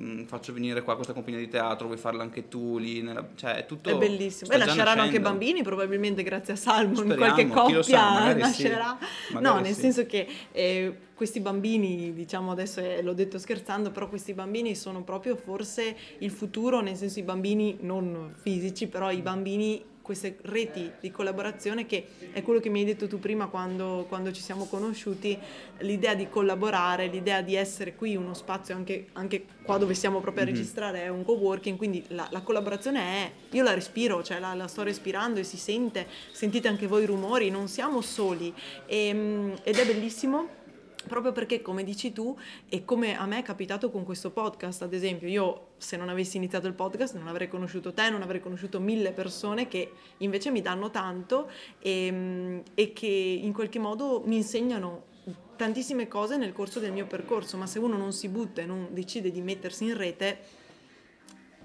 mm, 0.01 0.23
faccio 0.23 0.53
venire 0.53 0.81
qua 0.81 0.95
questa 0.95 1.13
compagnia 1.13 1.39
di 1.39 1.47
teatro, 1.47 1.87
vuoi 1.87 1.97
farla 1.97 2.23
anche 2.23 2.47
tu 2.47 2.77
lì, 2.77 3.01
nella- 3.01 3.29
cioè 3.35 3.55
è 3.55 3.65
tutto... 3.65 3.89
È 3.89 3.97
bellissimo. 3.97 4.51
E 4.51 4.57
già 4.57 4.65
nasceranno 4.65 5.01
anche 5.01 5.19
nascendo. 5.19 5.29
bambini, 5.29 5.63
probabilmente 5.63 6.23
grazie 6.23 6.53
a 6.53 6.55
Salmon, 6.55 7.05
Speriamo, 7.05 7.15
qualche 7.17 7.47
coppia 7.47 7.83
sa, 7.83 8.31
sì. 8.31 8.37
nascerà. 8.39 8.97
Magari 9.33 9.55
no, 9.55 9.61
nel 9.61 9.73
sì. 9.73 9.81
senso 9.81 10.05
che 10.05 10.27
eh, 10.51 10.97
questi 11.13 11.39
bambini, 11.39 12.13
diciamo 12.13 12.51
adesso 12.51 12.79
eh, 12.79 13.01
l'ho 13.03 13.13
detto 13.13 13.37
scherzando, 13.37 13.91
però 13.91 14.09
questi 14.09 14.33
bambini 14.33 14.75
sono 14.75 15.03
proprio 15.03 15.35
forse 15.35 15.95
il 16.17 16.31
futuro, 16.31 16.81
nel 16.81 16.95
senso 16.95 17.19
i 17.19 17.23
bambini 17.23 17.77
non 17.81 18.33
fisici, 18.41 18.87
però 18.87 19.11
i 19.11 19.21
bambini 19.21 19.83
queste 20.11 20.37
reti 20.41 20.91
di 20.99 21.09
collaborazione 21.09 21.85
che 21.85 22.05
è 22.33 22.41
quello 22.43 22.59
che 22.59 22.67
mi 22.67 22.79
hai 22.79 22.85
detto 22.85 23.07
tu 23.07 23.17
prima 23.17 23.47
quando, 23.47 24.05
quando 24.09 24.33
ci 24.33 24.41
siamo 24.41 24.65
conosciuti, 24.65 25.37
l'idea 25.79 26.15
di 26.15 26.27
collaborare, 26.27 27.07
l'idea 27.07 27.41
di 27.41 27.55
essere 27.55 27.95
qui 27.95 28.17
uno 28.17 28.33
spazio 28.33 28.75
anche, 28.75 29.07
anche 29.13 29.45
qua 29.63 29.77
dove 29.77 29.93
stiamo 29.93 30.19
proprio 30.19 30.43
a 30.43 30.47
Mhm. 30.47 30.53
registrare 30.53 31.03
è 31.03 31.07
un 31.07 31.23
co-working, 31.23 31.77
quindi 31.77 32.03
la, 32.09 32.27
la 32.29 32.41
collaborazione 32.41 32.99
è, 32.99 33.31
io 33.51 33.63
la 33.63 33.73
respiro, 33.73 34.21
cioè 34.21 34.39
la, 34.39 34.53
la 34.53 34.67
sto 34.67 34.83
respirando 34.83 35.39
e 35.39 35.43
si 35.43 35.55
sente, 35.57 36.05
sentite 36.31 36.67
anche 36.67 36.87
voi 36.87 37.03
i 37.03 37.05
rumori, 37.05 37.49
non 37.49 37.67
siamo 37.69 38.01
soli 38.01 38.53
Ehm, 38.87 39.55
ed 39.63 39.77
è 39.77 39.85
bellissimo 39.85 40.59
proprio 41.07 41.31
perché 41.31 41.61
come 41.61 41.83
dici 41.83 42.11
tu 42.11 42.37
e 42.69 42.85
come 42.85 43.17
a 43.17 43.25
me 43.25 43.39
è 43.39 43.41
capitato 43.41 43.89
con 43.89 44.03
questo 44.03 44.31
podcast 44.31 44.83
ad 44.83 44.93
esempio 44.93 45.27
io 45.27 45.67
se 45.77 45.97
non 45.97 46.09
avessi 46.09 46.37
iniziato 46.37 46.67
il 46.67 46.73
podcast 46.73 47.15
non 47.15 47.27
avrei 47.27 47.47
conosciuto 47.47 47.93
te 47.93 48.09
non 48.09 48.21
avrei 48.21 48.39
conosciuto 48.39 48.79
mille 48.79 49.11
persone 49.11 49.67
che 49.67 49.91
invece 50.17 50.51
mi 50.51 50.61
danno 50.61 50.89
tanto 50.89 51.49
e, 51.79 52.63
e 52.73 52.93
che 52.93 53.07
in 53.07 53.53
qualche 53.53 53.79
modo 53.79 54.21
mi 54.25 54.35
insegnano 54.35 55.09
tantissime 55.55 56.07
cose 56.07 56.37
nel 56.37 56.53
corso 56.53 56.79
del 56.79 56.91
mio 56.91 57.05
percorso 57.05 57.57
ma 57.57 57.67
se 57.67 57.79
uno 57.79 57.97
non 57.97 58.13
si 58.13 58.27
butta 58.29 58.61
e 58.61 58.65
non 58.65 58.89
decide 58.91 59.31
di 59.31 59.41
mettersi 59.41 59.85
in 59.85 59.95
rete 59.97 60.39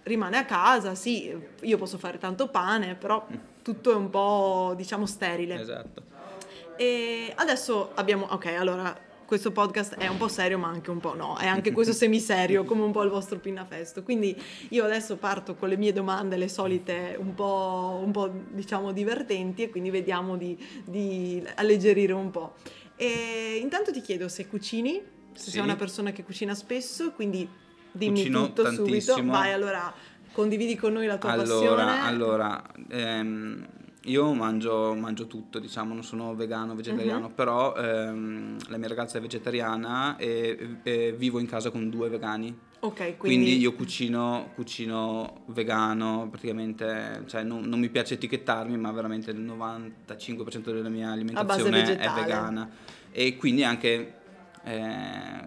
rimane 0.04 0.36
a 0.36 0.44
casa 0.44 0.94
sì 0.94 1.34
io 1.60 1.76
posso 1.78 1.98
fare 1.98 2.18
tanto 2.18 2.48
pane 2.48 2.94
però 2.94 3.26
tutto 3.62 3.90
è 3.90 3.94
un 3.94 4.10
po' 4.10 4.74
diciamo 4.76 5.06
sterile 5.06 5.60
Esatto. 5.60 6.02
e 6.76 7.32
adesso 7.34 7.90
abbiamo, 7.94 8.26
ok, 8.30 8.46
allora 8.46 8.96
questo 9.26 9.50
podcast 9.52 9.96
è 9.96 10.06
un 10.06 10.16
po' 10.16 10.28
serio 10.28 10.56
ma 10.58 10.68
anche 10.68 10.90
un 10.90 11.00
po' 11.00 11.14
no, 11.14 11.36
è 11.36 11.46
anche 11.46 11.72
questo 11.72 11.92
semiserio 11.92 12.64
come 12.64 12.82
un 12.82 12.92
po' 12.92 13.02
il 13.02 13.10
vostro 13.10 13.38
pinnafesto. 13.38 14.02
Quindi 14.02 14.40
io 14.70 14.84
adesso 14.84 15.16
parto 15.16 15.54
con 15.56 15.68
le 15.68 15.76
mie 15.76 15.92
domande, 15.92 16.36
le 16.36 16.48
solite 16.48 17.16
un 17.18 17.34
po', 17.34 18.00
un 18.02 18.12
po' 18.12 18.30
diciamo 18.50 18.92
divertenti 18.92 19.64
e 19.64 19.70
quindi 19.70 19.90
vediamo 19.90 20.36
di, 20.36 20.56
di 20.84 21.42
alleggerire 21.56 22.12
un 22.12 22.30
po'. 22.30 22.54
E 22.96 23.58
intanto 23.60 23.92
ti 23.92 24.00
chiedo 24.00 24.28
se 24.28 24.46
cucini, 24.46 25.02
se 25.34 25.44
Sì. 25.44 25.50
sei 25.50 25.60
una 25.60 25.76
persona 25.76 26.12
che 26.12 26.22
cucina 26.24 26.54
spesso, 26.54 27.10
quindi 27.12 27.46
dimmi 27.92 28.18
Cucino 28.20 28.46
tutto 28.46 28.64
subito. 28.70 28.84
tantissimo. 28.84 29.32
Vai 29.32 29.52
allora, 29.52 29.92
condividi 30.32 30.76
con 30.76 30.92
noi 30.94 31.06
la 31.06 31.18
tua 31.18 31.32
Allora, 31.32 31.84
passione. 31.84 32.00
allora 32.00 32.62
ehm, 32.90 33.66
io 34.06 34.32
mangio, 34.34 34.94
mangio 34.94 35.26
tutto, 35.26 35.58
diciamo, 35.58 35.92
non 35.94 36.02
sono 36.04 36.34
vegano, 36.34 36.74
vegetariano, 36.74 37.28
Mhm. 37.28 37.34
però 37.34 37.74
ehm, 37.74 38.56
la 38.68 38.76
mia 38.76 38.88
ragazza 38.88 39.18
è 39.18 39.20
vegetariana 39.20 40.16
e, 40.16 40.78
e 40.82 41.12
vivo 41.16 41.38
in 41.38 41.46
casa 41.46 41.70
con 41.70 41.88
due 41.90 42.08
vegani. 42.08 42.56
Ok, 42.78 42.94
quindi, 42.96 43.16
Quindi, 43.16 43.58
io 43.58 43.72
cucino, 43.74 44.50
cucino 44.54 45.42
vegano, 45.46 46.28
praticamente, 46.30 47.24
cioè 47.26 47.42
non, 47.42 47.62
non 47.62 47.80
mi 47.80 47.88
piace 47.88 48.14
etichettarmi, 48.14 48.76
ma 48.76 48.92
veramente 48.92 49.30
il 49.30 49.40
95% 49.40 50.72
della 50.72 50.88
mia 50.88 51.10
alimentazione 51.10 51.96
è 51.98 52.10
vegana. 52.12 52.68
E 53.10 53.36
quindi 53.36 53.64
anche 53.64 54.14
eh, 54.62 55.40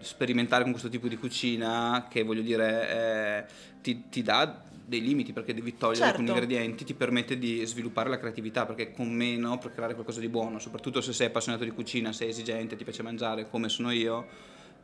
sperimentare 0.00 0.62
con 0.62 0.72
questo 0.72 0.88
tipo 0.88 1.06
di 1.08 1.16
cucina, 1.18 2.06
che 2.10 2.24
voglio 2.24 2.42
dire, 2.42 2.88
eh, 2.90 3.44
ti, 3.82 4.08
ti 4.08 4.22
dà 4.22 4.62
dei 4.90 5.00
limiti 5.00 5.32
perché 5.32 5.54
devi 5.54 5.76
togliere 5.76 6.04
Certo. 6.04 6.20
alcuni 6.20 6.28
ingredienti, 6.28 6.84
ti 6.84 6.94
permette 6.94 7.38
di 7.38 7.64
sviluppare 7.64 8.10
la 8.10 8.18
creatività 8.18 8.66
perché 8.66 8.90
con 8.90 9.08
meno 9.08 9.56
per 9.58 9.72
creare 9.72 9.94
qualcosa 9.94 10.18
di 10.18 10.28
buono, 10.28 10.58
soprattutto 10.58 11.00
se 11.00 11.12
sei 11.12 11.28
appassionato 11.28 11.62
di 11.62 11.70
cucina, 11.70 12.12
sei 12.12 12.30
esigente, 12.30 12.74
ti 12.76 12.82
piace 12.82 13.02
mangiare 13.04 13.48
come 13.48 13.68
sono 13.68 13.92
io, 13.92 14.26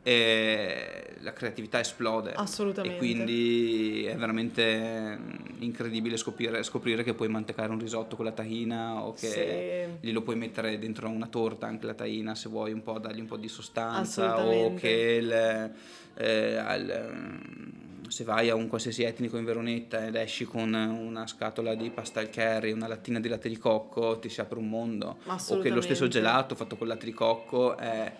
e 0.03 1.15
la 1.19 1.33
creatività 1.33 1.81
esplode. 1.81 2.31
Assolutamente. 2.31 2.95
E 2.95 2.97
quindi 2.97 4.05
è 4.05 4.15
veramente 4.15 5.19
incredibile 5.59 6.15
scoprire, 6.15 6.63
scoprire 6.63 7.03
che 7.03 7.13
puoi 7.13 7.27
mantecare 7.27 7.73
un 7.73 7.79
risotto 7.79 8.15
con 8.15 8.23
la 8.23 8.31
tahina 8.31 9.03
o 9.03 9.11
che 9.11 9.89
sì. 9.99 10.07
glielo 10.07 10.21
puoi 10.21 10.37
mettere 10.37 10.79
dentro 10.79 11.09
una 11.09 11.27
torta 11.27 11.67
anche 11.67 11.85
la 11.85 11.93
tahina 11.93 12.35
se 12.35 12.47
vuoi 12.47 12.71
un 12.71 12.83
po' 12.83 12.97
dargli 12.99 13.19
un 13.19 13.25
po' 13.25 13.35
di 13.35 13.49
sostanza 13.49 14.39
o 14.39 14.73
che 14.75 15.19
il, 15.21 15.73
eh, 16.13 16.55
al, 16.55 17.85
se 18.09 18.23
vai 18.23 18.49
a 18.49 18.55
un 18.55 18.67
qualsiasi 18.67 19.03
etnico 19.03 19.37
in 19.37 19.45
Veronetta 19.45 20.05
ed 20.05 20.15
esci 20.15 20.45
con 20.45 20.73
una 20.73 21.27
scatola 21.27 21.75
di 21.75 21.89
pasta 21.89 22.19
al 22.19 22.29
curry, 22.29 22.71
una 22.71 22.87
lattina 22.87 23.19
di 23.19 23.27
latte 23.27 23.49
di 23.49 23.57
cocco, 23.57 24.19
ti 24.19 24.29
si 24.29 24.41
apre 24.41 24.59
un 24.59 24.69
mondo. 24.69 25.17
O 25.57 25.59
che 25.59 25.69
lo 25.69 25.81
stesso 25.81 26.07
gelato 26.07 26.55
fatto 26.55 26.75
con 26.75 26.87
latte 26.87 27.05
di 27.05 27.13
cocco 27.13 27.77
è 27.77 28.11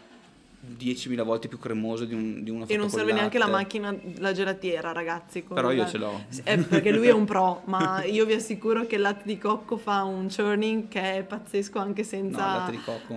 10.000 0.78 1.24
volte 1.24 1.47
più 1.47 1.59
cremoso 1.59 2.05
di, 2.05 2.13
un, 2.13 2.43
di 2.43 2.49
uno 2.49 2.65
E 2.68 2.78
non 2.78 2.89
serve 2.89 3.13
neanche 3.13 3.38
la 3.38 3.47
macchina, 3.47 3.95
la 4.18 4.32
gelatiera, 4.32 4.91
ragazzi. 4.91 5.41
Però 5.41 5.72
io 5.72 5.88
ce 5.88 5.97
l'ho. 5.97 6.26
È 6.43 6.57
perché 6.57 6.91
lui 6.91 7.07
è 7.07 7.13
un 7.13 7.26
pro, 7.26 7.61
ma 7.65 8.03
io 8.03 8.26
vi 8.26 8.34
assicuro 8.34 8.86
che 8.86 8.95
il 8.95 9.01
latte 9.01 9.24
di 9.26 9.38
cocco 9.38 9.78
fa 9.78 10.03
un 10.03 10.28
churning 10.34 10.88
che 10.88 11.18
è 11.18 11.24
pazzesco 11.24 11.80
anche 11.80 12.03
senza... 12.03 12.38
No, 12.38 12.51
il 12.51 12.57
latte 12.57 12.72
di 12.72 12.82
cocco 12.84 13.13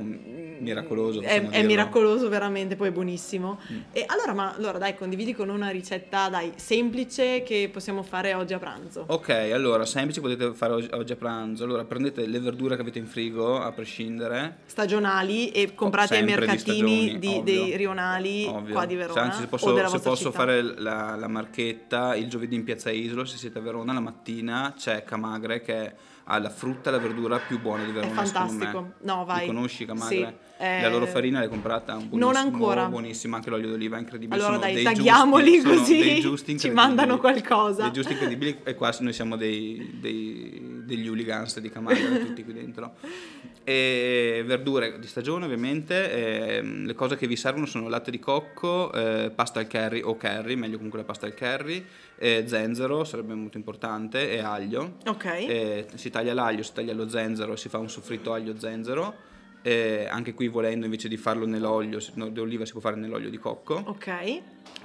miracoloso. 0.60 1.20
È, 1.20 1.48
è 1.48 1.62
miracoloso 1.64 2.28
veramente, 2.28 2.76
poi 2.76 2.88
è 2.88 2.92
buonissimo. 2.92 3.58
Mm. 3.72 3.80
E 3.92 4.04
allora, 4.06 4.32
ma 4.32 4.54
allora 4.54 4.78
dai, 4.78 4.94
condividi 4.94 5.34
con 5.34 5.48
una 5.48 5.70
ricetta, 5.70 6.28
dai, 6.28 6.52
semplice 6.56 7.42
che 7.42 7.68
possiamo 7.72 8.02
fare 8.02 8.34
oggi 8.34 8.54
a 8.54 8.58
pranzo. 8.58 9.04
Ok, 9.08 9.28
allora, 9.52 9.84
semplice 9.84 10.20
potete 10.20 10.52
fare 10.52 10.88
oggi 10.92 11.12
a 11.12 11.16
pranzo. 11.16 11.64
Allora, 11.64 11.84
prendete 11.84 12.26
le 12.26 12.40
verdure 12.40 12.76
che 12.76 12.82
avete 12.82 12.98
in 12.98 13.06
frigo, 13.06 13.60
a 13.60 13.72
prescindere. 13.72 14.58
Stagionali 14.66 15.50
e 15.50 15.74
comprate 15.74 16.16
ai 16.16 16.24
mercatini 16.24 17.18
di 17.18 17.39
dei 17.42 17.76
rionali 17.76 18.44
Ovvio. 18.46 18.74
qua 18.74 18.86
di 18.86 18.94
Verona. 18.94 19.22
Anzi, 19.22 19.40
se 19.40 19.46
posso, 19.46 19.88
se 19.88 20.00
posso 20.00 20.30
fare 20.30 20.62
la, 20.62 21.16
la, 21.16 21.28
marchetta, 21.28 22.14
il 22.14 22.28
giovedì 22.28 22.54
in 22.54 22.64
piazza 22.64 22.90
Isolo, 22.90 23.24
se 23.24 23.36
siete 23.36 23.58
a 23.58 23.62
Verona, 23.62 23.92
la 23.92 24.00
mattina 24.00 24.74
c'è 24.76 25.04
Camagre 25.04 25.60
che 25.60 25.94
ha 26.24 26.38
la 26.38 26.50
frutta 26.50 26.90
e 26.90 26.92
la 26.92 26.98
verdura 26.98 27.38
più 27.38 27.60
buona 27.60 27.84
di 27.84 27.90
Verona. 27.90 28.12
È 28.12 28.24
fantastico. 28.24 28.92
No, 29.00 29.24
vai. 29.24 29.40
Li 29.40 29.46
conosci 29.46 29.84
Camagre? 29.84 30.38
Sì. 30.56 30.62
Eh... 30.62 30.82
La 30.82 30.88
loro 30.88 31.06
farina 31.06 31.40
l'hai 31.40 31.48
comprata? 31.48 31.98
Non 32.10 32.36
ancora. 32.36 32.86
Buonissima, 32.86 33.36
anche 33.36 33.50
l'olio 33.50 33.70
d'oliva 33.70 33.96
è 33.96 34.00
incredibile. 34.00 34.40
Allora 34.40 34.60
sono 34.60 34.72
dai, 34.72 34.82
tagliamoli 34.82 35.60
giusti, 35.62 36.22
così 36.22 36.58
ci 36.58 36.70
mandano 36.70 37.18
qualcosa. 37.18 37.82
Dei 37.82 37.92
giusti 37.92 38.12
incredibili 38.12 38.60
e 38.62 38.74
qua 38.74 38.94
noi 39.00 39.12
siamo 39.12 39.36
dei, 39.36 39.98
dei, 40.00 40.82
degli 40.84 41.08
hooligans 41.08 41.58
di 41.58 41.70
Camagre 41.70 42.26
tutti 42.26 42.44
qui 42.44 42.52
dentro. 42.52 42.94
E 43.62 44.42
verdure 44.46 44.98
di 44.98 45.06
stagione 45.06 45.44
ovviamente, 45.44 46.12
e 46.12 46.62
le 46.62 46.94
cose 46.94 47.16
che 47.16 47.26
vi 47.26 47.36
servono 47.36 47.66
sono 47.66 47.88
latte 47.88 48.10
di 48.10 48.18
cocco, 48.18 48.92
eh, 48.92 49.30
pasta 49.34 49.60
al 49.60 49.68
curry 49.68 50.00
o 50.00 50.16
curry, 50.16 50.56
meglio 50.56 50.76
comunque 50.76 50.98
la 50.98 51.04
pasta 51.04 51.26
al 51.26 51.34
curry, 51.34 51.84
eh, 52.16 52.44
zenzero 52.46 53.04
sarebbe 53.04 53.34
molto 53.34 53.58
importante 53.58 54.30
e 54.30 54.38
aglio. 54.38 54.96
Ok. 55.06 55.24
Eh, 55.24 55.86
si 55.94 56.10
taglia 56.10 56.34
l'aglio, 56.34 56.62
si 56.62 56.72
taglia 56.72 56.94
lo 56.94 57.08
zenzero 57.08 57.52
e 57.52 57.56
si 57.56 57.68
fa 57.68 57.78
un 57.78 57.90
soffritto 57.90 58.32
aglio-zenzero 58.32 59.28
eh, 59.62 60.06
anche 60.10 60.32
qui 60.32 60.48
volendo 60.48 60.86
invece 60.86 61.08
di 61.08 61.16
farlo 61.16 61.46
nell'olio 61.46 62.00
d'oliva 62.30 62.64
si 62.64 62.72
può 62.72 62.80
fare 62.80 62.96
nell'olio 62.96 63.28
di 63.28 63.38
cocco. 63.38 63.82
Ok. 63.86 64.40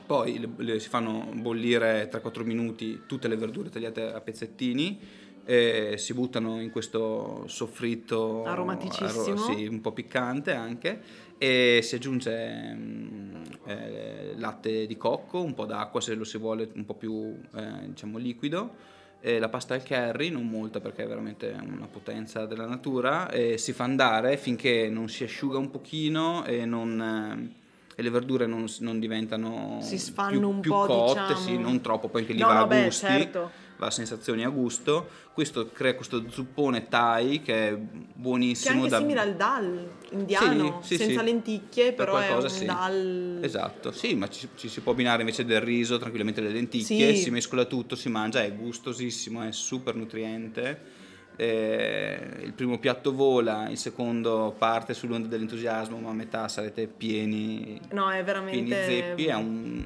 Poi 0.06 0.40
le, 0.40 0.50
le, 0.58 0.80
si 0.80 0.90
fanno 0.90 1.28
bollire 1.34 2.10
3-4 2.12 2.44
minuti 2.44 3.04
tutte 3.08 3.28
le 3.28 3.38
verdure 3.38 3.70
tagliate 3.70 4.14
a 4.14 4.20
pezzettini, 4.20 5.00
eh, 5.46 5.96
si 5.98 6.14
buttano 6.14 6.60
in 6.62 6.72
questo 6.72 7.44
soffritto 7.48 8.44
aromaticissimo, 8.44 9.34
arro- 9.34 9.38
sì, 9.38 9.66
un 9.66 9.82
po' 9.82 9.92
piccante 9.92 10.54
anche, 10.54 11.02
e 11.38 11.80
si 11.84 11.96
aggiunge 11.96 12.74
mm, 12.76 13.44
eh, 13.66 14.34
latte 14.38 14.86
di 14.88 14.98
cocco, 14.98 15.42
un 15.42 15.54
po' 15.54 15.66
d'acqua 15.66 16.02
se 16.02 16.16
lo 16.16 16.24
si 16.24 16.38
vuole 16.38 16.70
un 16.74 16.86
po' 16.86 16.96
più 16.96 17.38
eh, 17.56 17.88
diciamo 17.88 18.18
liquido 18.18 18.94
eh, 19.26 19.40
la 19.40 19.50
pasta 19.50 19.74
al 19.74 19.84
curry, 19.84 20.30
non 20.30 20.48
molta 20.48 20.80
perché 20.80 21.04
è 21.04 21.08
veramente 21.08 21.56
una 21.60 21.88
potenza 21.88 22.46
della 22.46 22.68
natura, 22.68 23.32
e 23.32 23.58
si 23.58 23.74
fa 23.74 23.84
andare 23.84 24.38
finché 24.38 24.88
non 24.88 25.10
si 25.10 25.24
asciuga 25.24 25.58
un 25.58 25.72
pochino 25.72 26.46
e, 26.46 26.64
non, 26.66 27.02
eh, 27.02 27.96
e 27.96 28.02
le 28.04 28.10
verdure 28.12 28.46
non, 28.46 28.68
non 28.82 29.00
diventano 29.00 29.80
si 29.82 29.98
sfanno 29.98 30.30
più, 30.38 30.48
un 30.48 30.60
più 30.60 30.72
po', 30.72 30.86
cotte, 30.86 31.34
diciamo. 31.34 31.40
sì, 31.40 31.58
non 31.58 31.82
troppo, 31.82 32.08
poi 32.08 32.22
anche 32.22 32.34
lì 32.34 32.42
no, 32.42 32.48
va 32.48 32.60
a 32.60 32.64
gusti. 32.66 33.06
certo 33.08 33.52
va 33.78 33.88
a 33.88 33.92
sensazioni 33.92 34.44
a 34.44 34.50
gusto. 34.50 35.08
Questo 35.34 35.70
crea 35.72 35.96
questo 35.96 36.24
zuppone 36.30 36.88
Thai 36.88 37.42
che 37.42 37.70
è 37.70 37.76
buonissimo. 37.76 38.74
Che 38.74 38.78
è 38.78 38.82
anche 38.82 38.90
da... 38.90 38.98
simile 39.00 39.20
al 39.20 39.36
dal 39.36 39.88
indiano, 40.12 40.80
sì, 40.82 40.96
sì, 40.96 41.04
senza 41.04 41.20
sì. 41.20 41.26
lenticchie, 41.26 41.94
per 41.94 42.06
però 42.06 42.18
è 42.18 42.34
un 42.34 42.50
sì. 42.50 42.66
dal... 42.66 43.40
Esatto, 43.42 43.92
sì, 43.92 44.16
ma 44.16 44.30
ci, 44.30 44.48
ci, 44.56 44.70
si 44.70 44.82
può 44.82 44.94
abbinare 44.94 45.22
invece 45.22 45.46
del 45.46 45.62
riso 45.62 45.98
tranquillamente 45.98 46.42
le 46.42 46.50
lenticchie, 46.50 47.16
si 47.16 47.32
mescola 47.32 47.66
tutto, 47.66 47.96
si 47.96 48.10
mangia, 48.10 48.44
è 48.44 48.54
gustosissimo, 48.54 49.44
è 49.44 49.52
super 49.52 49.96
nutriente. 49.96 51.04
Eh, 51.38 52.18
il 52.44 52.54
primo 52.54 52.80
piatto 52.80 53.14
vola, 53.14 53.68
il 53.70 53.78
secondo 53.78 54.56
parte 54.58 54.94
sull'onda 54.94 55.28
dell'entusiasmo, 55.28 55.98
ma 56.00 56.12
a 56.12 56.14
metà 56.14 56.48
sarete 56.48 56.88
pieni, 56.88 57.78
No, 57.92 58.10
è 58.10 58.24
pieni 58.24 58.26
veramente... 58.26 58.86
zeppi, 58.86 59.26
è 59.26 59.34
un, 59.34 59.84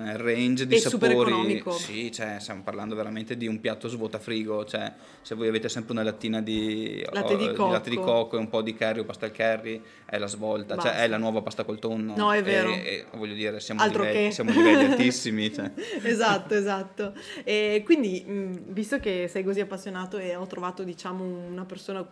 un 0.00 0.16
range 0.16 0.66
di 0.66 0.74
E 0.76 0.78
super 0.80 1.10
sapori. 1.10 1.30
economico. 1.30 1.72
Sì, 1.72 2.10
cioè, 2.12 2.36
stiamo 2.40 2.62
parlando 2.62 2.94
veramente 2.94 3.36
di 3.36 3.46
un 3.46 3.60
piatto 3.60 3.88
svuota 3.88 4.18
frigo, 4.18 4.64
cioè 4.64 4.92
se 5.22 5.34
voi 5.34 5.48
avete 5.48 5.68
sempre 5.68 5.92
una 5.92 6.02
lattina 6.02 6.40
di 6.40 7.04
Latte 7.12 7.36
di 7.36 7.44
o- 7.44 7.70
latte 7.70 7.90
di 7.90 7.96
cocco. 7.96 8.12
cocco 8.12 8.36
e 8.36 8.38
un 8.40 8.48
po' 8.48 8.62
di 8.62 8.74
curry 8.74 9.00
o 9.00 9.04
pasta 9.04 9.26
al 9.26 9.32
curry, 9.32 9.80
è 10.06 10.18
la 10.18 10.26
svolta, 10.26 10.74
Basta. 10.74 10.90
cioè 10.90 11.00
è 11.02 11.08
la 11.08 11.16
nuova 11.18 11.42
pasta 11.42 11.64
col 11.64 11.78
tonno. 11.78 12.14
No, 12.16 12.32
è 12.32 12.42
vero. 12.42 12.70
E, 12.70 13.06
e 13.12 13.16
voglio 13.16 13.34
dire, 13.34 13.60
siamo 13.60 13.80
Altro 13.82 14.02
livelli, 14.04 14.26
che. 14.28 14.32
siamo 14.32 14.50
livelli 14.50 14.84
altissimi. 14.92 15.52
Cioè. 15.52 15.70
esatto, 16.02 16.54
esatto. 16.54 17.12
E 17.44 17.82
quindi, 17.84 18.22
mh, 18.26 18.72
visto 18.72 18.98
che 18.98 19.26
sei 19.28 19.42
così 19.44 19.60
appassionato 19.60 20.18
e 20.18 20.34
ho 20.36 20.46
trovato, 20.46 20.82
diciamo, 20.82 21.24
una 21.24 21.64
persona 21.64 22.06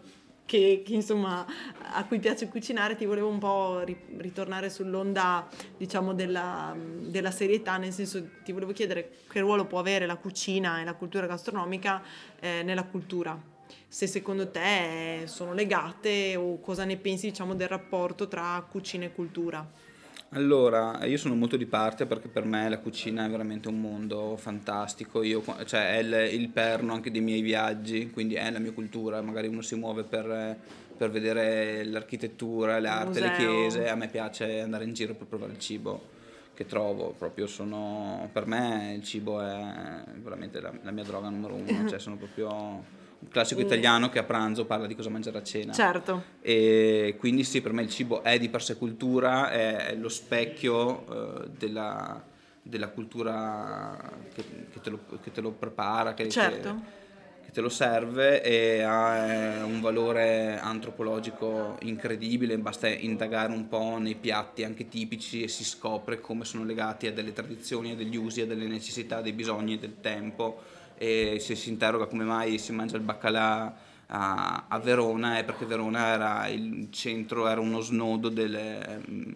che, 0.46 0.82
che, 0.84 0.94
insomma 0.94 1.44
a 1.92 2.04
cui 2.06 2.18
piace 2.18 2.48
cucinare, 2.48 2.96
ti 2.96 3.04
volevo 3.04 3.28
un 3.28 3.38
po' 3.38 3.80
ri- 3.80 3.98
ritornare 4.16 4.70
sull'onda, 4.70 5.46
diciamo, 5.76 6.14
della, 6.14 6.74
della 6.76 7.30
serietà, 7.30 7.76
nel 7.76 7.92
senso 7.92 8.24
ti 8.42 8.52
volevo 8.52 8.72
chiedere 8.72 9.10
che 9.28 9.40
ruolo 9.40 9.66
può 9.66 9.78
avere 9.78 10.06
la 10.06 10.16
cucina 10.16 10.80
e 10.80 10.84
la 10.84 10.94
cultura 10.94 11.26
gastronomica 11.26 12.02
eh, 12.40 12.62
nella 12.62 12.84
cultura. 12.84 13.38
Se 13.88 14.06
secondo 14.06 14.50
te 14.50 15.22
eh, 15.22 15.26
sono 15.26 15.52
legate 15.52 16.36
o 16.36 16.60
cosa 16.60 16.84
ne 16.84 16.96
pensi, 16.96 17.28
diciamo, 17.28 17.54
del 17.54 17.68
rapporto 17.68 18.28
tra 18.28 18.64
cucina 18.70 19.04
e 19.04 19.12
cultura? 19.12 19.68
Allora, 20.30 21.04
io 21.04 21.16
sono 21.18 21.34
molto 21.34 21.56
di 21.56 21.66
parte 21.66 22.04
perché 22.04 22.28
per 22.28 22.44
me 22.44 22.68
la 22.68 22.78
cucina 22.78 23.24
è 23.24 23.30
veramente 23.30 23.68
un 23.68 23.80
mondo 23.80 24.36
fantastico, 24.36 25.22
io, 25.22 25.42
cioè 25.64 25.96
è 25.96 25.98
il, 25.98 26.40
il 26.40 26.48
perno 26.48 26.92
anche 26.92 27.10
dei 27.10 27.20
miei 27.20 27.42
viaggi, 27.42 28.10
quindi 28.10 28.34
è 28.34 28.50
la 28.50 28.58
mia 28.58 28.72
cultura, 28.72 29.22
magari 29.22 29.46
uno 29.46 29.62
si 29.62 29.76
muove 29.76 30.02
per, 30.02 30.58
per 30.96 31.10
vedere 31.10 31.84
l'architettura, 31.84 32.80
l'arte, 32.80 33.20
le 33.20 33.28
Museo. 33.28 33.50
chiese, 33.50 33.88
a 33.88 33.94
me 33.94 34.08
piace 34.08 34.60
andare 34.60 34.84
in 34.84 34.94
giro 34.94 35.14
per 35.14 35.26
provare 35.28 35.52
il 35.52 35.58
cibo 35.58 36.14
che 36.54 36.66
trovo, 36.66 37.14
proprio 37.16 37.46
sono, 37.46 38.28
per 38.32 38.46
me 38.46 38.94
il 38.96 39.04
cibo 39.04 39.40
è 39.40 40.02
veramente 40.22 40.60
la, 40.60 40.72
la 40.82 40.90
mia 40.90 41.04
droga 41.04 41.28
numero 41.28 41.54
uno, 41.54 41.86
cioè 41.88 42.00
sono 42.00 42.16
proprio 42.16 42.82
un 43.18 43.28
classico 43.28 43.60
italiano 43.60 44.08
che 44.08 44.18
a 44.18 44.24
pranzo 44.24 44.66
parla 44.66 44.86
di 44.86 44.94
cosa 44.94 45.08
mangiare 45.10 45.38
a 45.38 45.42
cena. 45.42 45.72
Certo. 45.72 46.22
E 46.40 47.16
quindi 47.18 47.44
sì, 47.44 47.60
per 47.60 47.72
me 47.72 47.82
il 47.82 47.88
cibo 47.90 48.22
è 48.22 48.38
di 48.38 48.48
per 48.48 48.62
sé 48.62 48.76
cultura, 48.76 49.50
è 49.50 49.94
lo 49.98 50.08
specchio 50.08 51.44
eh, 51.44 51.48
della, 51.56 52.22
della 52.62 52.88
cultura 52.88 53.96
che, 54.34 54.44
che 54.70 54.80
te 54.80 54.90
lo, 54.90 55.00
che 55.22 55.32
te 55.32 55.40
lo 55.40 55.50
prepara, 55.52 56.14
che, 56.14 56.28
Certo. 56.28 56.74
che- 56.74 57.04
che 57.46 57.52
te 57.52 57.60
lo 57.60 57.68
serve 57.68 58.42
e 58.42 58.82
ha 58.82 59.16
eh, 59.58 59.62
un 59.62 59.80
valore 59.80 60.58
antropologico 60.58 61.76
incredibile, 61.82 62.58
basta 62.58 62.88
indagare 62.88 63.52
un 63.52 63.68
po' 63.68 63.98
nei 63.98 64.16
piatti 64.16 64.64
anche 64.64 64.88
tipici 64.88 65.44
e 65.44 65.48
si 65.48 65.62
scopre 65.64 66.20
come 66.20 66.44
sono 66.44 66.64
legati 66.64 67.06
a 67.06 67.12
delle 67.12 67.32
tradizioni, 67.32 67.92
a 67.92 67.94
degli 67.94 68.16
usi, 68.16 68.40
a 68.40 68.46
delle 68.46 68.66
necessità, 68.66 69.20
dei 69.20 69.32
bisogni 69.32 69.78
del 69.78 70.00
tempo 70.00 70.60
e 70.98 71.38
se 71.40 71.54
si 71.54 71.68
interroga 71.70 72.06
come 72.06 72.24
mai 72.24 72.58
si 72.58 72.72
mangia 72.72 72.96
il 72.96 73.02
baccalà 73.02 73.74
a, 74.08 74.64
a 74.68 74.78
Verona 74.78 75.38
è 75.38 75.44
perché 75.44 75.64
Verona 75.66 76.06
era 76.06 76.46
il 76.48 76.88
centro, 76.90 77.48
era 77.48 77.60
uno 77.60 77.80
snodo 77.80 78.28
delle, 78.28 79.02
mm, 79.08 79.32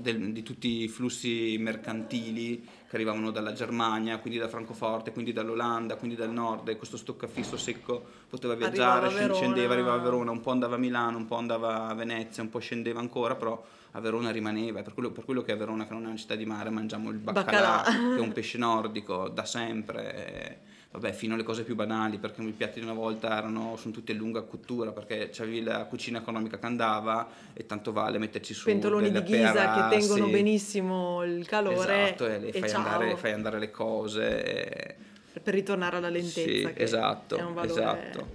del- 0.00 0.32
di 0.32 0.42
tutti 0.42 0.82
i 0.82 0.88
flussi 0.88 1.56
mercantili 1.58 2.66
che 2.88 2.96
arrivavano 2.96 3.30
dalla 3.30 3.52
Germania, 3.52 4.18
quindi 4.18 4.38
da 4.38 4.48
Francoforte, 4.48 5.12
quindi 5.12 5.32
dall'Olanda, 5.32 5.96
quindi 5.96 6.16
dal 6.16 6.32
nord 6.32 6.68
e 6.68 6.76
questo 6.76 6.96
stoccafisso 6.96 7.56
secco 7.56 8.04
poteva 8.28 8.54
viaggiare, 8.54 9.06
Arrivava 9.06 9.34
scendeva, 9.34 9.74
arrivava 9.74 10.00
a 10.00 10.02
Verona, 10.04 10.30
un 10.30 10.40
po' 10.40 10.50
andava 10.50 10.74
a 10.74 10.78
Milano, 10.78 11.18
un 11.18 11.26
po' 11.26 11.36
andava 11.36 11.86
a 11.88 11.94
Venezia, 11.94 12.42
un 12.42 12.48
po' 12.48 12.58
scendeva 12.58 13.00
ancora, 13.00 13.34
però 13.36 13.62
a 13.96 14.00
Verona 14.00 14.30
rimaneva, 14.30 14.82
per 14.82 14.92
quello, 14.92 15.10
per 15.10 15.24
quello 15.24 15.40
che 15.42 15.52
a 15.52 15.56
Verona, 15.56 15.86
che 15.86 15.94
non 15.94 16.04
è 16.04 16.06
una 16.08 16.16
città 16.16 16.34
di 16.34 16.44
mare, 16.44 16.68
mangiamo 16.68 17.08
il 17.10 17.16
baccalà, 17.16 17.82
Baccalà. 17.82 18.12
che 18.14 18.20
è 18.20 18.20
un 18.20 18.32
pesce 18.34 18.58
nordico 18.58 19.28
da 19.28 19.46
sempre. 19.46 20.58
vabbè, 20.90 21.12
fino 21.12 21.32
alle 21.34 21.42
cose 21.42 21.62
più 21.64 21.74
banali, 21.74 22.18
perché 22.18 22.42
i 22.42 22.52
piatti 22.52 22.78
di 22.78 22.84
una 22.84 22.94
volta 22.94 23.36
erano, 23.38 23.76
sono 23.78 23.94
tutti 23.94 24.12
a 24.12 24.14
lunga 24.14 24.42
cottura, 24.42 24.92
perché 24.92 25.30
c'avevi 25.32 25.62
la 25.62 25.84
cucina 25.86 26.18
economica 26.18 26.58
che 26.58 26.66
andava 26.66 27.26
e 27.54 27.64
tanto 27.64 27.92
vale 27.92 28.18
metterci 28.18 28.52
su 28.52 28.64
pentoloni 28.66 29.10
di 29.10 29.22
ghisa 29.22 29.52
pera, 29.52 29.88
che 29.88 29.98
tengono 29.98 30.26
sì. 30.26 30.30
benissimo 30.30 31.22
il 31.24 31.46
calore 31.46 32.04
Esatto, 32.08 32.26
e, 32.26 32.48
e 32.48 32.52
fai, 32.52 32.70
andare, 32.72 33.16
fai 33.16 33.32
andare 33.32 33.58
le 33.58 33.70
cose. 33.70 34.44
e- 34.44 35.40
per 35.42 35.54
ritornare 35.54 35.96
alla 35.96 36.08
lentezza. 36.10 36.68
Sì, 36.68 36.70
esatto, 36.74 37.36
è 37.36 37.42
un 37.42 37.54
valore- 37.54 37.70
esatto. 37.80 38.28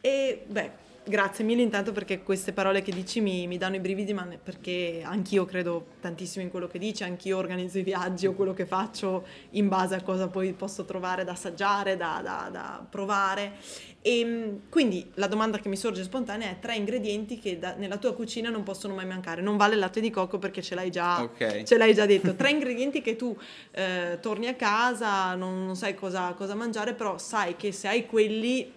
E 0.00 0.42
beh, 0.46 0.70
grazie 1.04 1.44
mille 1.44 1.62
intanto 1.62 1.90
perché 1.92 2.22
queste 2.22 2.52
parole 2.52 2.80
che 2.82 2.92
dici 2.92 3.20
mi, 3.20 3.46
mi 3.46 3.58
danno 3.58 3.76
i 3.76 3.80
brividi, 3.80 4.12
ma 4.12 4.26
perché 4.42 5.02
anch'io 5.04 5.44
credo 5.44 5.86
tantissimo 6.00 6.44
in 6.44 6.50
quello 6.50 6.68
che 6.68 6.78
dici, 6.78 7.02
anch'io 7.02 7.36
organizzo 7.38 7.78
i 7.78 7.82
viaggi 7.82 8.26
o 8.26 8.34
quello 8.34 8.54
che 8.54 8.66
faccio 8.66 9.26
in 9.50 9.68
base 9.68 9.94
a 9.96 10.02
cosa 10.02 10.28
poi 10.28 10.52
posso 10.52 10.84
trovare 10.84 11.24
da 11.24 11.32
assaggiare, 11.32 11.96
da, 11.96 12.20
da- 12.22 12.48
da 12.50 12.86
provare. 12.88 13.52
E 14.00 14.24
mh, 14.24 14.60
quindi 14.68 15.10
la 15.14 15.26
domanda 15.26 15.58
che 15.58 15.68
mi 15.68 15.76
sorge 15.76 16.02
spontanea 16.02 16.50
è 16.50 16.58
tre 16.60 16.76
ingredienti 16.76 17.38
che 17.38 17.58
da- 17.58 17.74
nella 17.74 17.96
tua 17.96 18.14
cucina 18.14 18.48
non 18.50 18.62
possono 18.62 18.94
mai 18.94 19.06
mancare. 19.06 19.42
Non 19.42 19.56
vale 19.56 19.74
il 19.74 19.80
latte 19.80 20.00
di 20.00 20.10
cocco 20.10 20.38
perché 20.38 20.62
ce 20.62 20.74
l'hai 20.74 20.90
già, 20.90 21.22
Ok. 21.22 21.62
ce 21.64 21.76
l'hai 21.78 21.94
già 21.94 22.06
detto. 22.06 22.34
Tre 22.42 22.50
ingredienti 22.50 23.00
che 23.02 23.16
tu 23.16 23.36
eh, 23.72 24.18
torni 24.20 24.46
a 24.46 24.54
casa, 24.54 25.34
non, 25.34 25.64
non 25.66 25.76
sai 25.76 25.94
cosa, 25.94 26.32
cosa 26.34 26.54
mangiare, 26.54 26.94
però 26.94 27.18
sai 27.18 27.56
che 27.56 27.72
se 27.72 27.88
hai 27.88 28.06
quelli, 28.06 28.72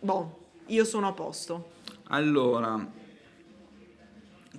boh, 0.00 0.44
io 0.66 0.84
sono 0.84 1.08
a 1.08 1.12
posto. 1.12 1.74
Allora, 2.08 3.04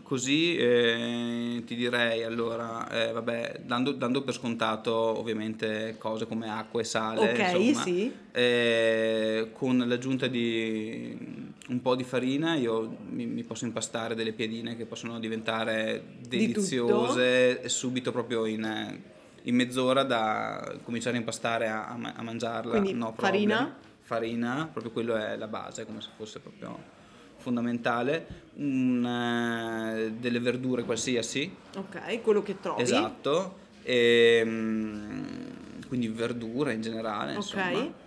così 0.03 0.55
eh, 0.55 1.63
ti 1.65 1.75
direi, 1.75 2.23
allora, 2.23 2.89
eh, 2.89 3.11
vabbè, 3.11 3.61
dando, 3.65 3.91
dando 3.91 4.21
per 4.23 4.33
scontato 4.33 4.93
ovviamente 4.93 5.95
cose 5.97 6.27
come 6.27 6.49
acqua 6.49 6.79
e 6.81 6.83
sale, 6.83 7.31
Ok, 7.31 7.37
insomma, 7.39 7.81
sì. 7.83 8.13
eh, 8.31 9.49
con 9.53 9.83
l'aggiunta 9.85 10.27
di 10.27 11.45
un 11.69 11.81
po' 11.81 11.95
di 11.95 12.05
farina 12.05 12.55
io 12.55 12.95
mi, 13.09 13.25
mi 13.25 13.43
posso 13.43 13.65
impastare 13.65 14.15
delle 14.15 14.31
piedine 14.31 14.77
che 14.77 14.85
possono 14.85 15.19
diventare 15.19 16.01
Di 16.21 16.37
deliziose 16.37 17.61
e 17.61 17.67
subito 17.67 18.11
proprio 18.11 18.45
in, 18.45 18.97
in 19.43 19.55
mezz'ora 19.55 20.03
da 20.03 20.77
cominciare 20.83 21.17
a 21.17 21.19
impastare 21.19 21.67
a, 21.67 21.89
a 21.89 22.21
mangiarla. 22.23 22.71
Quindi 22.71 22.93
no 22.93 23.13
farina? 23.17 23.75
Farina, 24.07 24.69
proprio 24.71 24.93
quello 24.93 25.17
è 25.17 25.35
la 25.35 25.47
base, 25.47 25.85
come 25.85 25.99
se 25.99 26.07
fosse 26.15 26.39
proprio 26.39 26.79
fondamentale. 27.35 28.25
Un, 28.53 29.05
eh, 29.05 30.11
delle 30.17 30.39
verdure 30.39 30.83
qualsiasi, 30.83 31.53
Ok, 31.75 32.21
quello 32.21 32.41
che 32.41 32.57
trovi. 32.61 32.81
esatto. 32.83 33.57
E, 33.83 34.41
mm, 34.45 35.23
quindi 35.89 36.07
verdure 36.07 36.71
in 36.71 36.81
generale, 36.81 37.31
Ok. 37.31 37.35
insomma. 37.35 38.05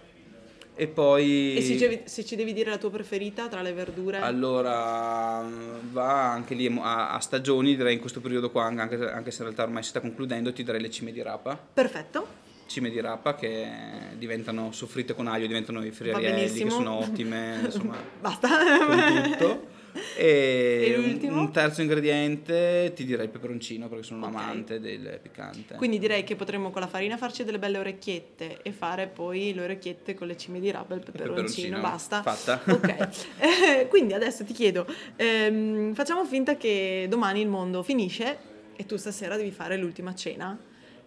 E 0.75 0.87
poi... 0.87 1.57
E 1.57 1.61
se 1.61 1.73
ci, 1.75 1.87
devi, 1.87 2.01
se 2.07 2.25
ci 2.25 2.35
devi 2.35 2.55
dire 2.55 2.71
la 2.71 2.79
tua 2.79 2.91
preferita 2.91 3.49
tra 3.49 3.61
le 3.61 3.75
verdure? 3.75 4.17
Allora, 4.21 5.45
va 5.91 6.33
anche 6.33 6.55
lì 6.55 6.75
a, 6.81 7.11
a 7.13 7.21
stagioni, 7.21 7.77
direi 7.77 7.93
in 7.93 8.01
questo 8.01 8.23
periodo 8.23 8.51
qua, 8.51 8.65
anche, 8.65 8.95
anche 9.11 9.31
se 9.31 9.39
in 9.43 9.45
realtà 9.49 9.65
ormai 9.65 9.83
si 9.83 9.91
sta 9.91 10.01
concludendo, 10.01 10.51
ti 10.55 10.63
darei 10.63 10.81
le 10.81 10.89
cime 10.89 11.13
di 11.13 11.21
rapa. 11.21 11.59
Perfetto. 11.75 12.40
Cime 12.71 12.89
di 12.89 13.01
rapa 13.01 13.35
che 13.35 13.69
diventano 14.17 14.71
soffritte 14.71 15.13
con 15.13 15.27
aglio, 15.27 15.49
diventano 15.49 15.85
i 15.85 15.91
friarielli 15.91 16.63
che 16.63 16.71
sono 16.71 16.99
ottime, 16.99 17.63
insomma, 17.65 17.97
Basta. 18.21 18.49
con 18.87 19.25
tutto. 19.25 19.69
E, 20.17 21.19
E 21.21 21.27
un- 21.27 21.37
un 21.37 21.51
terzo 21.51 21.81
ingrediente 21.83 22.93
ti 22.95 23.05
direi 23.05 23.25
il 23.25 23.31
peperoncino 23.33 23.89
perché 23.89 24.05
sono 24.05 24.25
un 24.25 24.33
Ok. 24.33 24.41
amante 24.41 24.79
del 24.79 25.19
piccante. 25.21 25.75
Quindi 25.75 25.99
direi 25.99 26.23
che 26.23 26.37
potremmo 26.37 26.71
con 26.71 26.81
la 26.81 26.87
farina 26.87 27.17
farci 27.17 27.43
delle 27.43 27.59
belle 27.59 27.79
orecchiette 27.79 28.63
e 28.63 28.71
fare 28.71 29.09
poi 29.09 29.53
le 29.53 29.63
orecchiette 29.65 30.15
con 30.15 30.29
le 30.29 30.37
cime 30.37 30.61
di 30.61 30.71
rapa 30.71 30.95
e 30.95 30.99
il 30.99 31.03
peperoncino. 31.03 31.79
peperoncino, 31.79 31.81
Basta. 31.81 32.23
fatta. 32.23 32.61
Ok. 32.71 33.09
Eh, 33.41 33.89
quindi 33.89 34.13
adesso 34.13 34.45
ti 34.45 34.53
chiedo, 34.53 34.87
ehm, 35.17 35.93
facciamo 35.95 36.25
finta 36.25 36.57
che 36.57 37.07
domani 37.09 37.41
il 37.41 37.49
mondo 37.49 37.83
finisce 37.83 38.39
e 38.77 38.87
tu 38.87 38.97
stasera 38.97 39.35
devi 39.37 39.51
fare 39.51 39.77
l'ultima 39.77 40.15
cena 40.15 40.57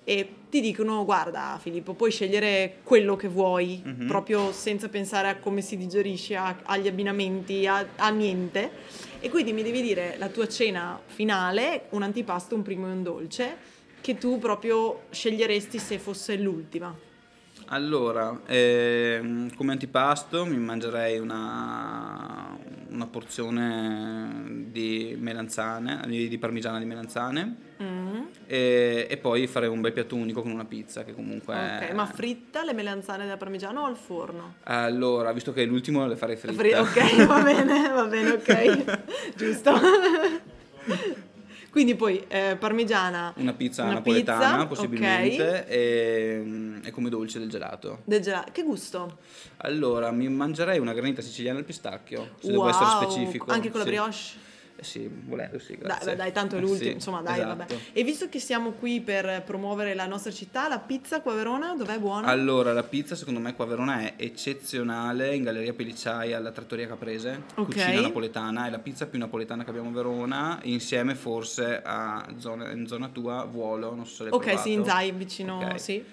e 0.05 0.29
ti 0.49 0.59
dicono 0.61 1.05
guarda 1.05 1.57
Filippo 1.61 1.93
puoi 1.93 2.11
scegliere 2.11 2.77
quello 2.83 3.15
che 3.15 3.27
vuoi 3.27 3.81
Mhm. 3.83 4.07
proprio 4.07 4.51
senza 4.51 4.89
pensare 4.89 5.29
a 5.29 5.37
come 5.37 5.61
si 5.61 5.77
digerisce 5.77 6.35
a- 6.35 6.57
agli 6.63 6.87
abbinamenti 6.87 7.65
a, 7.65 7.85
a 7.95 8.09
niente 8.09 8.69
e 9.19 9.29
quindi 9.29 9.53
mi 9.53 9.63
devi 9.63 9.81
dire 9.81 10.15
la 10.17 10.27
tua 10.27 10.47
cena 10.47 10.99
finale 11.05 11.85
un 11.91 12.03
antipasto 12.03 12.53
un 12.55 12.61
primo 12.63 12.87
e 12.87 12.91
un 12.91 13.03
dolce 13.03 13.57
che 14.01 14.17
tu 14.17 14.37
proprio 14.39 15.03
sceglieresti 15.11 15.79
se 15.79 15.97
fosse 15.97 16.35
l'ultima 16.37 16.93
Allora, 17.67 18.41
ehm, 18.45 19.53
come 19.55 19.71
antipasto 19.71 20.45
mi 20.45 20.57
mangerei 20.57 21.17
una, 21.19 22.55
una 22.89 23.07
porzione 23.07 24.65
di 24.71 25.15
melanzane, 25.19 26.01
di, 26.07 26.27
di 26.27 26.37
parmigiana 26.37 26.79
di 26.79 26.85
melanzane 26.85 27.55
Mm. 27.83 28.21
e, 28.45 29.07
e 29.09 29.17
poi 29.17 29.45
farei 29.47 29.67
un 29.67 29.81
bel 29.81 29.91
piatto 29.91 30.15
unico 30.15 30.41
con 30.41 30.51
una 30.51 30.63
pizza 30.63 31.03
che 31.03 31.13
comunque... 31.13 31.53
ok 31.55 31.89
è- 31.89 31.93
ma 31.93 32.05
fritta 32.05 32.63
le 32.63 32.71
melanzane 32.73 33.23
della 33.23 33.35
parmigiano 33.35 33.81
o 33.81 33.85
al 33.85 33.97
forno? 33.97 34.55
Allora, 34.63 35.33
visto 35.33 35.51
che 35.51 35.63
è 35.63 35.65
l'ultimo 35.65 36.05
le 36.07 36.15
farei 36.15 36.37
fritte. 36.37 36.55
Fri- 36.57 36.73
ok, 36.73 37.25
va 37.25 37.41
bene, 37.41 37.89
va 37.89 38.05
bene, 38.05 38.29
ok. 38.31 39.01
Giusto. 39.35 39.71
Quindi 41.73 41.95
poi 41.95 42.23
eh, 42.27 42.55
parmigiana 42.59 43.33
Una 43.37 43.53
pizza 43.53 43.81
Una 43.81 43.93
napoletana 43.93 44.57
pizza, 44.57 44.65
possibilmente 44.67 45.67
e, 45.67 46.79
e 46.83 46.91
come 46.91 47.09
dolce 47.09 47.39
del 47.39 47.49
gelato. 47.49 48.01
del 48.03 48.21
gelato. 48.21 48.51
Che 48.51 48.61
gusto? 48.61 49.17
Allora, 49.57 50.11
mi 50.11 50.29
mangerei 50.29 50.77
una 50.77 50.93
granita 50.93 51.23
siciliana 51.23 51.57
al 51.57 51.65
pistacchio, 51.65 52.35
se 52.39 52.51
devo 52.51 52.69
essere 52.69 52.85
Wow, 52.85 53.01
specifico. 53.01 53.51
Anche 53.51 53.71
con 53.71 53.79
la 53.79 53.85
sì. 53.85 53.91
brioche? 53.91 54.17
Eh 54.83 54.85
sì, 54.85 55.09
volendo 55.09 55.59
sì, 55.59 55.77
Dai, 55.77 55.87
grazie. 55.87 56.11
beh, 56.11 56.15
dai, 56.17 56.31
tanto 56.33 56.57
è 56.57 56.59
l'ultimo, 56.59 56.89
Sì, 56.89 56.95
insomma, 56.95 57.21
dai, 57.21 57.39
esatto. 57.39 57.55
vabbè. 57.57 57.75
E 57.93 58.03
visto 58.03 58.27
che 58.27 58.39
siamo 58.39 58.71
qui 58.71 58.99
per 58.99 59.41
promuovere 59.45 59.93
la 59.93 60.05
nostra 60.05 60.29
città, 60.31 60.67
la 60.67 60.79
pizza 60.79 61.21
qua 61.21 61.31
a 61.31 61.35
Verona, 61.35 61.73
dov'è 61.73 61.97
buona? 61.99 62.27
Allora, 62.27 62.73
la 62.73 62.83
pizza 62.83 63.15
secondo 63.15 63.39
me 63.39 63.55
qua 63.55 63.63
a 63.63 63.67
Verona 63.69 63.99
è 64.01 64.13
eccezionale 64.17 65.33
in 65.35 65.43
Galleria 65.43 65.73
Pellicciai 65.73 66.33
alla 66.33 66.51
Trattoria 66.51 66.85
Caprese, 66.85 67.43
Ok. 67.55 67.65
cucina 67.65 68.01
napoletana, 68.01 68.67
è 68.67 68.69
la 68.69 68.79
pizza 68.79 69.05
più 69.07 69.17
napoletana 69.19 69.63
che 69.63 69.69
abbiamo 69.69 69.87
a 69.89 69.93
Verona, 69.93 70.59
insieme 70.63 71.15
forse 71.15 71.81
a 71.81 72.25
zona, 72.37 72.71
in 72.71 72.85
zona 72.85 73.07
tua 73.07 73.45
Vuolo, 73.45 73.95
non 73.95 74.05
so 74.05 74.15
se 74.15 74.23
l'hai 74.23 74.31
ok, 74.33 74.41
provato. 74.43 74.61
sì, 74.63 74.71
in 74.73 74.83
Zai, 74.83 75.11
vicino, 75.11 75.57
Ok. 75.59 75.79
sì. 75.79 76.03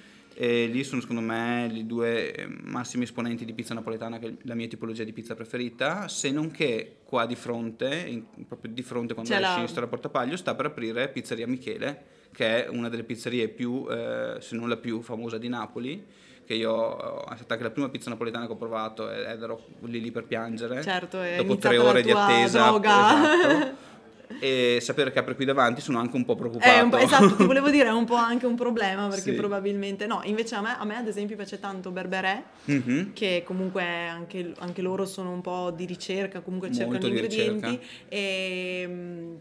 E 0.42 0.68
lì 0.68 0.84
sono 0.84 1.02
secondo 1.02 1.20
me 1.20 1.70
i 1.70 1.84
due 1.84 2.32
eh, 2.32 2.48
massimi 2.62 3.04
esponenti 3.04 3.44
di 3.44 3.52
pizza 3.52 3.74
napoletana, 3.74 4.18
che 4.18 4.26
è 4.28 4.32
la 4.44 4.54
mia 4.54 4.66
tipologia 4.68 5.04
di 5.04 5.12
pizza 5.12 5.34
preferita, 5.34 6.08
se 6.08 6.30
non 6.30 6.50
che 6.50 6.96
qua 7.04 7.26
di 7.26 7.34
fronte, 7.34 7.94
in- 8.06 8.24
proprio 8.48 8.72
di 8.72 8.80
fronte 8.82 9.12
quando 9.12 9.30
esci 9.34 9.42
la- 9.42 9.58
in 9.60 9.68
strada 9.68 9.86
Portapaglio, 9.86 10.38
sta 10.38 10.54
per 10.54 10.64
aprire 10.64 11.10
Pizzeria 11.10 11.46
Michele, 11.46 12.02
che 12.32 12.64
è 12.64 12.68
una 12.70 12.88
delle 12.88 13.02
pizzerie 13.02 13.48
più, 13.48 13.86
eh, 13.90 14.36
se 14.40 14.56
non 14.56 14.70
la 14.70 14.78
più 14.78 15.02
famosa 15.02 15.36
di 15.36 15.48
Napoli, 15.50 16.02
che 16.46 16.54
io 16.54 16.96
è 17.28 17.36
stata 17.36 17.52
anche 17.52 17.64
la 17.64 17.70
prima 17.70 17.90
pizza 17.90 18.08
napoletana 18.08 18.46
che 18.46 18.52
ho 18.52 18.56
provato 18.56 19.10
ed 19.10 19.42
ero 19.42 19.66
lì 19.82 20.00
lì 20.00 20.10
per 20.10 20.24
piangere. 20.24 20.80
Certo, 20.82 21.18
Dopo 21.36 21.56
tre 21.58 21.76
ore 21.76 22.00
di 22.00 22.12
attesa. 22.12 22.64
droga. 22.70 23.34
esatto. 23.34 23.88
e 24.38 24.78
sapere 24.80 25.10
che 25.10 25.18
apre 25.18 25.34
qui 25.34 25.44
davanti 25.44 25.80
sono 25.80 25.98
anche 25.98 26.16
un 26.16 26.24
po' 26.24 26.34
preoccupato. 26.34 26.70
È 26.70 26.80
un 26.80 26.90
po', 26.90 26.98
esatto, 26.98 27.34
ti 27.36 27.44
volevo 27.46 27.68
dire, 27.70 27.88
è 27.88 27.92
un 27.92 28.04
po' 28.04 28.14
anche 28.14 28.46
un 28.46 28.54
problema 28.56 29.08
perché 29.08 29.30
Sì. 29.30 29.34
probabilmente 29.34 30.06
no. 30.06 30.20
Invece 30.24 30.54
a 30.54 30.60
me, 30.60 30.76
a 30.78 30.84
me, 30.84 30.96
ad 30.96 31.06
esempio 31.08 31.36
piace 31.36 31.58
tanto 31.58 31.90
Berberè, 31.90 32.42
Mhm. 32.66 33.12
che 33.14 33.42
comunque 33.44 33.82
anche, 33.82 34.52
anche 34.58 34.82
loro 34.82 35.04
sono 35.06 35.32
un 35.32 35.40
po' 35.40 35.70
di 35.74 35.84
ricerca, 35.86 36.40
comunque 36.40 36.68
Molto 36.68 36.82
cercano 36.82 37.04
di 37.04 37.10
ingredienti 37.10 37.68
ricerca. 37.70 37.88
e, 38.08 38.84
mm, 38.88 39.34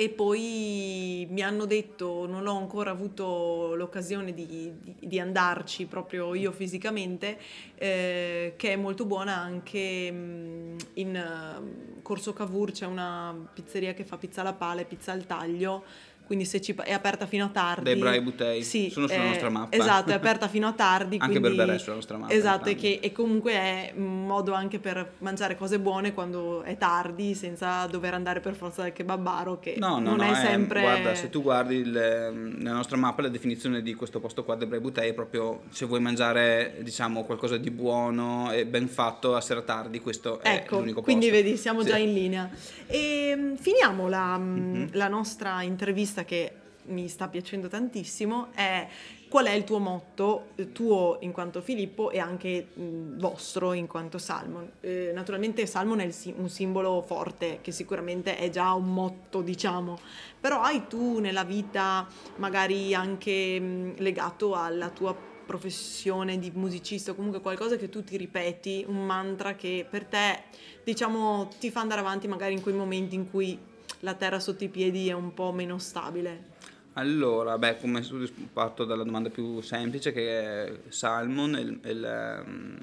e 0.00 0.08
poi 0.08 1.26
mi 1.28 1.42
hanno 1.42 1.66
detto, 1.66 2.26
non 2.26 2.46
ho 2.46 2.56
ancora 2.56 2.90
avuto 2.90 3.74
l'occasione 3.74 4.32
di, 4.32 4.46
di- 4.46 4.94
di 4.98 5.20
andarci 5.20 5.84
proprio 5.84 6.34
io 6.34 6.52
fisicamente, 6.52 7.38
eh, 7.74 8.54
che 8.56 8.72
è 8.72 8.76
molto 8.76 9.04
buona 9.04 9.36
anche 9.36 10.10
mm, 10.10 10.76
in 10.94 11.16
eh, 11.16 12.00
Corso 12.00 12.32
Cavour 12.32 12.72
c'è 12.72 12.86
una 12.86 13.50
pizzeria 13.52 13.92
che 13.92 14.04
fa 14.04 14.16
pizza 14.16 14.40
alla 14.40 14.54
pala 14.54 14.80
e 14.80 14.84
pizza 14.86 15.12
al 15.12 15.26
taglio. 15.26 15.84
Quindi 16.30 16.46
se 16.46 16.60
ci, 16.60 16.76
è 16.84 16.92
aperta 16.92 17.26
fino 17.26 17.46
a 17.46 17.48
tardi. 17.48 17.82
Dai 17.82 17.96
Brai 17.96 18.20
Butei, 18.20 18.62
Sì, 18.62 18.88
sono 18.88 19.08
sulla 19.08 19.24
eh, 19.24 19.26
nostra 19.30 19.50
mappa. 19.50 19.76
Esatto, 19.76 20.10
è 20.10 20.14
aperta 20.14 20.46
fino 20.46 20.68
a 20.68 20.72
tardi. 20.72 21.16
Anche 21.18 21.40
quindi- 21.40 21.56
Berberè 21.56 21.74
è 21.76 21.78
sulla 21.80 21.96
nostra 21.96 22.18
mappa, 22.18 22.32
Esatto, 22.32 22.68
e, 22.68 22.76
che, 22.76 23.00
e 23.02 23.10
comunque 23.10 23.52
è 23.52 23.92
un 23.96 24.26
modo 24.26 24.52
anche 24.52 24.78
per 24.78 25.14
mangiare 25.18 25.56
cose 25.56 25.80
buone 25.80 26.14
quando 26.14 26.62
è 26.62 26.76
tardi, 26.78 27.34
senza 27.34 27.84
dover 27.86 28.14
andare 28.14 28.38
per 28.38 28.54
forza 28.54 28.82
dal 28.82 28.92
kebabaro, 28.92 29.58
che 29.58 29.74
No, 29.78 29.98
no, 29.98 30.10
non 30.14 30.16
no, 30.18 30.22
è 30.22 30.30
eh, 30.30 30.34
sempre... 30.36 30.80
guarda, 30.82 31.14
se 31.16 31.30
tu 31.30 31.42
guardi 31.42 31.74
il, 31.74 31.96
ehm, 31.96 32.54
nella 32.58 32.74
nostra 32.76 32.96
mappa 32.96 33.22
la 33.22 33.28
definizione 33.28 33.82
di 33.82 33.94
questo 33.94 34.20
posto 34.20 34.44
qua 34.44 34.54
del 34.54 34.68
Bray 34.68 34.78
Butei 34.78 35.08
è 35.10 35.12
proprio 35.14 35.62
se 35.70 35.84
vuoi 35.86 35.98
mangiare, 36.00 36.76
diciamo, 36.82 37.24
qualcosa 37.24 37.56
di 37.56 37.72
buono 37.72 38.52
e 38.52 38.66
ben 38.66 38.86
fatto 38.86 39.34
a 39.34 39.40
sera 39.40 39.62
tardi, 39.62 39.98
questo 39.98 40.38
è 40.42 40.48
Ecco, 40.54 40.78
l'unico 40.78 41.02
quindi 41.02 41.28
posto. 41.28 41.42
vedi, 41.42 41.56
siamo 41.56 41.82
Sì. 41.82 41.88
già 41.88 41.96
in 41.96 42.12
linea. 42.14 42.48
E 42.86 43.34
mm, 43.36 43.54
finiamo 43.56 44.08
la, 44.08 44.38
mm, 44.38 44.58
Mhm. 44.60 44.88
la 44.92 45.08
nostra 45.08 45.62
intervista 45.62 46.19
che 46.24 46.52
mi 46.84 47.08
sta 47.08 47.28
piacendo 47.28 47.68
tantissimo 47.68 48.48
è 48.52 48.88
qual 49.28 49.46
è 49.46 49.52
il 49.52 49.64
tuo 49.64 49.78
motto, 49.78 50.48
eh, 50.56 50.72
tuo 50.72 51.18
in 51.20 51.30
quanto 51.30 51.60
Filippo 51.60 52.10
e 52.10 52.18
anche 52.18 52.68
mh, 52.72 53.18
vostro 53.18 53.72
in 53.72 53.86
quanto 53.86 54.18
Salmon. 54.18 54.68
Eh, 54.80 55.12
naturalmente 55.14 55.66
Salmon 55.66 56.00
è 56.00 56.10
un 56.36 56.48
simbolo 56.48 57.02
forte 57.02 57.58
che 57.60 57.70
sicuramente 57.70 58.36
è 58.36 58.50
già 58.50 58.72
un 58.72 58.92
motto, 58.92 59.40
diciamo, 59.42 59.98
però 60.40 60.62
hai 60.62 60.86
tu 60.88 61.20
nella 61.20 61.44
vita 61.44 62.08
magari 62.36 62.92
anche 62.94 63.60
mh, 63.60 63.94
legato 63.98 64.54
alla 64.54 64.88
tua 64.88 65.28
professione 65.46 66.38
di 66.38 66.52
musicista 66.54 67.10
o 67.10 67.14
comunque 67.14 67.40
qualcosa 67.40 67.76
che 67.76 67.88
tu 67.88 68.02
ti 68.04 68.16
ripeti, 68.16 68.84
un 68.86 69.04
mantra 69.04 69.54
che 69.54 69.86
per 69.88 70.04
te, 70.04 70.42
diciamo, 70.84 71.48
ti 71.58 71.70
fa 71.70 71.80
andare 71.80 72.00
avanti 72.00 72.28
magari 72.28 72.54
in 72.54 72.62
quei 72.62 72.74
momenti 72.74 73.16
in 73.16 73.28
cui 73.28 73.58
la 74.00 74.14
terra 74.14 74.40
sotto 74.40 74.64
i 74.64 74.68
piedi 74.68 75.08
è 75.08 75.12
un 75.12 75.34
po' 75.34 75.52
meno 75.52 75.78
stabile? 75.78 76.58
Allora, 76.94 77.56
beh, 77.56 77.78
come 77.78 78.04
parto 78.52 78.84
dalla 78.84 79.04
domanda 79.04 79.30
più 79.30 79.60
semplice 79.60 80.12
che 80.12 80.40
è 80.40 80.72
Salmon, 80.88 81.50
il, 81.56 81.80
il, 81.88 82.04
ehm, 82.04 82.78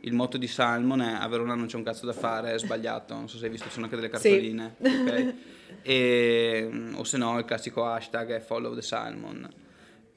il 0.00 0.12
motto 0.12 0.36
di 0.36 0.48
Salmon 0.48 1.00
è 1.00 1.12
a 1.12 1.26
Verona 1.28 1.54
non 1.54 1.66
c'è 1.66 1.76
un 1.76 1.84
cazzo 1.84 2.06
da 2.06 2.12
fare, 2.12 2.54
è 2.54 2.58
sbagliato, 2.58 3.14
non 3.14 3.28
so 3.28 3.38
se 3.38 3.44
hai 3.44 3.50
visto, 3.50 3.66
ci 3.66 3.72
sono 3.72 3.84
anche 3.84 3.96
delle 3.96 4.08
cartoline, 4.08 4.74
sì. 4.82 4.88
okay? 4.88 5.38
e, 5.82 6.90
o 6.94 7.04
se 7.04 7.16
no 7.16 7.38
il 7.38 7.44
classico 7.44 7.86
hashtag 7.86 8.34
è 8.34 8.40
follow 8.40 8.74
the 8.74 8.82
Salmon 8.82 9.48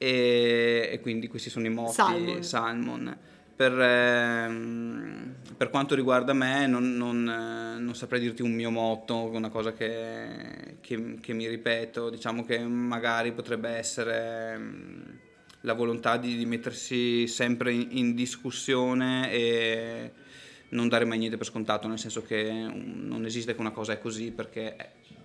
e, 0.02 0.88
e 0.92 1.00
quindi 1.00 1.28
questi 1.28 1.50
sono 1.50 1.66
i 1.66 1.70
motti 1.70 1.92
Salmon. 1.92 2.42
Salmon. 2.42 3.18
Per, 3.60 3.78
ehm, 3.78 5.34
per, 5.54 5.68
quanto 5.68 5.94
riguarda 5.94 6.32
me, 6.32 6.66
non, 6.66 6.96
non, 6.96 7.22
non, 7.22 7.94
saprei 7.94 8.18
dirti 8.18 8.40
un 8.40 8.52
mio 8.52 8.70
motto, 8.70 9.16
una 9.16 9.50
cosa 9.50 9.74
che, 9.74 10.78
che, 10.80 11.16
che, 11.20 11.32
mi 11.34 11.46
ripeto. 11.46 12.08
Diciamo 12.08 12.46
che 12.46 12.58
magari 12.58 13.32
potrebbe 13.32 13.68
essere 13.68 14.56
mm, 14.56 15.02
la 15.60 15.74
volontà 15.74 16.16
di, 16.16 16.38
di 16.38 16.46
mettersi 16.46 17.26
sempre 17.26 17.74
in, 17.74 17.88
in, 17.90 18.14
discussione 18.14 19.30
e 19.30 20.10
non 20.70 20.88
dare 20.88 21.04
mai 21.04 21.18
niente 21.18 21.36
per 21.36 21.44
scontato, 21.44 21.86
nel 21.86 21.98
senso 21.98 22.22
che 22.22 22.50
non 22.50 23.26
esiste 23.26 23.54
che 23.54 23.60
una 23.60 23.72
cosa 23.72 23.92
è 23.92 24.00
così 24.00 24.30
perché 24.30 24.74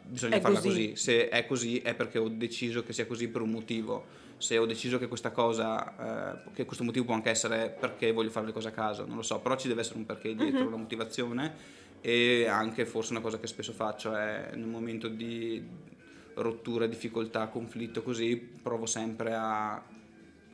bisogna 0.04 0.36
è 0.36 0.42
farla 0.42 0.60
così. 0.60 0.90
così. 0.90 0.96
Se 0.98 1.30
è 1.30 1.46
così 1.46 1.78
è 1.78 1.94
perché 1.94 2.18
ho 2.18 2.28
deciso 2.28 2.84
che 2.84 2.92
sia 2.92 3.06
così 3.06 3.30
per 3.30 3.40
un 3.40 3.52
motivo 3.52 4.25
se 4.38 4.58
ho 4.58 4.66
deciso 4.66 4.98
che 4.98 5.08
questa 5.08 5.32
cosa, 5.32 6.36
eh, 6.44 6.52
che 6.54 6.66
questo 6.66 6.84
motivo 6.84 7.06
può 7.06 7.14
anche 7.14 7.30
essere 7.30 7.76
perché 7.78 8.12
voglio 8.12 8.30
fare 8.30 8.46
le 8.46 8.52
cose 8.52 8.68
a 8.68 8.72
caso, 8.72 9.06
non 9.06 9.16
lo 9.16 9.22
so, 9.22 9.40
però 9.40 9.56
ci 9.56 9.68
deve 9.68 9.82
essere 9.82 9.98
un 9.98 10.06
perché 10.06 10.36
dietro, 10.36 10.62
uh-huh. 10.62 10.68
una 10.68 10.78
motivazione 10.78 11.54
e 12.02 12.46
anche 12.48 12.86
forse 12.86 13.12
una 13.12 13.22
cosa 13.22 13.40
che 13.40 13.48
spesso 13.48 13.72
faccio 13.72 14.16
è 14.16 14.52
in 14.54 14.64
un 14.64 14.70
momento 14.70 15.08
di 15.08 15.64
rottura, 16.36 16.86
difficoltà, 16.86 17.48
conflitto 17.48 18.04
così, 18.04 18.36
provo 18.38 18.86
sempre 18.86 19.34
a 19.34 19.82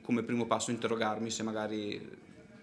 come 0.01 0.23
primo 0.23 0.45
passo 0.45 0.71
interrogarmi 0.71 1.29
se 1.29 1.43
magari 1.43 2.19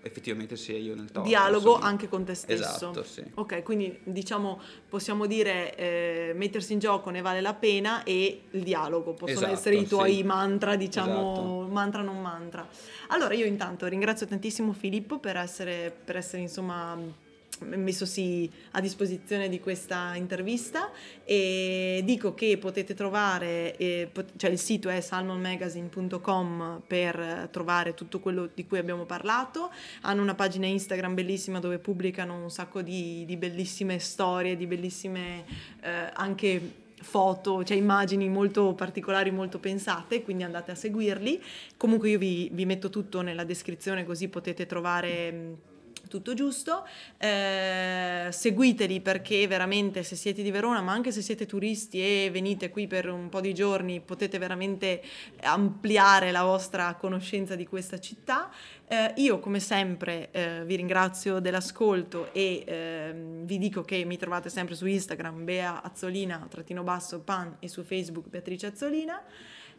effettivamente 0.08 0.56
sia 0.56 0.76
io 0.76 0.94
nel 0.94 1.10
torto. 1.10 1.28
Dialogo 1.28 1.72
insomma. 1.72 1.86
anche 1.86 2.08
con 2.08 2.24
te 2.24 2.34
stesso. 2.34 2.62
Esatto, 2.62 3.02
sì. 3.04 3.22
Ok, 3.34 3.62
quindi 3.62 4.00
diciamo 4.02 4.60
possiamo 4.88 5.26
dire 5.26 5.76
eh, 5.76 6.32
mettersi 6.34 6.72
in 6.72 6.78
gioco 6.78 7.10
ne 7.10 7.20
vale 7.20 7.40
la 7.40 7.54
pena 7.54 8.02
e 8.02 8.42
il 8.50 8.62
dialogo 8.62 9.12
possono 9.12 9.38
esatto, 9.38 9.52
essere 9.52 9.76
i 9.76 9.86
tuoi 9.86 10.16
sì. 10.16 10.22
mantra, 10.24 10.76
diciamo 10.76 11.32
esatto. 11.32 11.68
mantra 11.70 12.02
non 12.02 12.20
mantra. 12.20 12.66
Allora 13.08 13.34
io 13.34 13.46
intanto 13.46 13.86
ringrazio 13.86 14.26
tantissimo 14.26 14.72
Filippo 14.72 15.18
per 15.18 15.36
essere, 15.36 15.94
per 16.04 16.16
essere 16.16 16.42
insomma 16.42 17.26
messosi 17.60 18.50
a 18.72 18.80
disposizione 18.80 19.48
di 19.48 19.60
questa 19.60 20.14
intervista 20.14 20.90
e 21.24 22.02
dico 22.04 22.34
che 22.34 22.58
potete 22.58 22.94
trovare, 22.94 23.76
eh, 23.76 24.08
pot- 24.12 24.32
cioè 24.36 24.50
il 24.50 24.58
sito 24.58 24.88
è 24.88 25.00
salmonmagazine.com 25.00 26.82
per 26.86 27.48
trovare 27.50 27.94
tutto 27.94 28.20
quello 28.20 28.48
di 28.52 28.66
cui 28.66 28.78
abbiamo 28.78 29.04
parlato, 29.04 29.70
hanno 30.02 30.22
una 30.22 30.34
pagina 30.34 30.66
Instagram 30.66 31.14
bellissima 31.14 31.60
dove 31.60 31.78
pubblicano 31.78 32.42
un 32.42 32.50
sacco 32.50 32.82
di, 32.82 33.24
di 33.26 33.36
bellissime 33.36 33.98
storie, 33.98 34.56
di 34.56 34.66
bellissime 34.66 35.44
eh, 35.80 36.10
anche 36.14 36.86
foto, 37.00 37.64
cioè 37.64 37.76
immagini 37.76 38.28
molto 38.28 38.74
particolari, 38.74 39.30
molto 39.30 39.58
pensate, 39.58 40.22
quindi 40.22 40.42
andate 40.42 40.70
a 40.70 40.74
seguirli. 40.74 41.42
Comunque 41.76 42.10
io 42.10 42.18
vi, 42.18 42.48
vi 42.52 42.64
metto 42.64 42.90
tutto 42.90 43.20
nella 43.20 43.44
descrizione 43.44 44.04
così 44.04 44.28
potete 44.28 44.66
trovare 44.66 45.76
tutto 46.08 46.34
giusto. 46.34 46.86
Eh, 47.16 48.28
seguiteli 48.30 49.00
perché 49.00 49.46
veramente 49.46 50.02
se 50.02 50.16
siete 50.16 50.42
di 50.42 50.50
Verona, 50.50 50.80
ma 50.80 50.92
anche 50.92 51.12
se 51.12 51.22
siete 51.22 51.46
turisti 51.46 52.00
e 52.00 52.30
venite 52.32 52.70
qui 52.70 52.86
per 52.86 53.08
un 53.08 53.28
po' 53.28 53.40
di 53.40 53.54
giorni, 53.54 54.00
potete 54.00 54.38
veramente 54.38 55.02
ampliare 55.42 56.32
la 56.32 56.42
vostra 56.42 56.94
conoscenza 56.94 57.54
di 57.54 57.66
questa 57.66 58.00
città. 58.00 58.50
Eh, 58.88 59.12
io 59.16 59.38
come 59.38 59.60
sempre 59.60 60.30
eh, 60.30 60.64
vi 60.64 60.76
ringrazio 60.76 61.40
dell'ascolto 61.40 62.32
e 62.32 62.64
ehm, 62.66 63.44
vi 63.44 63.58
dico 63.58 63.82
che 63.82 64.02
mi 64.04 64.16
trovate 64.16 64.48
sempre 64.48 64.74
su 64.74 64.86
Instagram 64.86 65.44
Bea 65.44 65.82
Azzolina, 65.82 66.46
trattino 66.48 66.82
basso 66.82 67.20
pan 67.20 67.56
e 67.60 67.68
su 67.68 67.82
Facebook 67.82 68.28
Beatrice 68.28 68.66
Azzolina. 68.66 69.22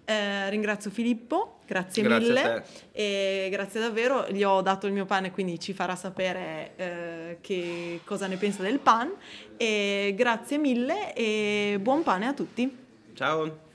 Eh, 0.06 0.50
ringrazio 0.50 0.90
Filippo, 0.90 1.60
grazie, 1.68 2.02
grazie 2.02 2.28
mille 2.28 2.66
e 2.92 3.48
grazie 3.52 3.80
davvero. 3.80 4.28
Gli 4.30 4.44
ho 4.44 4.62
dato 4.62 4.88
il 4.88 4.94
mio 4.94 5.06
pan 5.06 5.26
e 5.26 5.32
quindi 5.32 5.60
ci 5.60 5.74
farà 5.74 5.96
sapere 5.96 6.72
eh, 6.76 7.38
che 7.42 8.02
cosa 8.06 8.28
ne 8.28 8.38
pensa 8.38 8.64
del 8.64 8.80
pan. 8.80 9.12
E 9.56 10.14
grazie 10.16 10.58
mille 10.58 11.14
e 11.14 11.78
buon 11.80 12.04
pane 12.04 12.28
a 12.28 12.34
tutti. 12.34 12.76
Ciao. 13.14 13.68